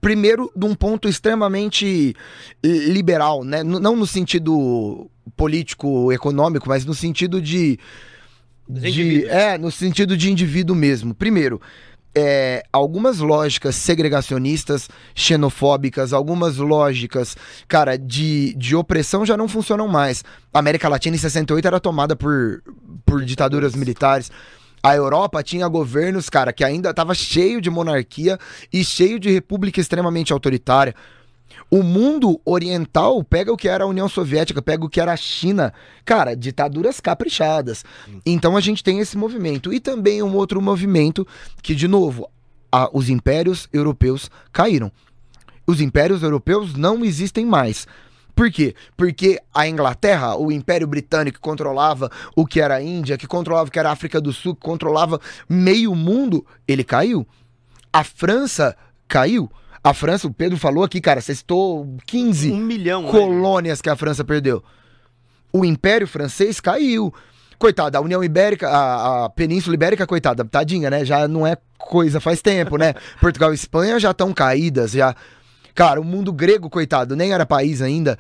primeiro, 0.02 0.52
de 0.56 0.66
um 0.66 0.74
ponto 0.74 1.08
extremamente 1.08 2.16
liberal, 2.64 3.44
né? 3.44 3.64
Não 3.64 3.96
no 3.96 4.08
sentido 4.08 5.10
político, 5.36 6.12
econômico, 6.12 6.68
mas 6.68 6.86
no 6.86 6.94
sentido 6.94 7.42
de. 7.42 7.80
De 8.68 9.26
é, 9.26 9.58
no 9.58 9.72
sentido 9.72 10.16
de 10.16 10.32
indivíduo 10.32 10.76
mesmo. 10.76 11.16
Primeiro, 11.16 11.60
é, 12.16 12.64
algumas 12.72 13.20
lógicas 13.20 13.76
segregacionistas, 13.76 14.90
xenofóbicas, 15.14 16.14
algumas 16.14 16.58
lógicas, 16.58 17.38
cara, 17.68 17.98
de, 17.98 18.54
de 18.56 18.76
opressão 18.76 19.26
já 19.26 19.38
não 19.38 19.48
funcionam 19.48 19.88
mais. 19.88 20.24
A 20.54 20.60
América 20.60 20.90
Latina 20.90 21.16
em 21.16 21.20
68 21.20 21.68
era 21.68 21.80
tomada 21.80 22.16
por, 22.16 22.64
por 23.06 23.24
ditaduras 23.24 23.76
militares. 23.76 24.32
A 24.82 24.96
Europa 24.96 25.44
tinha 25.44 25.68
governos, 25.68 26.30
cara, 26.30 26.54
que 26.54 26.64
ainda 26.64 26.90
estava 26.92 27.14
cheio 27.14 27.60
de 27.60 27.70
monarquia 27.70 28.40
e 28.72 28.84
cheio 28.84 29.20
de 29.20 29.30
república 29.30 29.80
extremamente 29.80 30.32
autoritária. 30.32 30.96
O 31.72 31.84
mundo 31.84 32.42
oriental 32.44 33.24
pega 33.24 33.54
o 33.54 33.58
que 33.58 33.68
era 33.68 33.84
a 33.84 33.88
União 33.88 34.10
Soviética, 34.10 34.62
pega 34.62 34.84
o 34.84 34.90
que 34.90 35.00
era 35.00 35.14
a 35.14 35.18
China. 35.18 35.72
Cara, 36.04 36.36
ditaduras 36.36 37.00
caprichadas. 37.00 37.86
Então 38.26 38.58
a 38.58 38.62
gente 38.62 38.84
tem 38.84 39.00
esse 39.00 39.16
movimento. 39.18 39.72
E 39.72 39.80
também 39.80 40.24
um 40.24 40.36
outro 40.36 40.60
movimento 40.62 41.28
que, 41.62 41.76
de 41.76 41.88
novo, 41.88 42.28
a- 42.72 42.90
os 42.92 43.08
impérios 43.10 43.70
europeus 43.72 44.32
caíram. 44.52 44.92
Os 45.68 45.80
impérios 45.80 46.24
europeus 46.24 46.74
não 46.74 47.06
existem 47.06 47.46
mais. 47.46 47.86
Por 48.36 48.50
quê? 48.50 48.74
Porque 48.98 49.40
a 49.54 49.68
Inglaterra, 49.68 50.36
o 50.38 50.52
Império 50.52 50.88
Britânico, 50.88 51.36
que 51.38 51.42
controlava 51.42 52.10
o 52.36 52.46
que 52.48 52.62
era 52.62 52.76
a 52.78 52.82
Índia, 52.82 53.18
que 53.18 53.28
controlava 53.28 53.68
o 53.68 53.72
que 53.72 53.78
era 53.78 53.90
a 53.90 53.92
África 53.92 54.20
do 54.20 54.32
Sul, 54.34 54.56
que 54.56 54.62
controlava 54.62 55.20
meio 55.48 55.94
mundo, 55.94 56.44
ele 56.68 56.84
caiu. 56.84 57.28
A 57.94 58.04
França 58.04 58.76
caiu. 59.08 59.52
A 59.84 59.94
França, 59.94 60.28
o 60.28 60.34
Pedro 60.34 60.58
falou 60.58 60.84
aqui, 60.84 61.00
cara, 61.00 61.22
você 61.22 61.34
citou 61.34 61.96
15 62.06 62.52
Um 62.52 62.58
milhão. 62.58 63.06
colônias 63.06 63.82
que 63.82 63.90
a 63.90 63.96
França 63.96 64.24
perdeu. 64.24 64.64
O 65.54 65.64
Império 65.64 66.08
Francês 66.08 66.60
caiu. 66.60 67.14
Coitada, 67.58 67.98
a 67.98 68.02
União 68.02 68.24
Ibérica, 68.24 68.70
a, 68.70 69.26
a 69.26 69.30
Península 69.30 69.74
Ibérica, 69.74 70.08
coitada, 70.08 70.46
tadinha, 70.46 70.90
né? 70.90 71.04
Já 71.04 71.28
não 71.28 71.46
é 71.46 71.58
coisa 71.78 72.20
faz 72.22 72.42
tempo, 72.42 72.78
né? 72.78 72.94
Portugal 73.20 73.52
e 73.52 73.56
Espanha 73.56 74.00
já 74.00 74.12
estão 74.12 74.34
caídas, 74.34 74.92
já. 74.92 75.14
Cara, 75.76 76.00
o 76.00 76.04
mundo 76.04 76.32
grego, 76.32 76.70
coitado, 76.70 77.16
nem 77.16 77.34
era 77.34 77.46
país 77.46 77.82
ainda. 77.82 78.18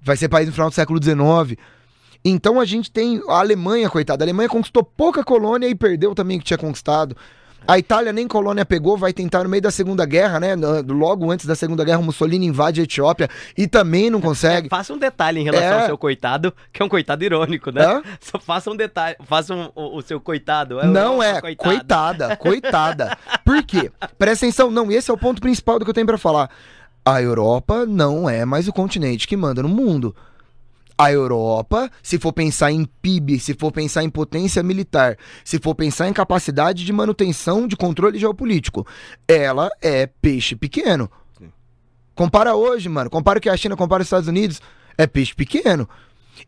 Vai 0.00 0.16
ser 0.16 0.28
país 0.28 0.46
no 0.46 0.52
final 0.52 0.70
do 0.70 0.74
século 0.74 1.02
XIX. 1.02 1.58
Então 2.24 2.58
a 2.60 2.64
gente 2.64 2.90
tem 2.90 3.20
a 3.28 3.38
Alemanha, 3.40 3.88
coitada. 3.90 4.24
A 4.24 4.26
Alemanha 4.26 4.48
conquistou 4.48 4.82
pouca 4.82 5.22
colônia 5.24 5.68
e 5.68 5.74
perdeu 5.74 6.14
também 6.14 6.36
o 6.36 6.40
que 6.40 6.46
tinha 6.46 6.58
conquistado. 6.58 7.16
A 7.70 7.78
Itália 7.78 8.14
nem 8.14 8.26
colônia 8.26 8.64
pegou, 8.64 8.96
vai 8.96 9.12
tentar 9.12 9.44
no 9.44 9.50
meio 9.50 9.60
da 9.62 9.70
Segunda 9.70 10.06
Guerra, 10.06 10.40
né? 10.40 10.54
Logo 10.88 11.30
antes 11.30 11.44
da 11.44 11.54
Segunda 11.54 11.84
Guerra, 11.84 11.98
o 11.98 12.02
Mussolini 12.02 12.46
invade 12.46 12.80
a 12.80 12.84
Etiópia 12.84 13.28
e 13.58 13.66
também 13.68 14.08
não 14.08 14.22
consegue. 14.22 14.70
Faça 14.70 14.94
um 14.94 14.98
detalhe 14.98 15.38
em 15.40 15.44
relação 15.44 15.68
É. 15.76 15.80
ao 15.80 15.86
seu 15.86 15.98
coitado, 15.98 16.50
que 16.72 16.80
é 16.80 16.84
um 16.86 16.88
coitado 16.88 17.22
irônico, 17.22 17.70
né? 17.70 17.84
Hã? 17.84 18.02
Só 18.20 18.38
faça 18.38 18.70
um 18.70 18.76
detalhe, 18.76 19.16
faça 19.26 19.54
um- 19.54 19.70
o, 19.74 19.98
o 19.98 20.00
seu 20.02 20.18
coitado. 20.18 20.82
Não 20.86 21.18
o- 21.18 21.22
é, 21.22 21.42
coitado. 21.42 21.68
coitada, 21.68 22.36
coitada. 22.36 23.18
Por 23.44 23.62
quê? 23.62 23.92
Presta 24.18 24.46
atenção, 24.46 24.70
não, 24.70 24.90
esse 24.90 25.10
é 25.10 25.14
o 25.14 25.18
ponto 25.18 25.38
principal 25.38 25.78
do 25.78 25.84
que 25.84 25.90
eu 25.90 25.94
tenho 25.94 26.06
pra 26.06 26.16
falar. 26.16 26.48
A 27.04 27.20
Europa 27.20 27.84
não 27.84 28.30
é 28.30 28.46
mais 28.46 28.66
o 28.66 28.72
continente 28.72 29.28
que 29.28 29.36
manda 29.36 29.62
no 29.62 29.68
mundo. 29.68 30.16
A 31.00 31.12
Europa, 31.12 31.88
se 32.02 32.18
for 32.18 32.32
pensar 32.32 32.72
em 32.72 32.84
PIB, 32.84 33.38
se 33.38 33.54
for 33.54 33.70
pensar 33.70 34.02
em 34.02 34.10
potência 34.10 34.64
militar, 34.64 35.16
se 35.44 35.60
for 35.60 35.72
pensar 35.72 36.08
em 36.08 36.12
capacidade 36.12 36.84
de 36.84 36.92
manutenção 36.92 37.68
de 37.68 37.76
controle 37.76 38.18
geopolítico, 38.18 38.84
ela 39.28 39.70
é 39.80 40.08
peixe 40.08 40.56
pequeno. 40.56 41.08
Sim. 41.38 41.52
Compara 42.16 42.56
hoje, 42.56 42.88
mano. 42.88 43.08
Compara 43.08 43.38
o 43.38 43.40
que 43.40 43.48
a 43.48 43.56
China, 43.56 43.76
compara 43.76 44.02
os 44.02 44.08
Estados 44.08 44.28
Unidos. 44.28 44.60
É 44.98 45.06
peixe 45.06 45.32
pequeno. 45.32 45.88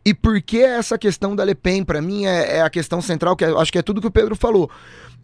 E 0.05 0.13
por 0.13 0.41
que 0.41 0.59
essa 0.59 0.97
questão 0.97 1.35
da 1.35 1.43
Le 1.43 1.55
Pen, 1.55 1.83
pra 1.83 2.01
mim, 2.01 2.25
é, 2.25 2.57
é 2.57 2.61
a 2.61 2.69
questão 2.69 3.01
central, 3.01 3.35
que 3.35 3.43
eu 3.43 3.59
acho 3.59 3.71
que 3.71 3.77
é 3.77 3.81
tudo 3.81 4.01
que 4.01 4.07
o 4.07 4.11
Pedro 4.11 4.35
falou. 4.35 4.69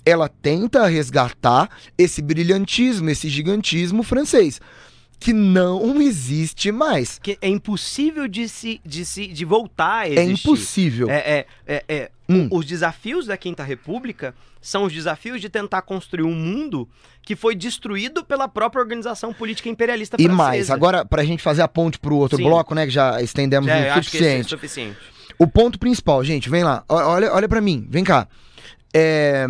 Ela 0.06 0.30
tenta 0.30 0.88
resgatar 0.88 1.70
esse 1.98 2.22
brilhantismo, 2.22 3.10
esse 3.10 3.28
gigantismo 3.28 4.04
francês, 4.04 4.62
que 5.20 5.34
não 5.34 6.00
existe 6.02 6.72
mais. 6.72 7.18
Que 7.20 7.38
é 7.42 7.48
impossível 7.50 8.28
de 8.28 8.48
se, 8.48 8.80
de 8.86 9.04
se 9.06 9.28
de 9.28 9.46
voltar 9.46 10.02
a 10.04 10.08
É 10.08 10.14
existir. 10.24 10.48
impossível. 10.48 11.10
É, 11.10 11.16
é, 11.18 11.46
é, 11.68 11.84
é. 11.88 12.12
Hum. 12.30 12.48
O- 12.52 12.58
Os 12.60 12.66
desafios 12.66 13.26
da 13.26 13.36
Quinta 13.38 13.64
República 13.64 14.36
são 14.62 14.84
os 14.84 14.94
desafios 14.94 15.40
de 15.42 15.50
tentar 15.50 15.82
construir 15.82 16.24
um 16.24 16.34
mundo 16.36 16.88
que 17.24 17.36
foi 17.36 17.56
destruído 17.56 18.24
pela 18.24 18.48
própria 18.48 18.82
organização 18.82 19.34
política 19.34 19.70
imperialista 19.70 20.18
E 20.20 20.24
francesa. 20.24 20.38
mais, 20.44 20.70
agora, 20.70 21.04
pra 21.06 21.24
gente 21.24 21.42
fazer 21.42 21.62
a 21.62 21.68
ponte 21.68 21.98
pro 22.00 22.16
outro 22.16 22.38
Sim. 22.38 22.44
bloco, 22.44 22.76
né, 22.76 22.86
que 22.86 22.92
já 22.92 23.22
estendemos 23.22 23.68
Já, 23.68 23.76
o 23.76 23.80
que 23.80 23.88
isso 23.88 23.98
é 24.00 24.02
suficiente. 24.04 24.50
suficiente. 24.50 24.98
O 25.40 25.48
ponto 25.48 25.78
principal, 25.80 26.24
gente, 26.24 26.50
vem 26.50 26.64
lá. 26.64 26.84
O- 26.90 26.94
Olha, 26.96 27.34
olha 27.34 27.48
para 27.50 27.62
mim, 27.62 27.86
vem 27.90 28.04
cá. 28.04 28.28
É, 28.94 29.46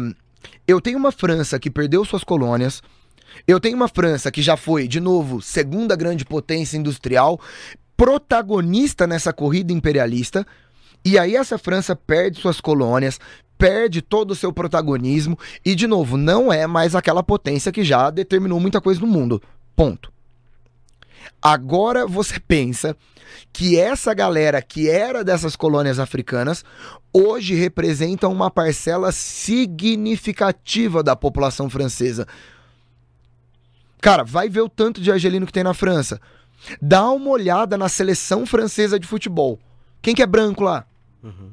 eu 0.67 0.79
tenho 0.81 0.97
uma 0.97 1.11
França 1.11 1.59
que 1.59 1.69
perdeu 1.69 2.03
suas 2.05 2.23
colônias. 2.23 2.81
Eu 3.47 3.59
tenho 3.59 3.75
uma 3.75 3.87
França 3.87 4.31
que 4.31 4.41
já 4.41 4.57
foi, 4.57 4.87
de 4.87 4.99
novo, 4.99 5.41
segunda 5.41 5.95
grande 5.95 6.25
potência 6.25 6.77
industrial, 6.77 7.39
protagonista 7.95 9.07
nessa 9.07 9.33
corrida 9.33 9.73
imperialista. 9.73 10.45
E 11.03 11.17
aí 11.17 11.35
essa 11.35 11.57
França 11.57 11.95
perde 11.95 12.39
suas 12.39 12.59
colônias, 12.61 13.19
perde 13.57 14.01
todo 14.01 14.31
o 14.31 14.35
seu 14.35 14.53
protagonismo 14.53 15.37
e, 15.65 15.73
de 15.73 15.87
novo, 15.87 16.17
não 16.17 16.51
é 16.53 16.67
mais 16.67 16.95
aquela 16.95 17.23
potência 17.23 17.71
que 17.71 17.83
já 17.83 18.09
determinou 18.09 18.59
muita 18.59 18.79
coisa 18.79 19.01
no 19.01 19.07
mundo. 19.07 19.41
Ponto. 19.75 20.11
Agora 21.41 22.07
você 22.07 22.39
pensa 22.39 22.95
que 23.51 23.77
essa 23.77 24.13
galera 24.13 24.61
que 24.61 24.89
era 24.89 25.23
dessas 25.23 25.55
colônias 25.55 25.99
africanas 25.99 26.63
hoje 27.13 27.55
representa 27.55 28.27
uma 28.27 28.49
parcela 28.49 29.11
significativa 29.11 31.03
da 31.03 31.15
população 31.15 31.69
francesa. 31.69 32.27
Cara, 34.01 34.23
vai 34.23 34.49
ver 34.49 34.61
o 34.61 34.69
tanto 34.69 35.01
de 35.01 35.11
argelino 35.11 35.45
que 35.45 35.53
tem 35.53 35.63
na 35.63 35.73
França. 35.73 36.19
Dá 36.81 37.09
uma 37.09 37.29
olhada 37.29 37.77
na 37.77 37.89
seleção 37.89 38.45
francesa 38.45 38.99
de 38.99 39.07
futebol. 39.07 39.59
Quem 40.01 40.13
que 40.13 40.21
é 40.21 40.27
branco 40.27 40.63
lá? 40.63 40.85
Uhum. 41.23 41.51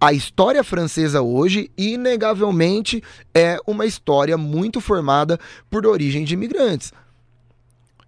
A 0.00 0.12
história 0.12 0.62
francesa 0.62 1.22
hoje, 1.22 1.70
inegavelmente, 1.76 3.02
é 3.34 3.58
uma 3.66 3.86
história 3.86 4.36
muito 4.36 4.80
formada 4.80 5.40
por 5.70 5.86
origem 5.86 6.24
de 6.24 6.34
imigrantes. 6.34 6.92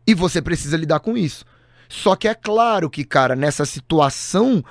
E 0.06 0.14
você 0.14 0.42
precisa 0.42 0.76
lidar 0.76 1.00
com 1.00 1.16
isso. 1.16 1.44
Só 1.88 2.14
que 2.14 2.28
é 2.28 2.34
claro 2.34 2.90
que, 2.90 3.04
cara, 3.04 3.34
nessa 3.34 3.64
situação 3.64 4.62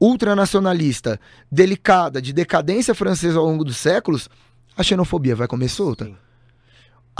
ultranacionalista, 0.00 1.20
delicada, 1.50 2.20
de 2.20 2.32
decadência 2.32 2.94
francesa 2.94 3.38
ao 3.38 3.44
longo 3.44 3.64
dos 3.64 3.76
séculos, 3.76 4.28
a 4.76 4.82
xenofobia 4.82 5.36
vai 5.36 5.46
comer 5.46 5.68
solta. 5.68 6.06
Sim. 6.06 6.16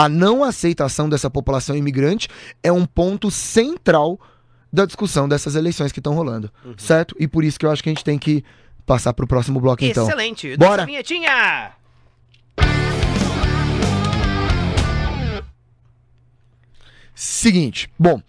A 0.01 0.09
não 0.09 0.43
aceitação 0.43 1.11
dessa 1.11 1.29
população 1.29 1.77
imigrante 1.77 2.27
é 2.63 2.73
um 2.73 2.87
ponto 2.87 3.31
central 3.31 4.19
da 4.73 4.87
discussão 4.87 5.29
dessas 5.29 5.55
eleições 5.55 5.93
que 5.93 6.01
estão 6.01 6.15
rolando, 6.15 6.51
Uhum. 6.65 6.73
certo? 6.79 7.15
E 7.21 7.29
por 7.29 7.45
isso 7.45 7.59
que 7.59 7.67
eu 7.67 7.71
acho 7.71 7.83
que 7.83 7.91
a 7.91 7.93
gente 7.93 8.03
tem 8.03 8.19
que 8.19 8.43
passar 8.87 9.13
pro 9.13 9.27
próximo 9.27 9.61
bloco, 9.61 9.85
então. 9.85 10.07
Excelente. 10.07 10.57
Bora. 10.57 10.87
Vinhetinha! 10.87 11.73
Seguinte, 17.15 17.91
bom, 17.99 18.23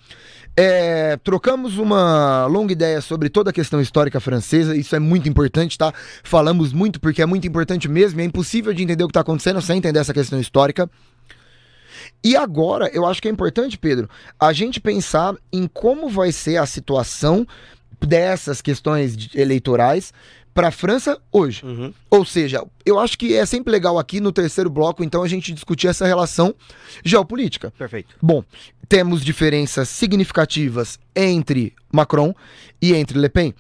é, 0.58 1.16
trocamos 1.24 1.78
uma 1.78 2.46
longa 2.48 2.74
ideia 2.74 3.00
sobre 3.00 3.30
toda 3.30 3.52
a 3.52 3.54
questão 3.54 3.80
histórica 3.80 4.20
francesa, 4.20 4.76
isso 4.76 4.94
é 4.94 5.00
muito 5.00 5.30
importante, 5.30 5.78
tá? 5.78 5.94
Falamos 6.24 6.74
muito 6.74 7.00
porque 7.00 7.22
é 7.22 7.26
muito 7.26 7.48
importante 7.48 7.88
mesmo, 7.88 8.20
é 8.20 8.26
impossível 8.26 8.74
de 8.74 8.84
entender 8.84 9.04
o 9.04 9.08
que 9.08 9.12
está 9.12 9.22
acontecendo 9.22 9.62
sem 9.62 9.78
entender 9.78 10.00
essa 10.00 10.14
questão 10.14 10.40
histórica. 10.40 10.90
E 12.24 12.36
agora, 12.36 12.90
eu 12.94 13.06
acho 13.06 13.22
que 13.22 13.28
é 13.28 13.32
importante, 13.32 13.78
Pedro, 13.78 14.10
a 14.40 14.54
gente 14.54 14.80
pensar 14.80 15.36
em 15.52 15.68
como 15.68 16.10
vai 16.10 16.32
ser 16.32 16.58
a 16.58 16.66
situação 16.66 17.48
dessas 18.00 18.62
questões 18.62 19.30
eleitorais 19.34 20.14
para 20.54 20.68
a 20.68 20.72
França 20.72 21.18
hoje. 21.32 21.66
Uhum. 21.66 21.94
Ou 22.10 22.26
seja, 22.26 22.64
eu 22.86 23.00
acho 23.00 23.18
que 23.18 23.36
é 23.36 23.46
sempre 23.46 23.72
legal 23.72 23.98
aqui 23.98 24.20
no 24.20 24.32
terceiro 24.32 24.70
bloco, 24.70 25.04
então, 25.04 25.24
a 25.24 25.28
gente 25.28 25.54
discutir 25.54 25.88
essa 25.88 26.06
relação 26.06 26.54
geopolítica. 27.04 27.72
Perfeito. 27.78 28.16
Bom, 28.22 28.44
temos 28.88 29.24
diferenças 29.24 29.90
significativas 29.90 31.00
entre 31.16 31.74
Macron 31.92 32.36
e 32.82 32.94
entre 32.94 33.18
Le 33.18 33.30
Pen. 33.30 33.54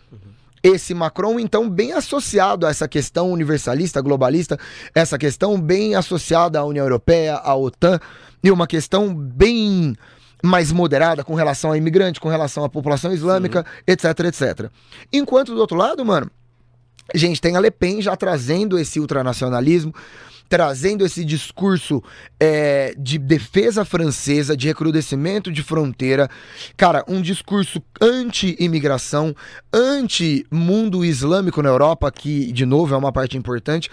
Esse 0.63 0.93
Macron, 0.93 1.39
então, 1.39 1.67
bem 1.67 1.93
associado 1.93 2.67
a 2.67 2.69
essa 2.69 2.87
questão 2.87 3.31
universalista, 3.31 3.99
globalista, 3.99 4.59
essa 4.93 5.17
questão 5.17 5.59
bem 5.59 5.95
associada 5.95 6.59
à 6.59 6.65
União 6.65 6.85
Europeia, 6.85 7.35
à 7.35 7.55
OTAN, 7.55 7.99
e 8.43 8.51
uma 8.51 8.67
questão 8.67 9.13
bem 9.13 9.95
mais 10.43 10.71
moderada 10.71 11.23
com 11.23 11.35
relação 11.35 11.71
a 11.71 11.77
imigrante, 11.77 12.19
com 12.19 12.29
relação 12.29 12.63
à 12.63 12.69
população 12.69 13.13
islâmica, 13.13 13.65
etc, 13.85 14.05
etc. 14.25 14.69
Enquanto 15.13 15.53
do 15.53 15.61
outro 15.61 15.77
lado, 15.77 16.03
mano, 16.03 16.29
a 17.13 17.17
gente 17.17 17.41
tem 17.41 17.55
a 17.55 17.59
Le 17.59 17.71
Pen 17.71 18.01
já 18.01 18.15
trazendo 18.15 18.79
esse 18.79 18.99
ultranacionalismo, 18.99 19.93
trazendo 20.49 21.05
esse 21.05 21.23
discurso 21.23 22.03
é, 22.39 22.93
de 22.97 23.17
defesa 23.17 23.85
francesa, 23.85 24.57
de 24.57 24.67
recrudescimento 24.67 25.51
de 25.51 25.63
fronteira, 25.63 26.29
cara, 26.75 27.05
um 27.07 27.21
discurso 27.21 27.81
anti-imigração, 28.01 29.33
anti-mundo 29.71 31.05
islâmico 31.05 31.61
na 31.61 31.69
Europa, 31.69 32.11
que, 32.11 32.51
de 32.51 32.65
novo, 32.65 32.93
é 32.93 32.97
uma 32.97 33.13
parte 33.13 33.37
importante. 33.37 33.89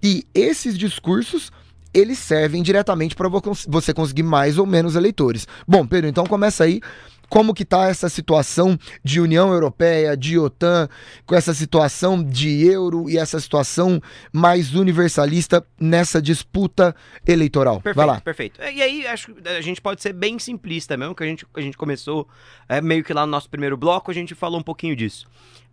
E 0.00 0.24
esses 0.32 0.78
discursos 0.78 1.50
eles 1.96 2.18
servem 2.18 2.62
diretamente 2.62 3.16
para 3.16 3.28
você 3.66 3.94
conseguir 3.94 4.22
mais 4.22 4.58
ou 4.58 4.66
menos 4.66 4.96
eleitores. 4.96 5.48
Bom, 5.66 5.86
Pedro, 5.86 6.10
então 6.10 6.26
começa 6.26 6.64
aí 6.64 6.80
como 7.28 7.54
que 7.54 7.64
tá 7.64 7.88
essa 7.88 8.08
situação 8.08 8.78
de 9.02 9.20
União 9.20 9.52
Europeia, 9.52 10.16
de 10.16 10.38
OTAN, 10.38 10.88
com 11.24 11.34
essa 11.34 11.54
situação 11.54 12.22
de 12.22 12.64
euro 12.66 13.08
e 13.08 13.18
essa 13.18 13.40
situação 13.40 14.00
mais 14.32 14.74
universalista 14.74 15.66
nessa 15.80 16.20
disputa 16.20 16.94
eleitoral. 17.26 17.80
Perfeito, 17.80 17.96
Vai 17.96 18.06
lá. 18.06 18.20
perfeito. 18.20 18.60
E 18.60 18.82
aí, 18.82 19.06
acho 19.06 19.32
que 19.32 19.48
a 19.48 19.60
gente 19.60 19.80
pode 19.80 20.02
ser 20.02 20.12
bem 20.12 20.38
simplista 20.38 20.96
mesmo, 20.96 21.14
que 21.14 21.24
a 21.24 21.26
gente, 21.26 21.46
a 21.54 21.60
gente 21.60 21.76
começou 21.76 22.28
é, 22.68 22.80
meio 22.80 23.02
que 23.02 23.12
lá 23.12 23.24
no 23.26 23.32
nosso 23.32 23.48
primeiro 23.48 23.76
bloco, 23.76 24.10
a 24.10 24.14
gente 24.14 24.34
falou 24.34 24.60
um 24.60 24.64
pouquinho 24.64 24.94
disso. 24.94 25.26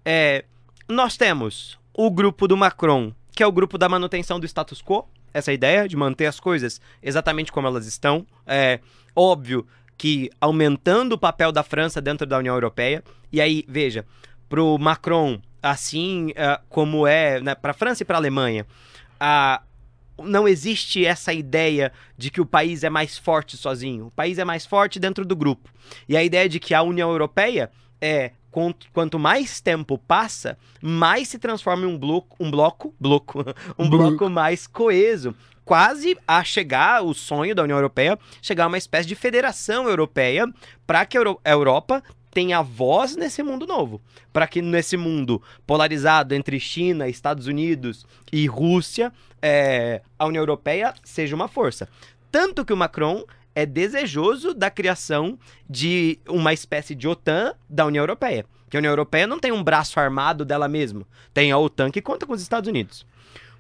É, 0.06 0.46
nós 0.90 1.18
temos 1.18 1.78
o 1.94 2.10
grupo 2.10 2.48
do 2.48 2.58
Macron, 2.58 3.14
que 3.32 3.44
é 3.44 3.48
o 3.48 3.52
grupo 3.52 3.78
da 3.78 3.88
manutenção 3.88 4.40
do 4.40 4.46
status 4.48 4.82
quo, 4.82 5.08
essa 5.34 5.52
ideia 5.52 5.88
de 5.88 5.96
manter 5.96 6.26
as 6.26 6.40
coisas 6.40 6.80
exatamente 7.02 7.52
como 7.52 7.68
elas 7.68 7.86
estão. 7.86 8.26
É 8.46 8.80
óbvio 9.16 9.66
que 9.98 10.30
aumentando 10.40 11.14
o 11.14 11.18
papel 11.18 11.52
da 11.52 11.64
França 11.64 12.02
dentro 12.02 12.28
da 12.28 12.38
União 12.38 12.56
Europeia. 12.56 13.04
E 13.32 13.42
aí, 13.42 13.64
veja, 13.68 14.06
para 14.50 14.62
o 14.62 14.78
Macron, 14.78 15.42
assim 15.62 16.32
uh, 16.32 16.62
como 16.70 17.08
é 17.08 17.40
né, 17.40 17.56
para 17.56 17.72
a 17.72 17.74
França 17.74 18.04
e 18.04 18.06
para 18.06 18.18
a 18.18 18.20
Alemanha, 18.20 18.68
uh, 19.16 19.64
não 20.24 20.48
existe 20.48 21.06
essa 21.06 21.34
ideia 21.34 21.92
de 22.18 22.30
que 22.30 22.42
o 22.42 22.46
país 22.46 22.84
é 22.84 22.90
mais 22.90 23.18
forte 23.18 23.58
sozinho. 23.58 24.08
O 24.08 24.12
país 24.12 24.38
é 24.38 24.46
mais 24.46 24.66
forte 24.66 25.00
dentro 25.00 25.26
do 25.26 25.36
grupo. 25.36 25.70
E 26.08 26.16
a 26.16 26.24
ideia 26.24 26.48
de 26.48 26.60
que 26.60 26.74
a 26.74 26.84
União 26.84 27.10
Europeia 27.10 27.72
é 28.00 28.32
quanto 28.94 29.18
mais 29.18 29.60
tempo 29.60 29.98
passa, 29.98 30.58
mais 30.82 31.28
se 31.28 31.40
transforma 31.40 31.86
em 31.86 31.88
um 31.88 31.98
bloco, 31.98 32.36
um 32.40 32.52
bloco, 32.52 32.94
bloco, 33.00 33.44
um 33.78 33.90
bloco. 33.90 34.30
mais 34.30 34.68
coeso, 34.68 35.36
quase 35.66 36.18
a 36.28 36.44
chegar 36.44 37.04
o 37.04 37.14
sonho 37.14 37.56
da 37.56 37.64
União 37.64 37.78
Europeia, 37.78 38.18
chegar 38.42 38.66
a 38.66 38.68
uma 38.68 38.78
espécie 38.78 39.08
de 39.08 39.16
federação 39.16 39.88
europeia 39.88 40.46
para 40.86 41.06
que 41.06 41.18
a 41.18 41.52
Europa 41.52 42.04
tenha 42.32 42.62
voz 42.62 43.16
nesse 43.16 43.44
mundo 43.44 43.68
novo, 43.68 44.02
para 44.32 44.48
que 44.48 44.62
nesse 44.62 44.98
mundo 44.98 45.42
polarizado 45.68 46.34
entre 46.34 46.60
China, 46.60 47.08
Estados 47.08 47.48
Unidos 47.48 48.06
e 48.32 48.48
Rússia, 48.48 49.12
é, 49.42 50.02
a 50.18 50.26
União 50.26 50.42
Europeia 50.42 50.94
seja 51.04 51.36
uma 51.36 51.48
força. 51.48 51.88
Tanto 52.32 52.66
que 52.66 52.74
o 52.74 52.78
Macron 52.78 53.24
é 53.56 53.66
desejoso 53.66 54.54
da 54.54 54.70
criação 54.70 55.38
de 55.70 56.20
uma 56.28 56.54
espécie 56.54 56.96
de 56.96 57.08
OTAN 57.08 57.56
da 57.70 57.86
União 57.86 58.02
Europeia. 58.02 58.46
Que 58.70 58.78
a 58.78 58.80
União 58.80 58.92
Europeia 58.92 59.28
não 59.28 59.40
tem 59.40 59.52
um 59.52 59.64
braço 59.64 60.00
armado 60.00 60.44
dela 60.44 60.68
mesma, 60.68 61.06
tem 61.34 61.52
a 61.52 61.58
OTAN 61.58 61.92
que 61.92 62.02
conta 62.02 62.26
com 62.26 62.34
os 62.34 62.42
Estados 62.42 62.68
Unidos. 62.68 63.06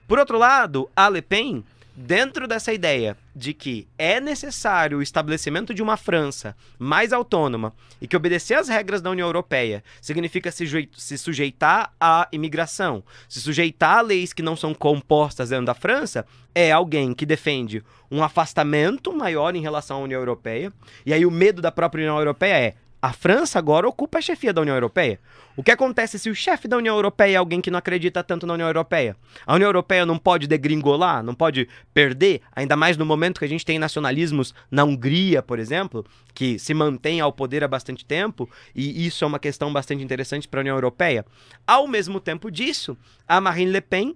Por 0.07 0.17
outro 0.19 0.37
lado, 0.37 0.89
a 0.95 1.07
Le 1.07 1.21
Pen 1.21 1.63
dentro 1.95 2.47
dessa 2.47 2.73
ideia 2.73 3.15
de 3.35 3.53
que 3.53 3.87
é 3.97 4.19
necessário 4.19 4.97
o 4.97 5.01
estabelecimento 5.01 5.73
de 5.73 5.81
uma 5.81 5.97
França 5.97 6.55
mais 6.79 7.13
autônoma 7.13 7.73
e 8.01 8.07
que 8.07 8.17
obedecer 8.17 8.55
às 8.55 8.67
regras 8.67 9.01
da 9.01 9.09
União 9.09 9.27
Europeia 9.27 9.83
significa 10.01 10.51
se, 10.51 11.17
sujeitar 11.17 11.93
à 11.99 12.27
imigração, 12.31 13.03
se 13.29 13.39
sujeitar 13.41 13.99
a 13.99 14.01
leis 14.01 14.33
que 14.33 14.41
não 14.41 14.55
são 14.55 14.73
compostas 14.73 15.49
dentro 15.49 15.65
da 15.65 15.73
França, 15.73 16.25
é 16.55 16.71
alguém 16.71 17.13
que 17.13 17.25
defende 17.25 17.83
um 18.11 18.23
afastamento 18.23 19.11
maior 19.15 19.55
em 19.55 19.61
relação 19.61 19.97
à 19.97 20.03
União 20.03 20.19
Europeia. 20.19 20.71
E 21.05 21.13
aí 21.13 21.25
o 21.25 21.31
medo 21.31 21.61
da 21.61 21.71
própria 21.71 22.01
União 22.01 22.17
Europeia 22.17 22.57
é 22.57 22.75
a 23.03 23.11
França 23.11 23.59
agora 23.59 23.85
ocupa 23.85 24.19
a 24.19 24.21
chefia 24.21 24.53
da 24.53 24.61
União 24.61 24.77
Europeia. 24.77 25.19
O 25.57 25.61
que 25.61 25.71
acontece 25.71 26.17
se 26.17 26.29
o 26.29 26.35
chefe 26.35 26.69
da 26.69 26.77
União 26.77 26.95
Europeia 26.95 27.33
é 27.33 27.35
alguém 27.35 27.59
que 27.59 27.69
não 27.69 27.77
acredita 27.77 28.23
tanto 28.23 28.47
na 28.47 28.53
União 28.53 28.69
Europeia? 28.69 29.17
A 29.45 29.55
União 29.55 29.67
Europeia 29.67 30.05
não 30.05 30.17
pode 30.17 30.47
degringolar, 30.47 31.21
não 31.21 31.35
pode 31.35 31.67
perder, 31.93 32.39
ainda 32.55 32.77
mais 32.77 32.95
no 32.95 33.05
momento 33.05 33.39
que 33.39 33.45
a 33.45 33.49
gente 33.49 33.65
tem 33.65 33.77
nacionalismos 33.77 34.55
na 34.71 34.85
Hungria, 34.85 35.41
por 35.41 35.59
exemplo, 35.59 36.05
que 36.33 36.57
se 36.57 36.73
mantém 36.73 37.19
ao 37.19 37.33
poder 37.33 37.61
há 37.61 37.67
bastante 37.67 38.05
tempo, 38.05 38.49
e 38.73 39.05
isso 39.05 39.25
é 39.25 39.27
uma 39.27 39.37
questão 39.37 39.73
bastante 39.73 40.01
interessante 40.01 40.47
para 40.47 40.61
a 40.61 40.63
União 40.63 40.77
Europeia. 40.77 41.25
Ao 41.67 41.85
mesmo 41.85 42.21
tempo 42.21 42.49
disso, 42.49 42.97
a 43.27 43.41
Marine 43.41 43.69
Le 43.69 43.81
Pen 43.81 44.15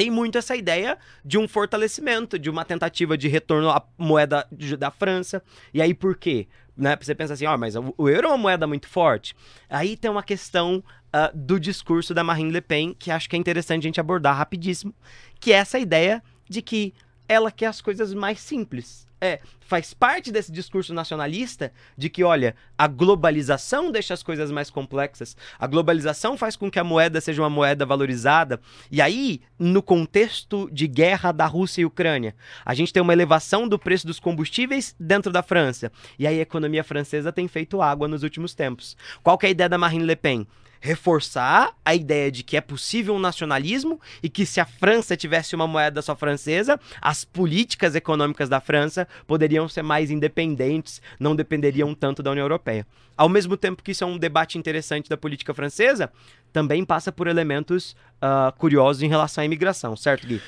tem 0.00 0.10
muito 0.10 0.38
essa 0.38 0.56
ideia 0.56 0.96
de 1.22 1.36
um 1.36 1.46
fortalecimento, 1.46 2.38
de 2.38 2.48
uma 2.48 2.64
tentativa 2.64 3.18
de 3.18 3.28
retorno 3.28 3.68
à 3.68 3.84
moeda 3.98 4.48
da 4.78 4.90
França. 4.90 5.42
E 5.74 5.82
aí 5.82 5.92
por 5.92 6.16
quê? 6.16 6.48
Né? 6.76 6.96
Você 7.00 7.14
pensa 7.14 7.34
assim, 7.34 7.46
ó, 7.46 7.54
oh, 7.54 7.58
mas 7.58 7.74
o 7.76 8.08
euro 8.08 8.28
é 8.28 8.30
uma 8.30 8.38
moeda 8.38 8.66
muito 8.66 8.88
forte. 8.88 9.34
Aí 9.68 9.96
tem 9.96 10.10
uma 10.10 10.22
questão 10.22 10.82
uh, 11.08 11.36
do 11.36 11.58
discurso 11.60 12.14
da 12.14 12.24
Marine 12.24 12.50
Le 12.50 12.60
Pen 12.60 12.94
que 12.98 13.10
acho 13.10 13.28
que 13.28 13.36
é 13.36 13.38
interessante 13.38 13.82
a 13.82 13.88
gente 13.88 14.00
abordar 14.00 14.36
rapidíssimo, 14.36 14.94
que 15.38 15.52
é 15.52 15.56
essa 15.56 15.78
ideia 15.78 16.22
de 16.48 16.62
que 16.62 16.94
ela 17.32 17.50
quer 17.50 17.66
as 17.66 17.80
coisas 17.80 18.12
mais 18.12 18.40
simples 18.40 19.06
é, 19.20 19.40
faz 19.60 19.92
parte 19.92 20.32
desse 20.32 20.50
discurso 20.50 20.94
nacionalista 20.94 21.72
de 21.96 22.08
que, 22.08 22.24
olha, 22.24 22.56
a 22.76 22.86
globalização 22.86 23.92
deixa 23.92 24.14
as 24.14 24.22
coisas 24.22 24.50
mais 24.50 24.70
complexas, 24.70 25.36
a 25.58 25.66
globalização 25.66 26.36
faz 26.36 26.56
com 26.56 26.70
que 26.70 26.78
a 26.78 26.84
moeda 26.84 27.20
seja 27.20 27.42
uma 27.42 27.50
moeda 27.50 27.84
valorizada. 27.84 28.60
E 28.90 29.02
aí, 29.02 29.42
no 29.58 29.82
contexto 29.82 30.68
de 30.72 30.86
guerra 30.86 31.32
da 31.32 31.46
Rússia 31.46 31.82
e 31.82 31.84
Ucrânia, 31.84 32.34
a 32.64 32.74
gente 32.74 32.92
tem 32.92 33.02
uma 33.02 33.12
elevação 33.12 33.68
do 33.68 33.78
preço 33.78 34.06
dos 34.06 34.18
combustíveis 34.18 34.94
dentro 34.98 35.30
da 35.30 35.42
França. 35.42 35.92
E 36.18 36.26
aí 36.26 36.38
a 36.38 36.42
economia 36.42 36.82
francesa 36.82 37.32
tem 37.32 37.46
feito 37.46 37.82
água 37.82 38.08
nos 38.08 38.22
últimos 38.22 38.54
tempos. 38.54 38.96
Qual 39.22 39.36
que 39.36 39.46
é 39.46 39.48
a 39.48 39.52
ideia 39.52 39.68
da 39.68 39.78
Marine 39.78 40.04
Le 40.04 40.16
Pen? 40.16 40.46
Reforçar 40.80 41.74
a 41.84 41.94
ideia 41.94 42.30
de 42.30 42.42
que 42.42 42.56
é 42.56 42.60
possível 42.60 43.14
um 43.14 43.18
nacionalismo 43.18 44.00
e 44.22 44.28
que 44.28 44.46
se 44.46 44.60
a 44.60 44.64
França 44.64 45.16
tivesse 45.16 45.54
uma 45.54 45.66
moeda 45.66 46.00
só 46.00 46.16
francesa, 46.16 46.80
as 47.00 47.24
políticas 47.24 47.94
econômicas 47.94 48.48
da 48.48 48.60
França 48.60 49.06
poderiam 49.26 49.68
ser 49.68 49.82
mais 49.82 50.10
independentes, 50.10 51.02
não 51.18 51.36
dependeriam 51.36 51.94
tanto 51.94 52.22
da 52.22 52.30
União 52.30 52.44
Europeia. 52.44 52.86
Ao 53.16 53.28
mesmo 53.28 53.56
tempo 53.56 53.82
que 53.82 53.92
isso 53.92 54.02
é 54.02 54.06
um 54.06 54.16
debate 54.16 54.56
interessante 54.56 55.10
da 55.10 55.16
política 55.16 55.52
francesa, 55.52 56.10
também 56.52 56.84
passa 56.84 57.12
por 57.12 57.26
elementos 57.26 57.94
uh, 58.16 58.50
curiosos 58.56 59.02
em 59.02 59.08
relação 59.08 59.42
à 59.42 59.44
imigração, 59.44 59.94
certo, 59.94 60.26
Gui? 60.26 60.40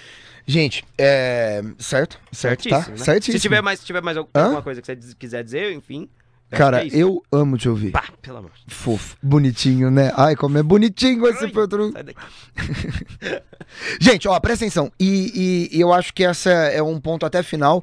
Gente, 0.47 0.85
é. 0.99 1.63
Certo? 1.79 2.19
Certo, 2.33 2.69
tá? 2.69 2.79
Né? 2.89 2.97
Certíssimo. 2.97 3.39
Se 3.39 3.43
tiver 3.43 3.61
mais, 3.61 3.81
se 3.81 3.87
tiver 3.87 4.03
mais 4.03 4.17
alguma 4.17 4.59
Hã? 4.59 4.63
coisa 4.63 4.81
que 4.81 4.87
você 4.87 5.15
quiser 5.15 5.45
dizer, 5.45 5.73
enfim. 5.73 6.09
Cara, 6.53 6.85
é 6.85 6.89
eu 6.93 7.23
amo 7.33 7.57
te 7.57 7.69
ouvir. 7.69 7.93
Pá, 7.93 8.05
pelo 8.21 8.39
amor. 8.39 8.51
Fofo, 8.69 9.17
bonitinho, 9.23 9.91
né? 9.91 10.13
Ai, 10.15 10.37
como 10.37 10.59
é 10.59 10.63
bonitinho 10.63 11.27
esse 11.27 11.49
Pedro. 11.49 11.93
Gente, 13.99 14.29
ó, 14.29 14.39
presta 14.39 14.65
atenção. 14.65 14.93
E, 15.01 15.69
e, 15.73 15.77
e, 15.77 15.81
eu 15.81 15.93
acho 15.93 16.13
que 16.13 16.23
essa 16.23 16.51
é 16.51 16.83
um 16.83 17.01
ponto 17.01 17.25
até 17.25 17.43
final, 17.43 17.83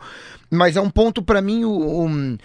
mas 0.51 0.77
é 0.77 0.81
um 0.81 0.89
ponto 0.89 1.23
para 1.23 1.41
mim 1.41 1.63
o, 1.63 1.71
o, 1.71 2.37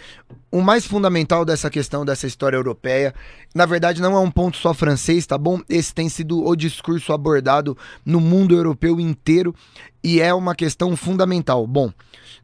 o, 0.50 0.62
mais 0.62 0.86
fundamental 0.86 1.44
dessa 1.44 1.68
questão 1.68 2.06
dessa 2.06 2.26
história 2.26 2.56
europeia. 2.56 3.14
Na 3.54 3.66
verdade, 3.66 4.00
não 4.00 4.16
é 4.16 4.20
um 4.20 4.30
ponto 4.30 4.56
só 4.56 4.72
francês, 4.72 5.26
tá 5.26 5.36
bom? 5.36 5.60
Esse 5.68 5.94
tem 5.94 6.08
sido 6.08 6.42
o 6.42 6.56
discurso 6.56 7.12
abordado 7.12 7.76
no 8.04 8.18
mundo 8.18 8.54
europeu 8.54 8.98
inteiro 8.98 9.54
e 10.02 10.22
é 10.22 10.32
uma 10.32 10.54
questão 10.54 10.96
fundamental. 10.96 11.66
Bom, 11.66 11.92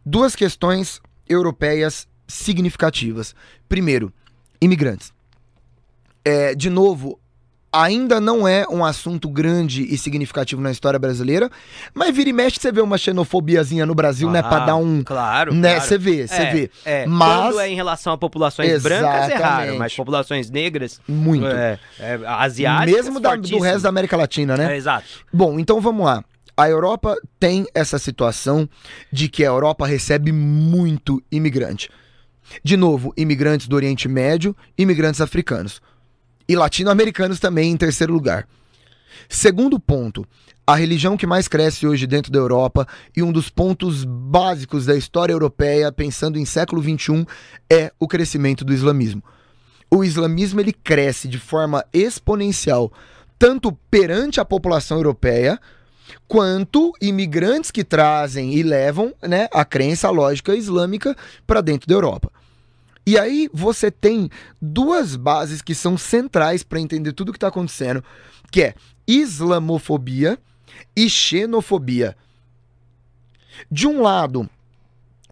duas 0.04 0.36
questões 0.36 1.00
europeias 1.26 2.09
significativas. 2.32 3.34
Primeiro, 3.68 4.12
imigrantes. 4.60 5.12
É, 6.24 6.54
de 6.54 6.68
novo, 6.68 7.18
ainda 7.72 8.20
não 8.20 8.46
é 8.46 8.66
um 8.68 8.84
assunto 8.84 9.28
grande 9.28 9.82
e 9.82 9.96
significativo 9.96 10.60
na 10.60 10.70
história 10.70 10.98
brasileira, 10.98 11.50
mas 11.94 12.14
vira 12.14 12.30
e 12.30 12.32
mexe 12.32 12.58
você 12.60 12.72
vê 12.72 12.80
uma 12.80 12.98
xenofobiazinha 12.98 13.86
no 13.86 13.94
Brasil, 13.94 14.28
ah, 14.28 14.32
né, 14.32 14.42
para 14.42 14.66
dar 14.66 14.76
um, 14.76 15.02
claro, 15.02 15.54
né, 15.54 15.74
claro. 15.74 15.88
você 15.88 15.98
vê, 15.98 16.26
você 16.26 16.42
é, 16.42 16.52
vê. 16.52 16.70
É. 16.84 17.06
Mas 17.06 17.46
quando 17.46 17.60
é 17.60 17.68
em 17.68 17.74
relação 17.74 18.12
a 18.12 18.18
populações 18.18 18.68
Exatamente. 18.68 19.02
brancas 19.02 19.30
é 19.30 19.34
raro, 19.36 19.78
mas 19.78 19.94
populações 19.94 20.50
negras, 20.50 21.00
muito, 21.06 21.46
é, 21.46 21.78
é, 21.98 22.18
asiáticas, 22.26 23.04
mesmo 23.04 23.20
da, 23.20 23.36
do 23.36 23.60
resto 23.60 23.82
da 23.82 23.88
América 23.88 24.16
Latina, 24.16 24.56
né? 24.56 24.74
É, 24.74 24.76
exato. 24.76 25.06
Bom, 25.32 25.58
então 25.58 25.80
vamos 25.80 26.04
lá. 26.04 26.24
A 26.56 26.68
Europa 26.68 27.16
tem 27.38 27.66
essa 27.74 27.98
situação 27.98 28.68
de 29.10 29.28
que 29.28 29.42
a 29.44 29.46
Europa 29.46 29.86
recebe 29.86 30.30
muito 30.30 31.22
imigrante. 31.30 31.88
De 32.62 32.76
novo, 32.76 33.12
imigrantes 33.16 33.68
do 33.68 33.76
Oriente 33.76 34.08
Médio, 34.08 34.56
imigrantes 34.76 35.20
africanos. 35.20 35.80
E 36.48 36.56
latino-americanos 36.56 37.38
também 37.38 37.70
em 37.70 37.76
terceiro 37.76 38.12
lugar. 38.12 38.46
Segundo 39.28 39.78
ponto, 39.78 40.26
a 40.66 40.74
religião 40.74 41.16
que 41.16 41.26
mais 41.26 41.48
cresce 41.48 41.86
hoje 41.86 42.06
dentro 42.06 42.30
da 42.30 42.38
Europa 42.38 42.86
e 43.16 43.22
um 43.22 43.32
dos 43.32 43.48
pontos 43.48 44.04
básicos 44.04 44.86
da 44.86 44.96
história 44.96 45.32
europeia, 45.32 45.90
pensando 45.90 46.38
em 46.38 46.44
século 46.44 46.82
XXI, 46.82 47.26
é 47.68 47.92
o 47.98 48.06
crescimento 48.06 48.64
do 48.64 48.72
islamismo. 48.72 49.22
O 49.90 50.04
islamismo 50.04 50.60
ele 50.60 50.72
cresce 50.72 51.26
de 51.26 51.38
forma 51.38 51.84
exponencial, 51.92 52.92
tanto 53.38 53.72
perante 53.90 54.40
a 54.40 54.44
população 54.44 54.98
europeia, 54.98 55.58
quanto 56.28 56.92
imigrantes 57.00 57.70
que 57.70 57.82
trazem 57.82 58.54
e 58.54 58.62
levam 58.62 59.12
né, 59.22 59.48
a 59.52 59.64
crença, 59.64 60.10
lógica 60.10 60.54
islâmica 60.54 61.16
para 61.46 61.60
dentro 61.60 61.88
da 61.88 61.94
Europa. 61.94 62.30
E 63.06 63.18
aí 63.18 63.48
você 63.52 63.90
tem 63.90 64.30
duas 64.60 65.16
bases 65.16 65.62
que 65.62 65.74
são 65.74 65.96
centrais 65.96 66.62
para 66.62 66.80
entender 66.80 67.12
tudo 67.12 67.30
o 67.30 67.32
que 67.32 67.38
está 67.38 67.48
acontecendo, 67.48 68.04
que 68.50 68.62
é 68.62 68.74
islamofobia 69.06 70.38
e 70.94 71.08
xenofobia. 71.08 72.16
De 73.70 73.86
um 73.86 74.00
lado, 74.02 74.48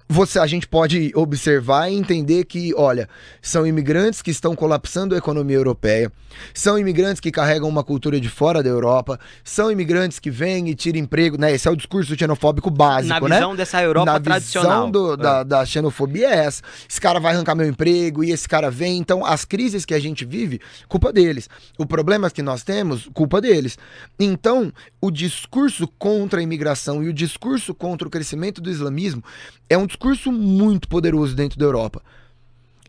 você, 0.09 0.39
a 0.39 0.47
gente 0.47 0.67
pode 0.67 1.13
observar 1.15 1.91
e 1.91 1.95
entender 1.95 2.45
que, 2.45 2.73
olha, 2.75 3.09
são 3.43 3.67
imigrantes 3.67 4.23
que 4.23 4.31
estão 4.31 4.55
colapsando 4.57 5.15
a 5.15 5.19
economia 5.19 5.57
europeia, 5.57 6.11
são 6.55 6.79
imigrantes 6.79 7.21
que 7.21 7.31
carregam 7.31 7.69
uma 7.69 7.85
cultura 7.85 8.19
de 8.21 8.29
fora 8.29 8.63
da 8.63 8.71
Europa, 8.71 9.19
são 9.45 9.71
imigrantes 9.71 10.19
que 10.19 10.31
vêm 10.31 10.69
e 10.69 10.75
tiram 10.75 10.99
emprego, 10.99 11.37
né? 11.39 11.53
Esse 11.53 11.69
é 11.69 11.71
o 11.71 11.77
discurso 11.77 12.17
xenofóbico 12.19 12.71
básico, 12.71 13.09
Na 13.21 13.29
né? 13.29 13.37
visão 13.37 13.55
dessa 13.57 13.83
Europa 13.83 14.13
Na 14.13 14.21
tradicional. 14.21 14.71
visão 14.87 14.91
do- 14.91 15.13
É. 15.13 15.17
da, 15.17 15.43
da 15.43 15.67
xenofobia 15.67 16.29
é 16.31 16.45
essa. 16.47 16.63
Esse 16.89 17.01
cara 17.01 17.21
vai 17.21 17.35
arrancar 17.35 17.55
meu 17.55 17.67
emprego 17.67 18.25
e 18.25 18.31
esse 18.31 18.49
cara 18.49 18.71
vem. 18.71 18.99
Então, 18.99 19.25
as 19.27 19.45
crises 19.45 19.85
que 19.85 19.93
a 19.95 20.01
gente 20.01 20.25
vive, 20.25 20.61
culpa 20.89 21.13
deles. 21.13 21.49
O 21.79 21.85
problema 21.85 22.31
que 22.31 22.43
nós 22.43 22.63
temos, 22.63 23.09
culpa 23.13 23.41
deles. 23.41 23.77
Então, 24.19 24.73
o 25.01 25.11
discurso 25.11 25.87
contra 25.99 26.41
a 26.41 26.43
imigração 26.43 27.03
e 27.03 27.09
o 27.09 27.13
discurso 27.13 27.75
contra 27.75 28.09
o 28.09 28.11
crescimento 28.11 28.61
do 28.61 28.71
islamismo 28.71 29.23
é 29.69 29.77
um 29.77 29.87
discurso 29.87 30.33
muito 30.33 30.89
poderoso 30.89 31.35
dentro 31.35 31.59
da 31.59 31.65
Europa. 31.65 32.03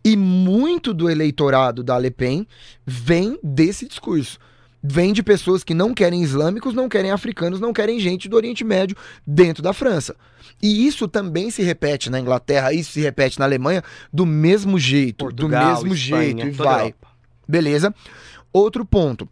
E 0.03 0.15
muito 0.15 0.93
do 0.93 1.09
eleitorado 1.09 1.83
da 1.83 1.97
Le 1.97 2.09
Pen 2.09 2.47
vem 2.85 3.37
desse 3.43 3.87
discurso. 3.87 4.39
Vem 4.81 5.11
de 5.11 5.21
pessoas 5.21 5.61
que 5.61 5.73
não 5.73 5.93
querem 5.93 6.23
islâmicos, 6.23 6.73
não 6.73 6.87
querem 6.87 7.11
africanos, 7.11 7.59
não 7.59 7.73
querem 7.73 7.99
gente 7.99 8.29
do 8.29 8.37
Oriente 8.37 8.63
Médio 8.63 8.95
dentro 9.27 9.61
da 9.61 9.73
França. 9.73 10.15
E 10.61 10.87
isso 10.87 11.05
também 11.07 11.51
se 11.51 11.61
repete 11.61 12.09
na 12.09 12.19
Inglaterra, 12.19 12.73
isso 12.73 12.93
se 12.93 13.01
repete 13.01 13.39
na 13.39 13.45
Alemanha 13.45 13.83
do 14.11 14.25
mesmo 14.25 14.79
jeito, 14.79 15.25
Portugal, 15.25 15.75
do 15.75 15.83
mesmo 15.83 15.93
Espanha, 15.93 16.43
jeito 16.43 16.47
e 16.47 16.51
vai. 16.51 16.95
Beleza? 17.45 17.93
Outro 18.53 18.85
ponto. 18.85 19.27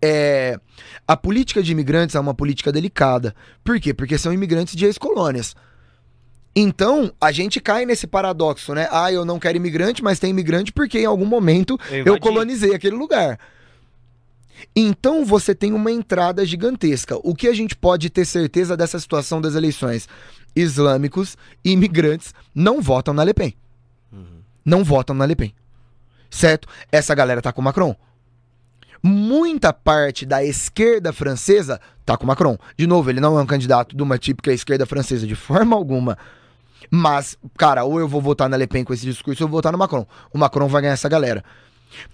É, 0.00 0.60
a 1.08 1.16
política 1.16 1.60
de 1.62 1.72
imigrantes 1.72 2.14
é 2.14 2.20
uma 2.20 2.34
política 2.34 2.70
delicada. 2.70 3.34
Por 3.64 3.80
quê? 3.80 3.92
Porque 3.92 4.16
são 4.16 4.32
imigrantes 4.32 4.76
de 4.76 4.84
ex-colônias. 4.84 5.56
Então, 6.58 7.12
a 7.20 7.30
gente 7.30 7.60
cai 7.60 7.84
nesse 7.84 8.06
paradoxo, 8.06 8.74
né? 8.74 8.88
Ah, 8.90 9.12
eu 9.12 9.26
não 9.26 9.38
quero 9.38 9.58
imigrante, 9.58 10.02
mas 10.02 10.18
tem 10.18 10.30
imigrante 10.30 10.72
porque 10.72 10.98
em 11.00 11.04
algum 11.04 11.26
momento 11.26 11.78
Eu 11.90 12.06
eu 12.06 12.18
colonizei 12.18 12.74
aquele 12.74 12.96
lugar. 12.96 13.38
Então 14.74 15.22
você 15.22 15.54
tem 15.54 15.74
uma 15.74 15.92
entrada 15.92 16.46
gigantesca. 16.46 17.18
O 17.22 17.34
que 17.34 17.46
a 17.46 17.52
gente 17.52 17.76
pode 17.76 18.08
ter 18.08 18.24
certeza 18.24 18.74
dessa 18.74 18.98
situação 18.98 19.38
das 19.38 19.54
eleições? 19.54 20.08
Islâmicos 20.54 21.36
e 21.62 21.72
imigrantes 21.72 22.34
não 22.54 22.80
votam 22.80 23.12
na 23.12 23.22
Le 23.22 23.34
Pen. 23.34 23.54
Não 24.64 24.82
votam 24.82 25.14
na 25.14 25.26
Le 25.26 25.36
Pen. 25.36 25.54
Certo? 26.30 26.66
Essa 26.90 27.14
galera 27.14 27.42
tá 27.42 27.52
com 27.52 27.60
Macron. 27.60 27.94
Muita 29.02 29.74
parte 29.74 30.24
da 30.24 30.42
esquerda 30.42 31.12
francesa 31.12 31.78
tá 32.04 32.16
com 32.16 32.26
Macron. 32.26 32.56
De 32.76 32.86
novo, 32.86 33.10
ele 33.10 33.20
não 33.20 33.38
é 33.38 33.42
um 33.42 33.46
candidato 33.46 33.94
de 33.94 34.02
uma 34.02 34.18
típica 34.18 34.52
esquerda 34.52 34.86
francesa 34.86 35.26
de 35.26 35.34
forma 35.34 35.76
alguma. 35.76 36.16
Mas, 36.90 37.36
cara, 37.56 37.84
ou 37.84 37.98
eu 37.98 38.08
vou 38.08 38.20
votar 38.20 38.48
na 38.48 38.56
Le 38.56 38.66
Pen 38.66 38.84
com 38.84 38.92
esse 38.92 39.04
discurso, 39.04 39.42
ou 39.42 39.46
eu 39.46 39.50
vou 39.50 39.58
votar 39.58 39.72
no 39.72 39.78
Macron. 39.78 40.06
O 40.32 40.38
Macron 40.38 40.68
vai 40.68 40.82
ganhar 40.82 40.94
essa 40.94 41.08
galera. 41.08 41.44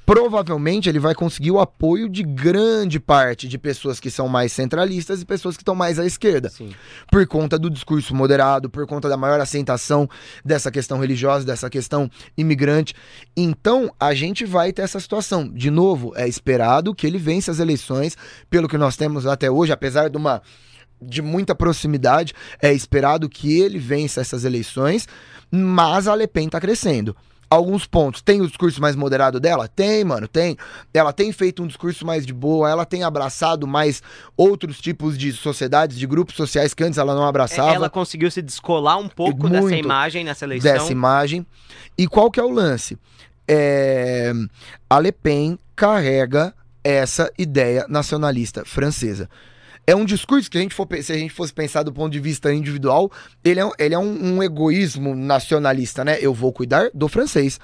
Provavelmente 0.05 0.89
ele 0.89 0.99
vai 0.99 1.15
conseguir 1.15 1.51
o 1.51 1.61
apoio 1.61 2.09
de 2.09 2.23
grande 2.23 3.01
parte 3.01 3.49
de 3.49 3.59
pessoas 3.59 3.99
que 3.99 4.11
são 4.11 4.29
mais 4.29 4.53
centralistas 4.53 5.23
e 5.23 5.25
pessoas 5.25 5.57
que 5.57 5.63
estão 5.63 5.75
mais 5.75 5.99
à 5.99 6.05
esquerda 6.05 6.51
Sim. 6.51 6.71
por 7.11 7.27
conta 7.27 7.59
do 7.59 7.71
discurso 7.71 8.15
moderado, 8.15 8.69
por 8.69 8.87
conta 8.87 9.09
da 9.09 9.17
maior 9.17 9.41
aceitação 9.41 10.09
dessa 10.45 10.71
questão 10.71 10.99
religiosa, 10.99 11.47
dessa 11.47 11.71
questão 11.71 12.11
imigrante. 12.37 12.95
Então, 13.37 13.93
a 13.99 14.15
gente 14.15 14.45
vai 14.45 14.73
ter 14.73 14.83
essa 14.83 15.01
situação. 15.01 15.49
De 15.49 15.71
novo, 15.71 16.13
é 16.17 16.29
esperado 16.29 16.95
que 16.95 17.07
ele 17.07 17.19
vença 17.19 17.51
as 17.51 17.59
eleições, 17.59 18.17
pelo 18.51 18.69
que 18.69 18.79
nós 18.79 18.97
temos 18.97 19.27
até 19.27 19.51
hoje, 19.51 19.73
apesar 19.73 20.09
de 20.09 20.17
uma 20.17 20.43
de 21.03 21.21
muita 21.23 21.55
proximidade, 21.55 22.33
é 22.61 22.73
esperado 22.73 23.29
que 23.29 23.61
ele 23.61 23.79
vença 23.79 24.21
essas 24.21 24.45
eleições, 24.45 25.07
mas 25.51 26.09
a 26.09 26.15
Le 26.15 26.27
Pen 26.27 26.49
tá 26.49 26.61
crescendo. 26.61 27.15
Alguns 27.51 27.87
pontos. 27.87 28.23
Tem 28.23 28.41
o 28.41 28.47
discurso 28.49 28.81
mais 28.81 28.97
moderado 28.97 29.39
dela? 29.39 29.69
Tem, 29.69 30.03
mano, 30.05 30.27
tem. 30.27 30.57
Ela 30.95 31.13
tem 31.13 31.31
feito 31.33 31.63
um 31.63 31.67
discurso 31.67 32.07
mais 32.07 32.25
de 32.25 32.33
boa, 32.33 32.71
ela 32.71 32.87
tem 32.87 33.03
abraçado 33.03 33.67
mais 33.67 34.03
outros 34.35 34.81
tipos 34.81 35.19
de 35.19 35.35
sociedades, 35.35 35.99
de 35.99 36.07
grupos 36.07 36.35
sociais 36.35 36.73
que 36.73 36.83
antes 36.83 36.99
ela 36.99 37.15
não 37.15 37.27
abraçava 37.27 37.71
É, 37.71 37.75
Ela 37.75 37.91
conseguiu 37.91 38.31
se 38.31 38.41
descolar 38.41 38.97
um 38.97 39.07
pouco 39.07 39.51
dessa 39.51 39.61
Muito 39.65 39.85
imagem 39.85 40.25
nessa 40.25 40.47
eleição. 40.47 40.73
dessa 40.73 40.91
imagem. 40.93 41.45
E 41.99 42.07
qual 42.09 42.31
que 42.31 42.41
é 42.41 42.43
o 42.43 42.49
lance? 42.51 42.97
É, 43.47 44.33
A 44.89 44.99
Le 44.99 45.13
Pen 45.13 45.59
carrega 45.77 46.55
essa 46.83 47.31
ideia 47.39 47.85
nacionalista 47.87 48.65
francesa. 48.65 49.29
É 49.87 49.97
um 49.97 50.05
discurso 50.05 50.51
que 50.51 50.59
a 50.59 50.61
gente 50.61 50.75
for, 50.75 50.87
se 51.03 51.13
a 51.13 51.17
gente 51.17 51.33
fosse 51.33 51.53
pensar 51.53 51.83
do 51.83 51.93
ponto 51.93 52.13
de 52.13 52.21
vista 52.21 52.53
individual, 52.53 53.11
ele 53.43 53.61
é, 53.61 53.71
ele 53.79 53.95
é 53.95 53.99
um, 53.99 54.37
um 54.37 54.43
egoísmo 54.43 55.15
nacionalista, 55.15 56.05
né? 56.05 56.19
Eu 56.21 56.33
vou 56.33 56.53
cuidar 56.53 56.89
do 56.95 57.09
francês. 57.09 57.59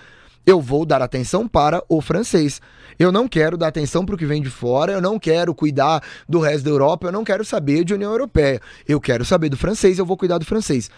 Eu 0.45 0.61
vou 0.61 0.87
dar 0.87 1.03
atenção 1.03 1.47
para 1.47 1.83
o 1.89 2.01
francês. 2.01 2.61
Eu 2.99 3.13
não 3.13 3.29
quero 3.29 3.57
dar 3.57 3.69
atenção 3.69 4.05
para 4.05 4.15
o 4.15 4.19
que 4.19 4.27
vem 4.27 4.43
de 4.43 4.51
fora, 4.51 4.93
eu 4.93 5.01
não 5.01 5.19
quero 5.19 5.55
cuidar 5.55 6.03
do 6.29 6.41
resto 6.41 6.65
da 6.65 6.71
Europa, 6.71 7.07
eu 7.07 7.13
não 7.13 7.23
quero 7.23 7.45
saber 7.45 7.85
de 7.85 7.95
União 7.95 8.11
Europeia. 8.11 8.61
Eu 8.89 9.01
quero 9.01 9.25
saber 9.25 9.49
do 9.51 9.57
francês, 9.57 9.99
eu 9.99 10.07
vou 10.07 10.17
cuidar 10.17 10.39
do 10.39 10.45
francês. 10.45 10.91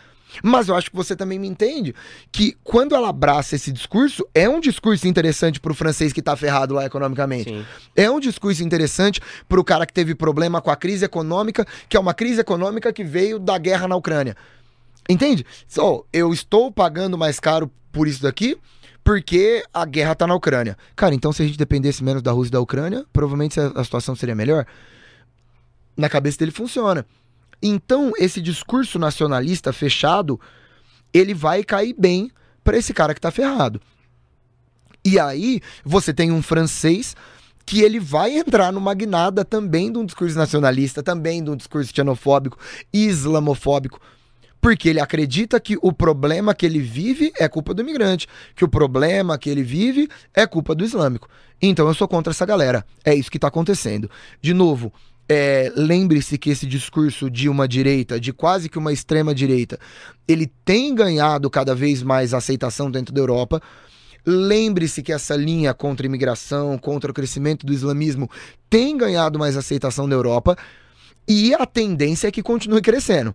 Mas 0.42 0.68
eu 0.68 0.76
acho 0.76 0.90
que 0.90 0.96
você 0.96 1.16
também 1.16 1.38
me 1.38 1.48
entende 1.48 1.94
que 2.30 2.56
quando 2.62 2.94
ela 2.94 3.08
abraça 3.08 3.56
esse 3.56 3.72
discurso, 3.72 4.26
é 4.34 4.48
um 4.48 4.60
discurso 4.60 5.06
interessante 5.06 5.60
pro 5.60 5.74
francês 5.74 6.12
que 6.12 6.22
tá 6.22 6.36
ferrado 6.36 6.74
lá 6.74 6.84
economicamente. 6.84 7.50
Sim. 7.50 7.64
É 7.96 8.10
um 8.10 8.20
discurso 8.20 8.62
interessante 8.62 9.20
pro 9.48 9.64
cara 9.64 9.86
que 9.86 9.92
teve 9.92 10.14
problema 10.14 10.60
com 10.60 10.70
a 10.70 10.76
crise 10.76 11.04
econômica, 11.04 11.66
que 11.88 11.96
é 11.96 12.00
uma 12.00 12.14
crise 12.14 12.40
econômica 12.40 12.92
que 12.92 13.04
veio 13.04 13.38
da 13.38 13.58
guerra 13.58 13.88
na 13.88 13.96
Ucrânia. 13.96 14.36
Entende? 15.08 15.44
Só, 15.66 16.04
eu 16.12 16.32
estou 16.32 16.70
pagando 16.70 17.18
mais 17.18 17.40
caro 17.40 17.70
por 17.90 18.06
isso 18.06 18.22
daqui 18.22 18.56
porque 19.02 19.64
a 19.72 19.84
guerra 19.84 20.14
tá 20.14 20.26
na 20.26 20.34
Ucrânia. 20.34 20.76
Cara, 20.94 21.14
então 21.14 21.32
se 21.32 21.42
a 21.42 21.46
gente 21.46 21.58
dependesse 21.58 22.04
menos 22.04 22.22
da 22.22 22.32
Rússia 22.32 22.50
e 22.50 22.52
da 22.52 22.60
Ucrânia, 22.60 23.04
provavelmente 23.12 23.58
a 23.58 23.82
situação 23.82 24.14
seria 24.14 24.34
melhor. 24.34 24.66
Na 25.96 26.08
cabeça 26.08 26.38
dele 26.38 26.50
funciona. 26.50 27.04
Então, 27.62 28.12
esse 28.18 28.40
discurso 28.40 28.98
nacionalista 28.98 29.72
fechado, 29.72 30.40
ele 31.12 31.34
vai 31.34 31.62
cair 31.62 31.94
bem 31.98 32.30
para 32.64 32.78
esse 32.78 32.94
cara 32.94 33.14
que 33.14 33.20
tá 33.20 33.30
ferrado. 33.30 33.80
E 35.04 35.18
aí, 35.18 35.60
você 35.84 36.12
tem 36.12 36.30
um 36.30 36.42
francês 36.42 37.14
que 37.64 37.82
ele 37.82 38.00
vai 38.00 38.36
entrar 38.36 38.72
numa 38.72 38.92
guinada 38.94 39.44
também 39.44 39.92
de 39.92 39.98
um 39.98 40.04
discurso 40.04 40.36
nacionalista, 40.36 41.02
também 41.02 41.42
de 41.42 41.50
um 41.50 41.56
discurso 41.56 41.92
xenofóbico, 41.94 42.58
islamofóbico, 42.92 44.00
porque 44.60 44.88
ele 44.88 45.00
acredita 45.00 45.58
que 45.60 45.78
o 45.80 45.92
problema 45.92 46.54
que 46.54 46.66
ele 46.66 46.80
vive 46.80 47.32
é 47.38 47.48
culpa 47.48 47.72
do 47.72 47.80
imigrante, 47.82 48.26
que 48.54 48.64
o 48.64 48.68
problema 48.68 49.38
que 49.38 49.48
ele 49.48 49.62
vive 49.62 50.08
é 50.34 50.46
culpa 50.46 50.74
do 50.74 50.84
islâmico. 50.84 51.28
Então 51.62 51.86
eu 51.86 51.94
sou 51.94 52.08
contra 52.08 52.32
essa 52.32 52.44
galera. 52.44 52.84
É 53.04 53.14
isso 53.14 53.30
que 53.30 53.38
está 53.38 53.48
acontecendo. 53.48 54.10
De 54.40 54.52
novo, 54.52 54.92
é, 55.32 55.72
lembre-se 55.76 56.36
que 56.36 56.50
esse 56.50 56.66
discurso 56.66 57.30
de 57.30 57.48
uma 57.48 57.68
direita, 57.68 58.18
de 58.18 58.32
quase 58.32 58.68
que 58.68 58.76
uma 58.76 58.92
extrema 58.92 59.32
direita, 59.32 59.78
ele 60.26 60.50
tem 60.64 60.92
ganhado 60.92 61.48
cada 61.48 61.72
vez 61.72 62.02
mais 62.02 62.34
aceitação 62.34 62.90
dentro 62.90 63.14
da 63.14 63.20
Europa. 63.20 63.62
Lembre-se 64.26 65.04
que 65.04 65.12
essa 65.12 65.36
linha 65.36 65.72
contra 65.72 66.04
a 66.04 66.08
imigração, 66.08 66.76
contra 66.76 67.12
o 67.12 67.14
crescimento 67.14 67.64
do 67.64 67.72
islamismo, 67.72 68.28
tem 68.68 68.96
ganhado 68.96 69.38
mais 69.38 69.56
aceitação 69.56 70.08
na 70.08 70.16
Europa 70.16 70.58
e 71.28 71.54
a 71.54 71.64
tendência 71.64 72.26
é 72.26 72.32
que 72.32 72.42
continue 72.42 72.82
crescendo. 72.82 73.32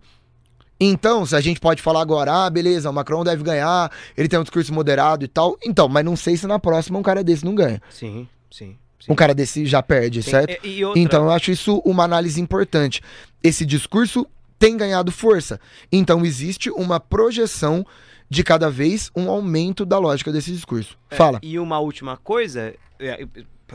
Então, 0.78 1.24
se 1.24 1.34
a 1.34 1.40
gente 1.40 1.58
pode 1.58 1.80
falar 1.80 2.02
agora, 2.02 2.44
ah, 2.44 2.50
beleza, 2.50 2.90
o 2.90 2.92
Macron 2.92 3.24
deve 3.24 3.42
ganhar, 3.42 3.90
ele 4.14 4.28
tem 4.28 4.38
um 4.38 4.42
discurso 4.42 4.70
moderado 4.70 5.24
e 5.24 5.28
tal. 5.28 5.56
Então, 5.64 5.88
mas 5.88 6.04
não 6.04 6.14
sei 6.14 6.36
se 6.36 6.46
na 6.46 6.58
próxima 6.58 6.98
um 6.98 7.02
cara 7.02 7.24
desse 7.24 7.42
não 7.42 7.54
ganha. 7.54 7.80
Sim, 7.88 8.28
sim. 8.50 8.76
Sim. 9.00 9.12
Um 9.12 9.14
cara 9.14 9.34
desse 9.34 9.64
já 9.66 9.82
perde, 9.82 10.22
Tem- 10.22 10.30
certo? 10.30 10.66
e- 10.66 10.78
e 10.78 10.84
outra- 10.84 11.00
Então, 11.00 11.24
eu 11.24 11.30
acho 11.30 11.50
isso 11.50 11.78
uma 11.84 12.04
análise 12.04 12.40
importante. 12.40 13.00
Esse 13.42 13.64
discurso 13.66 14.26
tem 14.58 14.76
ganhado 14.76 15.12
força. 15.12 15.60
Então, 15.92 16.24
existe 16.24 16.70
uma 16.70 16.98
projeção 16.98 17.84
de 18.28 18.42
cada 18.42 18.68
vez 18.70 19.10
um 19.14 19.30
aumento 19.30 19.84
da 19.86 19.98
lógica 19.98 20.32
desse 20.32 20.50
discurso. 20.50 20.96
É, 21.10 21.16
Fala. 21.16 21.38
E 21.42 21.58
uma 21.58 21.78
última 21.78 22.16
coisa, 22.16 22.74
e 22.98 23.28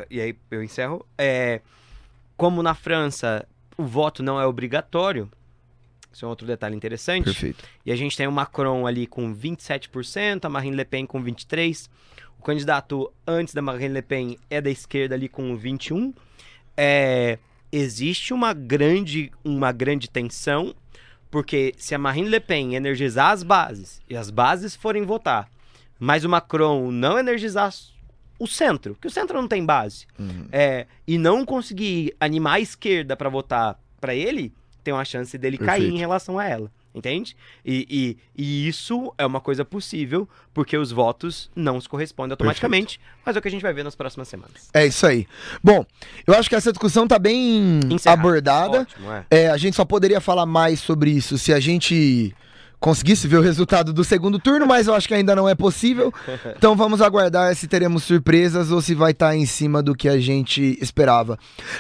e 0.09 0.19
aí 0.21 0.35
eu 0.49 0.63
encerro, 0.63 1.05
é 1.17 1.61
como 2.37 2.63
na 2.63 2.73
França 2.73 3.45
o 3.77 3.83
voto 3.83 4.23
não 4.23 4.39
é 4.39 4.45
obrigatório, 4.45 5.29
isso 6.11 6.23
é 6.23 6.27
um 6.27 6.29
outro 6.29 6.47
detalhe 6.47 6.75
interessante, 6.75 7.25
Perfeito. 7.25 7.63
e 7.85 7.91
a 7.91 7.95
gente 7.95 8.15
tem 8.17 8.25
o 8.27 8.31
Macron 8.31 8.87
ali 8.87 9.05
com 9.05 9.33
27%, 9.33 10.45
a 10.45 10.49
Marine 10.49 10.75
Le 10.75 10.85
Pen 10.85 11.05
com 11.05 11.21
23%, 11.23 11.89
o 12.41 12.43
candidato 12.43 13.13
antes 13.27 13.53
da 13.53 13.61
Marine 13.61 13.93
Le 13.93 14.01
Pen 14.01 14.35
é 14.49 14.59
da 14.59 14.71
esquerda 14.71 15.13
ali 15.13 15.29
com 15.29 15.55
21%, 15.55 16.11
é, 16.75 17.37
existe 17.71 18.33
uma 18.33 18.51
grande, 18.51 19.31
uma 19.45 19.71
grande 19.71 20.09
tensão, 20.09 20.73
porque 21.29 21.75
se 21.77 21.93
a 21.93 21.99
Marine 21.99 22.27
Le 22.27 22.39
Pen 22.39 22.73
energizar 22.73 23.29
as 23.29 23.43
bases 23.43 24.01
e 24.09 24.17
as 24.17 24.31
bases 24.31 24.75
forem 24.75 25.03
votar, 25.03 25.51
mas 25.99 26.25
o 26.25 26.29
Macron 26.29 26.89
não 26.89 27.19
energizar 27.19 27.71
o 28.39 28.47
centro, 28.47 28.97
que 28.99 29.05
o 29.07 29.11
centro 29.11 29.39
não 29.39 29.47
tem 29.47 29.63
base, 29.63 30.07
Uhum. 30.17 30.47
é, 30.51 30.87
e 31.07 31.19
não 31.19 31.45
conseguir 31.45 32.15
animar 32.19 32.55
a 32.55 32.59
esquerda 32.59 33.15
para 33.15 33.29
votar 33.29 33.79
para 33.99 34.15
ele, 34.15 34.51
tem 34.83 34.91
uma 34.91 35.05
chance 35.05 35.37
dele 35.37 35.59
cair 35.59 35.81
Perfeito. 35.81 35.95
em 35.95 35.99
relação 35.99 36.39
a 36.39 36.45
ela. 36.47 36.71
Entende? 36.93 37.37
E, 37.65 37.87
e- 37.89 38.17
e 38.43 38.67
isso 38.67 39.13
é 39.17 39.25
uma 39.25 39.39
coisa 39.39 39.63
possível, 39.63 40.27
porque 40.53 40.75
os 40.77 40.91
votos 40.91 41.49
não 41.55 41.79
se 41.79 41.87
correspondem 41.87 42.33
automaticamente, 42.33 42.99
mas 43.25 43.35
é 43.35 43.39
o 43.39 43.41
que 43.41 43.47
a 43.47 43.51
gente 43.51 43.61
vai 43.61 43.71
ver 43.73 43.83
nas 43.83 43.95
próximas 43.95 44.27
semanas. 44.27 44.69
É 44.73 44.85
isso 44.85 45.05
aí. 45.07 45.25
Bom, 45.63 45.85
eu 46.27 46.33
acho 46.33 46.49
que 46.49 46.55
essa 46.55 46.71
discussão 46.71 47.07
tá 47.07 47.17
bem 47.17 47.79
Encerrado. 47.89 48.19
abordada. 48.19 48.81
Ótimo, 48.81 49.09
é. 49.11 49.25
É, 49.31 49.47
a 49.49 49.55
gente 49.57 49.75
só 49.75 49.85
poderia 49.85 50.19
falar 50.19 50.45
mais 50.45 50.81
sobre 50.81 51.11
isso 51.11 51.37
se 51.37 51.53
a 51.53 51.59
gente 51.61 52.35
conseguisse 52.81 53.27
ver 53.27 53.37
o 53.37 53.41
resultado 53.41 53.93
do 53.93 54.03
segundo 54.03 54.39
turno, 54.39 54.65
mas 54.65 54.87
eu 54.87 54.95
acho 54.95 55.07
que 55.07 55.13
ainda 55.13 55.35
não 55.35 55.47
é 55.47 55.53
possível. 55.55 56.11
Então 56.57 56.75
vamos 56.75 57.01
aguardar 57.01 57.55
se 57.55 57.67
teremos 57.67 58.03
surpresas 58.03 58.71
ou 58.71 58.81
se 58.81 58.95
vai 58.95 59.11
estar 59.11 59.35
em 59.35 59.45
cima 59.45 59.81
do 59.81 59.95
que 59.95 60.07
a 60.09 60.19
gente 60.19 60.77
esperava. 60.81 61.37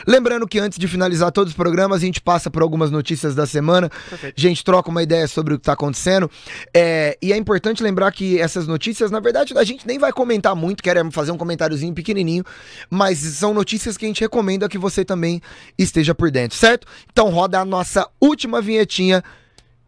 Lembrando 0.07 0.47
que 0.47 0.59
antes 0.59 0.77
de 0.77 0.87
finalizar 0.87 1.31
todos 1.31 1.51
os 1.51 1.57
programas, 1.57 2.01
a 2.01 2.05
gente 2.05 2.21
passa 2.21 2.49
por 2.49 2.61
algumas 2.61 2.91
notícias 2.91 3.33
da 3.33 3.47
semana. 3.47 3.89
Perfeito. 3.89 4.35
A 4.37 4.41
gente 4.41 4.63
troca 4.63 4.89
uma 4.89 5.01
ideia 5.01 5.27
sobre 5.27 5.53
o 5.53 5.57
que 5.57 5.61
está 5.61 5.73
acontecendo. 5.73 6.29
É, 6.73 7.17
e 7.21 7.33
é 7.33 7.37
importante 7.37 7.81
lembrar 7.81 8.11
que 8.11 8.39
essas 8.39 8.67
notícias, 8.67 9.09
na 9.09 9.19
verdade, 9.19 9.57
a 9.57 9.63
gente 9.63 9.87
nem 9.87 9.97
vai 9.97 10.11
comentar 10.11 10.55
muito, 10.55 10.83
queremos 10.83 11.13
fazer 11.13 11.31
um 11.31 11.37
comentáriozinho 11.37 11.93
pequenininho, 11.93 12.43
mas 12.89 13.17
são 13.17 13.53
notícias 13.53 13.97
que 13.97 14.05
a 14.05 14.07
gente 14.07 14.21
recomenda 14.21 14.69
que 14.69 14.77
você 14.77 15.03
também 15.03 15.41
esteja 15.77 16.13
por 16.13 16.29
dentro, 16.29 16.57
certo? 16.57 16.87
Então 17.11 17.29
roda 17.29 17.59
a 17.59 17.65
nossa 17.65 18.07
última 18.19 18.61
vinhetinha 18.61 19.23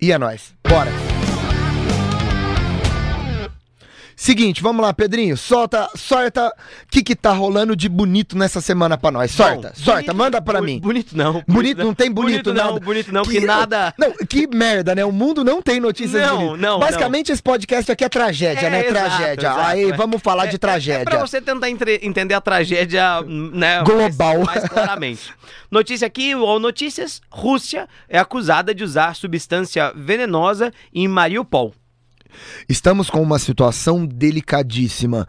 e 0.04 0.12
é 0.12 0.18
nóis. 0.18 0.54
Bora! 0.68 1.13
Seguinte, 4.16 4.62
vamos 4.62 4.82
lá, 4.82 4.94
Pedrinho. 4.94 5.36
Solta, 5.36 5.90
sorta. 5.96 6.48
O 6.48 6.92
que 6.92 7.04
que 7.04 7.16
tá 7.16 7.32
rolando 7.32 7.76
de 7.76 7.90
bonito 7.90 8.38
nessa 8.38 8.62
semana 8.62 8.98
pra 8.98 9.12
nós? 9.12 9.32
Sorta, 9.32 9.70
Bom, 9.70 9.84
sorta, 9.84 10.02
bonito- 10.02 10.16
manda 10.16 10.42
pra 10.42 10.62
mim. 10.62 10.80
Bonito 10.80 11.18
não. 11.18 11.44
Bonito 11.48 11.84
não 11.84 11.94
tem 11.94 12.12
bonito, 12.12 12.54
não, 12.54 12.66
nada. 12.74 12.80
bonito 12.80 13.12
não, 13.12 13.24
que, 13.24 13.40
nada. 13.40 13.94
Não, 13.98 14.12
que 14.28 14.48
merda, 14.48 14.94
né? 14.96 15.04
O 15.04 15.12
mundo 15.12 15.44
não 15.44 15.62
tem 15.62 15.80
notícias 15.80 16.22
Não, 16.22 16.38
bonitas. 16.38 16.60
não, 16.62 16.80
Basicamente, 16.80 17.32
esse 17.32 17.42
podcast 17.42 17.92
aqui 17.92 18.04
é 18.04 18.10
tragédia, 18.10 18.68
É, 18.68 18.70
né? 18.70 18.86
exato, 18.88 18.94
tragédia. 19.18 19.48
exato, 19.48 19.60
Aí, 19.62 19.90
é. 19.90 19.94
vamos 19.98 20.22
falar 20.22 20.46
É- 20.46 20.50
de 20.50 20.56
É, 20.56 20.60
tragédia. 20.60 21.06
pra 21.06 21.20
você 21.20 21.42
tentar 21.42 21.70
entre- 21.70 22.00
entender 22.04 22.34
a 22.34 22.42
tragédia, 22.42 23.22
né? 23.24 23.82
Global. 23.84 24.40
Mais, 24.44 24.46
mais 24.62 24.70
claramente. 24.70 25.34
Notícia 25.72 26.06
aqui, 26.06 26.36
ou 26.36 26.60
notícias, 26.60 27.22
Rússia 27.32 27.88
é 28.08 28.20
acusada 28.20 28.74
de 28.76 28.84
usar 28.84 29.16
substância 29.16 29.92
venenosa 29.96 30.72
em 30.94 31.08
Mariupol. 31.08 31.74
Estamos 32.68 33.10
com 33.10 33.22
uma 33.22 33.40
situação 33.40 34.06
delicadíssima. 34.06 35.28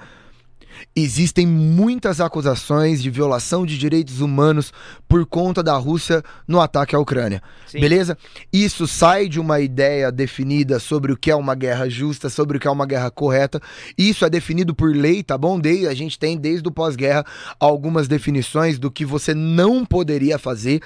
Existem 0.94 1.46
muitas 1.46 2.20
acusações 2.20 3.00
de 3.02 3.08
violação 3.08 3.64
de 3.64 3.78
direitos 3.78 4.20
humanos 4.20 4.72
por 5.08 5.24
conta 5.24 5.62
da 5.62 5.76
Rússia 5.76 6.22
no 6.48 6.60
ataque 6.60 6.96
à 6.96 6.98
Ucrânia. 6.98 7.40
Sim. 7.66 7.80
Beleza? 7.80 8.18
Isso 8.52 8.86
sai 8.86 9.28
de 9.28 9.38
uma 9.38 9.60
ideia 9.60 10.10
definida 10.10 10.80
sobre 10.80 11.12
o 11.12 11.16
que 11.16 11.30
é 11.30 11.36
uma 11.36 11.54
guerra 11.54 11.88
justa, 11.88 12.28
sobre 12.28 12.56
o 12.56 12.60
que 12.60 12.66
é 12.66 12.70
uma 12.70 12.86
guerra 12.86 13.10
correta. 13.10 13.60
Isso 13.96 14.24
é 14.24 14.30
definido 14.30 14.74
por 14.74 14.94
lei, 14.94 15.22
tá 15.22 15.38
bom? 15.38 15.60
De- 15.60 15.86
a 15.86 15.94
gente 15.94 16.18
tem 16.18 16.36
desde 16.36 16.68
o 16.68 16.72
pós-guerra 16.72 17.24
algumas 17.58 18.08
definições 18.08 18.78
do 18.78 18.90
que 18.90 19.04
você 19.04 19.32
não 19.32 19.84
poderia 19.84 20.38
fazer. 20.38 20.80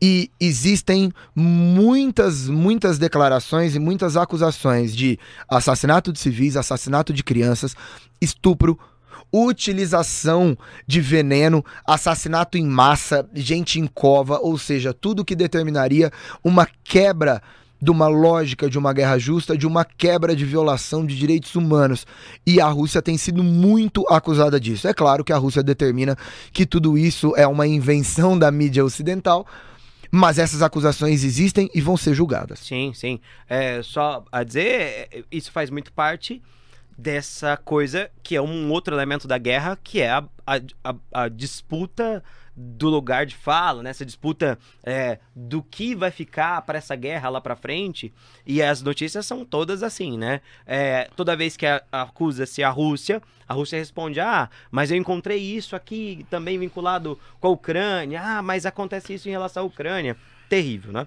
E 0.00 0.30
existem 0.38 1.12
muitas, 1.34 2.48
muitas 2.48 2.98
declarações 2.98 3.74
e 3.74 3.78
muitas 3.78 4.16
acusações 4.16 4.94
de 4.94 5.18
assassinato 5.48 6.12
de 6.12 6.18
civis, 6.18 6.56
assassinato 6.56 7.12
de 7.12 7.24
crianças, 7.24 7.74
estupro, 8.20 8.78
utilização 9.32 10.56
de 10.86 11.00
veneno, 11.00 11.64
assassinato 11.86 12.58
em 12.58 12.66
massa, 12.66 13.28
gente 13.34 13.80
em 13.80 13.86
cova, 13.86 14.38
ou 14.40 14.58
seja, 14.58 14.92
tudo 14.92 15.24
que 15.24 15.34
determinaria 15.34 16.12
uma 16.44 16.66
quebra 16.84 17.42
de 17.80 17.90
uma 17.90 18.08
lógica 18.08 18.70
de 18.70 18.78
uma 18.78 18.92
guerra 18.92 19.18
justa, 19.18 19.56
de 19.56 19.66
uma 19.66 19.84
quebra 19.84 20.34
de 20.34 20.44
violação 20.44 21.04
de 21.04 21.16
direitos 21.16 21.54
humanos. 21.54 22.06
E 22.46 22.60
a 22.60 22.66
Rússia 22.68 23.02
tem 23.02 23.18
sido 23.18 23.42
muito 23.42 24.06
acusada 24.08 24.58
disso. 24.58 24.88
É 24.88 24.94
claro 24.94 25.22
que 25.22 25.32
a 25.32 25.36
Rússia 25.36 25.62
determina 25.62 26.16
que 26.52 26.64
tudo 26.64 26.96
isso 26.96 27.34
é 27.36 27.46
uma 27.46 27.66
invenção 27.66 28.38
da 28.38 28.50
mídia 28.50 28.84
ocidental, 28.84 29.46
mas 30.10 30.38
essas 30.38 30.62
acusações 30.62 31.24
existem 31.24 31.70
e 31.74 31.80
vão 31.80 31.96
ser 31.96 32.14
julgadas. 32.14 32.58
Sim, 32.60 32.92
sim. 32.94 33.20
É, 33.48 33.82
só 33.82 34.24
a 34.30 34.42
dizer, 34.42 35.08
é, 35.10 35.24
isso 35.30 35.50
faz 35.52 35.70
muito 35.70 35.92
parte 35.92 36.42
dessa 36.98 37.56
coisa 37.56 38.10
que 38.22 38.34
é 38.36 38.40
um 38.40 38.70
outro 38.70 38.94
elemento 38.94 39.28
da 39.28 39.36
guerra, 39.38 39.78
que 39.82 40.00
é 40.00 40.10
a, 40.10 40.24
a, 40.46 40.60
a- 40.84 40.96
a 41.24 41.28
disputa 41.28 42.22
do 42.56 42.88
lugar 42.88 43.26
de 43.26 43.36
fala, 43.36 43.82
né? 43.82 43.90
Essa 43.90 44.04
disputa 44.04 44.58
é, 44.82 45.18
do 45.34 45.62
que 45.62 45.94
vai 45.94 46.10
ficar 46.10 46.62
para 46.62 46.78
essa 46.78 46.96
guerra 46.96 47.28
lá 47.28 47.40
para 47.40 47.54
frente. 47.54 48.12
E 48.46 48.62
as 48.62 48.80
notícias 48.80 49.26
são 49.26 49.44
todas 49.44 49.82
assim, 49.82 50.16
né? 50.16 50.40
É, 50.66 51.10
toda 51.14 51.36
vez 51.36 51.56
que 51.56 51.66
acusa-se 51.92 52.62
a 52.62 52.70
Rússia, 52.70 53.22
a 53.46 53.52
Rússia 53.52 53.78
responde: 53.78 54.20
Ah, 54.20 54.48
mas 54.70 54.90
eu 54.90 54.96
encontrei 54.96 55.38
isso 55.38 55.76
aqui 55.76 56.26
também 56.30 56.58
vinculado 56.58 57.18
com 57.38 57.48
a 57.48 57.50
Ucrânia. 57.50 58.22
Ah, 58.22 58.42
mas 58.42 58.64
acontece 58.64 59.12
isso 59.12 59.28
em 59.28 59.32
relação 59.32 59.64
à 59.64 59.66
Ucrânia. 59.66 60.16
Terrível, 60.48 60.92
né? 60.92 61.06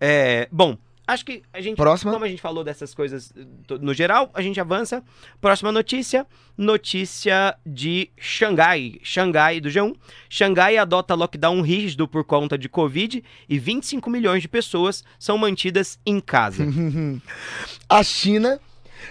É, 0.00 0.48
bom, 0.50 0.76
acho 1.08 1.24
que 1.24 1.42
a 1.52 1.60
gente. 1.60 1.76
Próxima. 1.76 2.12
Como 2.12 2.24
a 2.24 2.28
gente 2.28 2.42
falou 2.42 2.62
dessas 2.62 2.94
coisas 2.94 3.32
no 3.80 3.94
geral, 3.94 4.30
a 4.34 4.42
gente 4.42 4.60
avança. 4.60 5.02
Próxima 5.40 5.72
notícia: 5.72 6.26
notícia 6.56 7.56
de 7.66 8.10
Xangai. 8.18 9.00
Xangai 9.02 9.60
do 9.60 9.70
G1. 9.70 9.96
Xangai 10.28 10.76
adota 10.76 11.14
lockdown 11.14 11.62
rígido 11.62 12.06
por 12.06 12.24
conta 12.24 12.58
de 12.58 12.68
Covid 12.68 13.24
e 13.48 13.58
25 13.58 14.10
milhões 14.10 14.42
de 14.42 14.48
pessoas 14.48 15.02
são 15.18 15.38
mantidas 15.38 15.98
em 16.04 16.20
casa. 16.20 16.64
a 17.88 18.02
China 18.02 18.60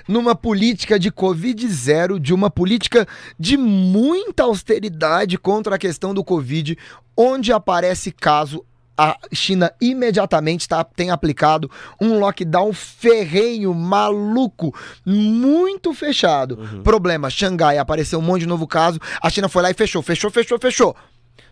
numa 0.08 0.36
política 0.36 1.00
de 1.00 1.10
Covid 1.10 1.68
zero, 1.70 2.20
de 2.20 2.34
uma 2.34 2.50
política 2.50 3.08
de 3.40 3.58
muita 3.58 4.44
austeridade 4.44 5.38
contra 5.38 5.76
a 5.76 5.80
questão 5.80 6.14
do 6.14 6.24
Covid, 6.24 6.78
onde 7.16 7.52
aparece 7.52 8.12
caso. 8.12 8.64
A 8.98 9.16
China 9.32 9.72
imediatamente 9.80 10.68
tá, 10.68 10.84
tem 10.84 11.12
aplicado 11.12 11.70
um 12.02 12.18
lockdown 12.20 12.74
ferrenho, 12.74 13.74
maluco, 13.74 14.74
muito 15.06 15.94
fechado. 15.94 16.58
Uhum. 16.60 16.84
Problema: 16.84 17.30
Xangai 17.30 17.78
apareceu 17.78 18.18
um 18.20 18.24
monte 18.24 18.42
de 18.42 18.48
novo 18.48 18.66
caso, 18.68 19.00
a 19.22 19.30
China 19.30 19.48
foi 19.48 19.62
lá 19.62 19.70
e 19.70 19.76
fechou, 19.76 20.02
fechou, 20.02 20.32
fechou, 20.32 20.60
fechou. 20.60 20.96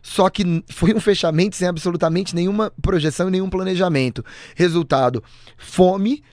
Só 0.02 0.30
que 0.30 0.64
foi 0.70 0.94
um 0.94 1.00
fechamento 1.00 1.56
sem 1.56 1.68
absolutamente 1.68 2.36
nenhuma 2.36 2.72
projeção 2.80 3.28
e 3.28 3.32
nenhum 3.32 3.50
planejamento. 3.50 4.24
Resultado: 4.56 5.24
fome, 5.58 6.24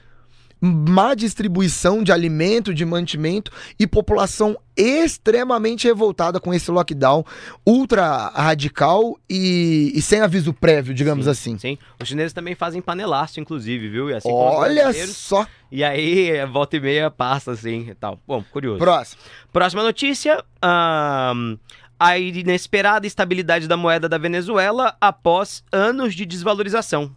má 0.64 1.12
distribuição 1.14 2.04
de 2.04 2.12
alimento, 2.12 2.72
de 2.72 2.84
mantimento 2.84 3.50
e 3.76 3.84
população 3.84 4.56
extremamente 4.76 5.88
revoltada 5.88 6.38
com 6.38 6.54
esse 6.54 6.70
lockdown 6.70 7.24
ultra 7.66 8.28
radical 8.28 9.18
e, 9.28 9.90
e 9.92 10.00
sem 10.00 10.20
aviso 10.20 10.52
prévio, 10.54 10.94
digamos 10.94 11.24
Sim, 11.24 11.30
assim. 11.30 11.58
Sim. 11.58 11.78
Os 12.00 12.08
chineses 12.08 12.32
também 12.32 12.54
fazem 12.54 12.80
panelaço, 12.80 13.40
inclusive, 13.40 13.88
viu? 13.88 14.08
E 14.08 14.14
assim 14.14 14.28
Olha 14.30 14.92
só. 15.08 15.44
E 15.70 15.82
aí, 15.82 16.46
volta 16.46 16.76
e 16.76 16.80
meia 16.80 17.10
passa 17.10 17.50
assim 17.50 17.88
e 17.90 17.94
tal. 17.94 18.20
Bom, 18.26 18.44
curioso. 18.52 18.78
Próximo. 18.78 19.20
Próxima 19.52 19.82
notícia. 19.82 20.44
ahn, 20.62 21.58
a 21.98 22.18
inesperada 22.18 23.06
estabilidade 23.06 23.68
da 23.68 23.76
moeda 23.76 24.08
da 24.08 24.18
Venezuela 24.18 24.96
após 25.00 25.62
anos 25.70 26.14
de 26.14 26.26
desvalorização. 26.26 27.14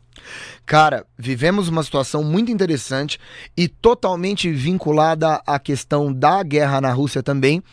Cara, 0.66 1.06
vivemos 1.18 1.68
uma 1.68 1.84
situação 1.84 2.24
muito 2.24 2.52
interessante 2.52 3.20
e 3.56 3.68
totalmente 3.68 4.52
vinculada 4.52 5.42
à 5.46 5.60
questão 5.60 6.12
da 6.12 6.42
guerra 6.44 6.82
na 6.82 6.92
Rússia 6.92 7.22
também, 7.22 7.64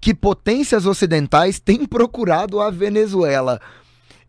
que 0.00 0.14
potências 0.14 0.86
ocidentais 0.86 1.60
têm 1.60 1.86
procurado 1.86 2.60
a 2.60 2.70
Venezuela. 2.70 3.60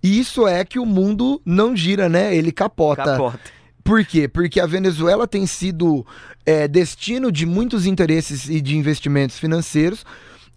E 0.03 0.19
isso 0.19 0.47
é 0.47 0.65
que 0.65 0.79
o 0.79 0.85
mundo 0.85 1.41
não 1.45 1.75
gira, 1.75 2.09
né? 2.09 2.35
Ele 2.35 2.51
capota. 2.51 3.03
Capota. 3.03 3.39
Por 3.83 4.05
quê? 4.05 4.27
Porque 4.27 4.59
a 4.59 4.65
Venezuela 4.65 5.27
tem 5.27 5.45
sido 5.47 6.05
é, 6.45 6.67
destino 6.67 7.31
de 7.31 7.45
muitos 7.45 7.85
interesses 7.85 8.49
e 8.49 8.61
de 8.61 8.77
investimentos 8.77 9.39
financeiros. 9.39 10.05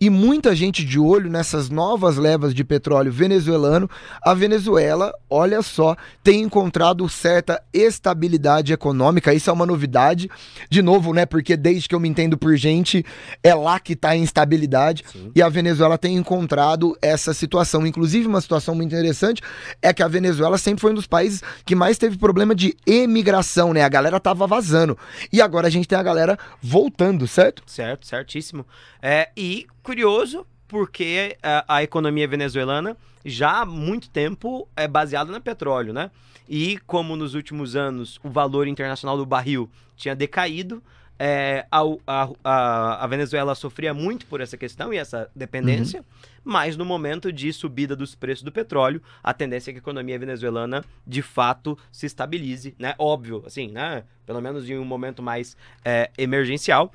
E 0.05 0.11
muita 0.11 0.55
gente 0.55 0.85
de 0.85 0.99
olho 0.99 1.31
nessas 1.31 1.71
novas 1.71 2.19
levas 2.19 2.55
de 2.55 2.63
petróleo 2.63 3.11
venezuelano. 3.11 3.89
A 4.23 4.35
Venezuela, 4.35 5.11
olha 5.31 5.63
só, 5.63 5.97
tem 6.23 6.43
encontrado 6.43 7.09
certa 7.09 7.63
estabilidade 7.73 8.71
econômica. 8.71 9.33
Isso 9.33 9.49
é 9.49 9.53
uma 9.55 9.65
novidade. 9.65 10.29
De 10.69 10.83
novo, 10.83 11.15
né? 11.15 11.25
Porque 11.25 11.57
desde 11.57 11.89
que 11.89 11.95
eu 11.95 12.01
me 12.01 12.07
entendo 12.07 12.37
por 12.37 12.55
gente, 12.55 13.03
é 13.43 13.55
lá 13.55 13.81
que 13.81 13.95
está 13.95 14.11
a 14.11 14.17
instabilidade. 14.17 15.05
Sim. 15.11 15.33
E 15.35 15.41
a 15.41 15.49
Venezuela 15.49 15.97
tem 15.97 16.17
encontrado 16.17 16.95
essa 17.01 17.33
situação. 17.33 17.87
Inclusive, 17.87 18.27
uma 18.27 18.43
situação 18.43 18.75
muito 18.75 18.95
interessante 18.95 19.41
é 19.81 19.91
que 19.91 20.03
a 20.03 20.09
Venezuela 20.09 20.59
sempre 20.59 20.83
foi 20.83 20.91
um 20.91 20.97
dos 20.97 21.07
países 21.07 21.43
que 21.65 21.75
mais 21.75 21.97
teve 21.97 22.19
problema 22.19 22.55
de 22.55 22.77
emigração, 22.87 23.73
né? 23.73 23.81
A 23.81 23.89
galera 23.89 24.21
tava 24.21 24.47
vazando. 24.47 24.99
E 25.33 25.41
agora 25.41 25.67
a 25.67 25.71
gente 25.71 25.89
tem 25.89 25.97
a 25.97 26.03
galera 26.03 26.39
voltando, 26.61 27.27
certo? 27.27 27.63
Certo, 27.67 28.07
certíssimo. 28.07 28.67
É, 29.01 29.31
e 29.35 29.67
curioso, 29.85 30.47
porque 30.67 31.37
a, 31.43 31.77
a, 31.77 31.83
economia 31.83 32.27
venezuelana 32.27 32.97
já 33.25 33.61
há 33.61 33.67
muito 33.67 34.11
tempo 34.11 34.67
é 34.75 34.89
baseada 34.89 35.31
no 35.31 35.41
petróleo, 35.41 35.93
né? 35.93 36.11
E 36.49 36.79
como 36.87 37.15
nos 37.15 37.35
últimos 37.35 37.77
anos 37.77 38.19
o 38.25 38.31
valor 38.31 38.67
internacional 38.67 39.17
do 39.17 39.25
barril 39.25 39.71
tinha 39.97 40.17
decaído, 40.17 40.83
é, 41.19 41.65
a, 41.71 41.81
a, 42.07 43.05
a, 43.05 43.07
Venezuela 43.07 43.55
sofria 43.55 43.95
muito 43.95 44.27
por 44.27 44.41
essa 44.41 44.57
questão 44.57 44.93
e 44.93 44.97
essa 44.97 45.31
dependência, 45.35 46.01
uhum. 46.01 46.05
mas 46.43 46.77
no 46.77 46.85
momento 46.85 47.33
de 47.33 47.53
subida 47.53 47.95
dos 47.95 48.17
preços 48.17 48.43
do 48.43 48.51
petróleo, 48.51 49.01
a 49.23 49.33
tendência 49.33 49.71
é 49.71 49.73
que 49.73 49.79
a 49.79 49.83
economia 49.83 50.19
venezuelana 50.19 50.85
de 51.07 51.23
fato 51.23 51.79
se 51.93 52.07
estabilize, 52.07 52.75
né? 52.79 52.95
Óbvio, 52.99 53.45
assim, 53.47 53.69
né? 53.69 54.03
Pelo 54.27 54.41
menos 54.41 54.69
em 54.69 54.77
um 54.77 54.85
momento 54.85 55.23
mais 55.23 55.57
é, 55.85 56.11
emergencial. 56.19 56.93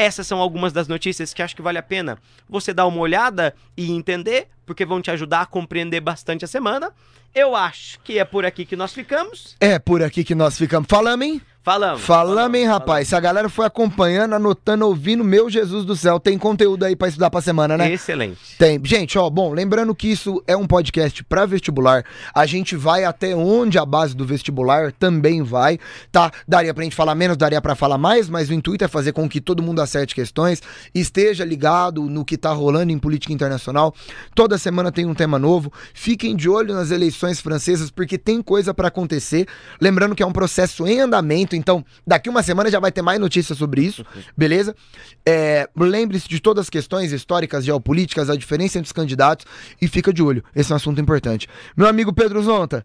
Essas 0.00 0.26
são 0.26 0.38
algumas 0.38 0.72
das 0.72 0.88
notícias 0.88 1.34
que 1.34 1.42
acho 1.42 1.54
que 1.54 1.60
vale 1.60 1.76
a 1.76 1.82
pena 1.82 2.16
você 2.48 2.72
dar 2.72 2.86
uma 2.86 3.00
olhada 3.00 3.54
e 3.76 3.92
entender, 3.92 4.48
porque 4.64 4.86
vão 4.86 5.02
te 5.02 5.10
ajudar 5.10 5.42
a 5.42 5.46
compreender 5.46 6.00
bastante 6.00 6.42
a 6.42 6.48
semana. 6.48 6.90
Eu 7.34 7.54
acho 7.54 8.00
que 8.00 8.18
é 8.18 8.24
por 8.24 8.46
aqui 8.46 8.64
que 8.64 8.74
nós 8.76 8.94
ficamos. 8.94 9.54
É 9.60 9.78
por 9.78 10.02
aqui 10.02 10.24
que 10.24 10.34
nós 10.34 10.56
ficamos. 10.56 10.88
Falamos, 10.88 11.26
hein? 11.26 11.42
Falamos. 11.62 12.00
Falamos, 12.00 12.58
hein, 12.58 12.66
rapaz? 12.66 13.08
Se 13.08 13.14
a 13.14 13.20
galera 13.20 13.46
foi 13.50 13.66
acompanhando, 13.66 14.34
anotando, 14.34 14.86
ouvindo, 14.86 15.22
meu 15.22 15.50
Jesus 15.50 15.84
do 15.84 15.94
céu, 15.94 16.18
tem 16.18 16.38
conteúdo 16.38 16.84
aí 16.84 16.96
para 16.96 17.08
estudar 17.08 17.28
pra 17.28 17.42
semana, 17.42 17.76
né? 17.76 17.92
Excelente. 17.92 18.56
Tem. 18.56 18.80
Gente, 18.82 19.18
ó, 19.18 19.28
bom, 19.28 19.52
lembrando 19.52 19.94
que 19.94 20.08
isso 20.10 20.42
é 20.46 20.56
um 20.56 20.66
podcast 20.66 21.22
para 21.24 21.44
vestibular. 21.44 22.02
A 22.34 22.46
gente 22.46 22.76
vai 22.76 23.04
até 23.04 23.36
onde 23.36 23.78
a 23.78 23.84
base 23.84 24.16
do 24.16 24.24
vestibular 24.24 24.90
também 24.92 25.42
vai, 25.42 25.78
tá? 26.10 26.32
Daria 26.48 26.72
pra 26.72 26.82
gente 26.82 26.96
falar 26.96 27.14
menos, 27.14 27.36
daria 27.36 27.60
para 27.60 27.74
falar 27.74 27.98
mais, 27.98 28.26
mas 28.30 28.48
o 28.48 28.54
intuito 28.54 28.82
é 28.82 28.88
fazer 28.88 29.12
com 29.12 29.28
que 29.28 29.38
todo 29.38 29.62
mundo 29.62 29.82
acerte 29.82 30.14
questões, 30.14 30.62
esteja 30.94 31.44
ligado 31.44 32.04
no 32.04 32.24
que 32.24 32.38
tá 32.38 32.52
rolando 32.52 32.90
em 32.90 32.98
política 32.98 33.34
internacional. 33.34 33.94
Toda 34.34 34.56
semana 34.56 34.90
tem 34.90 35.04
um 35.04 35.14
tema 35.14 35.38
novo. 35.38 35.70
Fiquem 35.92 36.34
de 36.34 36.48
olho 36.48 36.72
nas 36.72 36.90
eleições 36.90 37.38
francesas, 37.38 37.90
porque 37.90 38.16
tem 38.16 38.40
coisa 38.40 38.72
para 38.72 38.88
acontecer. 38.88 39.46
Lembrando 39.78 40.14
que 40.14 40.22
é 40.22 40.26
um 40.26 40.32
processo 40.32 40.86
em 40.86 41.00
andamento 41.00 41.49
então, 41.56 41.84
daqui 42.06 42.28
uma 42.28 42.42
semana 42.42 42.70
já 42.70 42.80
vai 42.80 42.92
ter 42.92 43.02
mais 43.02 43.18
notícias 43.18 43.58
sobre 43.58 43.82
isso, 43.82 44.04
beleza? 44.36 44.74
É, 45.26 45.68
Lembre-se 45.76 46.28
de 46.28 46.40
todas 46.40 46.66
as 46.66 46.70
questões 46.70 47.12
históricas, 47.12 47.64
geopolíticas, 47.64 48.30
a 48.30 48.36
diferença 48.36 48.78
entre 48.78 48.86
os 48.86 48.92
candidatos 48.92 49.46
e 49.80 49.88
fica 49.88 50.12
de 50.12 50.22
olho. 50.22 50.44
Esse 50.54 50.72
é 50.72 50.74
um 50.74 50.76
assunto 50.76 51.00
importante. 51.00 51.48
Meu 51.76 51.86
amigo 51.86 52.12
Pedro 52.12 52.42
Zonta. 52.42 52.84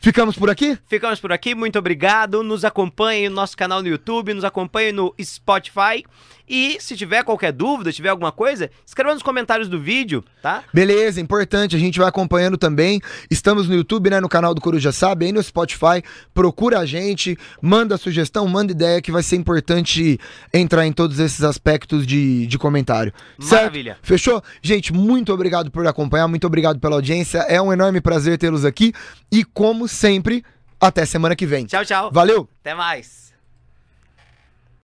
Ficamos 0.00 0.36
por 0.36 0.50
aqui? 0.50 0.78
Ficamos 0.86 1.18
por 1.18 1.32
aqui, 1.32 1.54
muito 1.54 1.78
obrigado. 1.78 2.42
Nos 2.42 2.64
acompanhe 2.64 3.28
no 3.28 3.36
nosso 3.36 3.56
canal 3.56 3.80
no 3.80 3.88
YouTube, 3.88 4.34
nos 4.34 4.44
acompanhe 4.44 4.92
no 4.92 5.14
Spotify. 5.22 6.04
E 6.48 6.76
se 6.80 6.96
tiver 6.96 7.24
qualquer 7.24 7.52
dúvida, 7.52 7.90
tiver 7.92 8.10
alguma 8.10 8.30
coisa, 8.30 8.70
escreva 8.86 9.14
nos 9.14 9.22
comentários 9.22 9.68
do 9.68 9.80
vídeo, 9.80 10.22
tá? 10.42 10.62
Beleza, 10.72 11.20
importante, 11.20 11.74
a 11.74 11.78
gente 11.78 11.98
vai 11.98 12.08
acompanhando 12.08 12.58
também. 12.58 13.00
Estamos 13.30 13.66
no 13.66 13.74
YouTube, 13.74 14.10
né, 14.10 14.20
no 14.20 14.28
canal 14.28 14.54
do 14.54 14.60
Coruja 14.60 14.92
Sabe, 14.92 15.26
aí 15.26 15.32
no 15.32 15.42
Spotify. 15.42 16.02
Procura 16.34 16.80
a 16.80 16.86
gente, 16.86 17.38
manda 17.62 17.96
sugestão, 17.96 18.46
manda 18.46 18.72
ideia 18.72 19.00
que 19.00 19.10
vai 19.10 19.22
ser 19.22 19.36
importante 19.36 20.18
entrar 20.52 20.86
em 20.86 20.92
todos 20.92 21.18
esses 21.18 21.42
aspectos 21.42 22.06
de, 22.06 22.46
de 22.46 22.58
comentário. 22.58 23.12
Maravilha. 23.38 23.94
Certo? 23.94 24.06
Fechou? 24.06 24.42
Gente, 24.60 24.92
muito 24.92 25.32
obrigado 25.32 25.70
por 25.70 25.86
acompanhar, 25.86 26.28
muito 26.28 26.46
obrigado 26.46 26.78
pela 26.78 26.96
audiência. 26.96 27.38
É 27.40 27.60
um 27.60 27.72
enorme 27.72 28.00
prazer 28.00 28.36
tê-los 28.36 28.64
aqui 28.64 28.92
e 29.32 29.44
como 29.44 29.88
sempre, 29.88 30.44
até 30.80 31.06
semana 31.06 31.34
que 31.34 31.46
vem. 31.46 31.64
Tchau, 31.64 31.84
tchau. 31.84 32.10
Valeu. 32.12 32.48
Até 32.60 32.74
mais. 32.74 33.23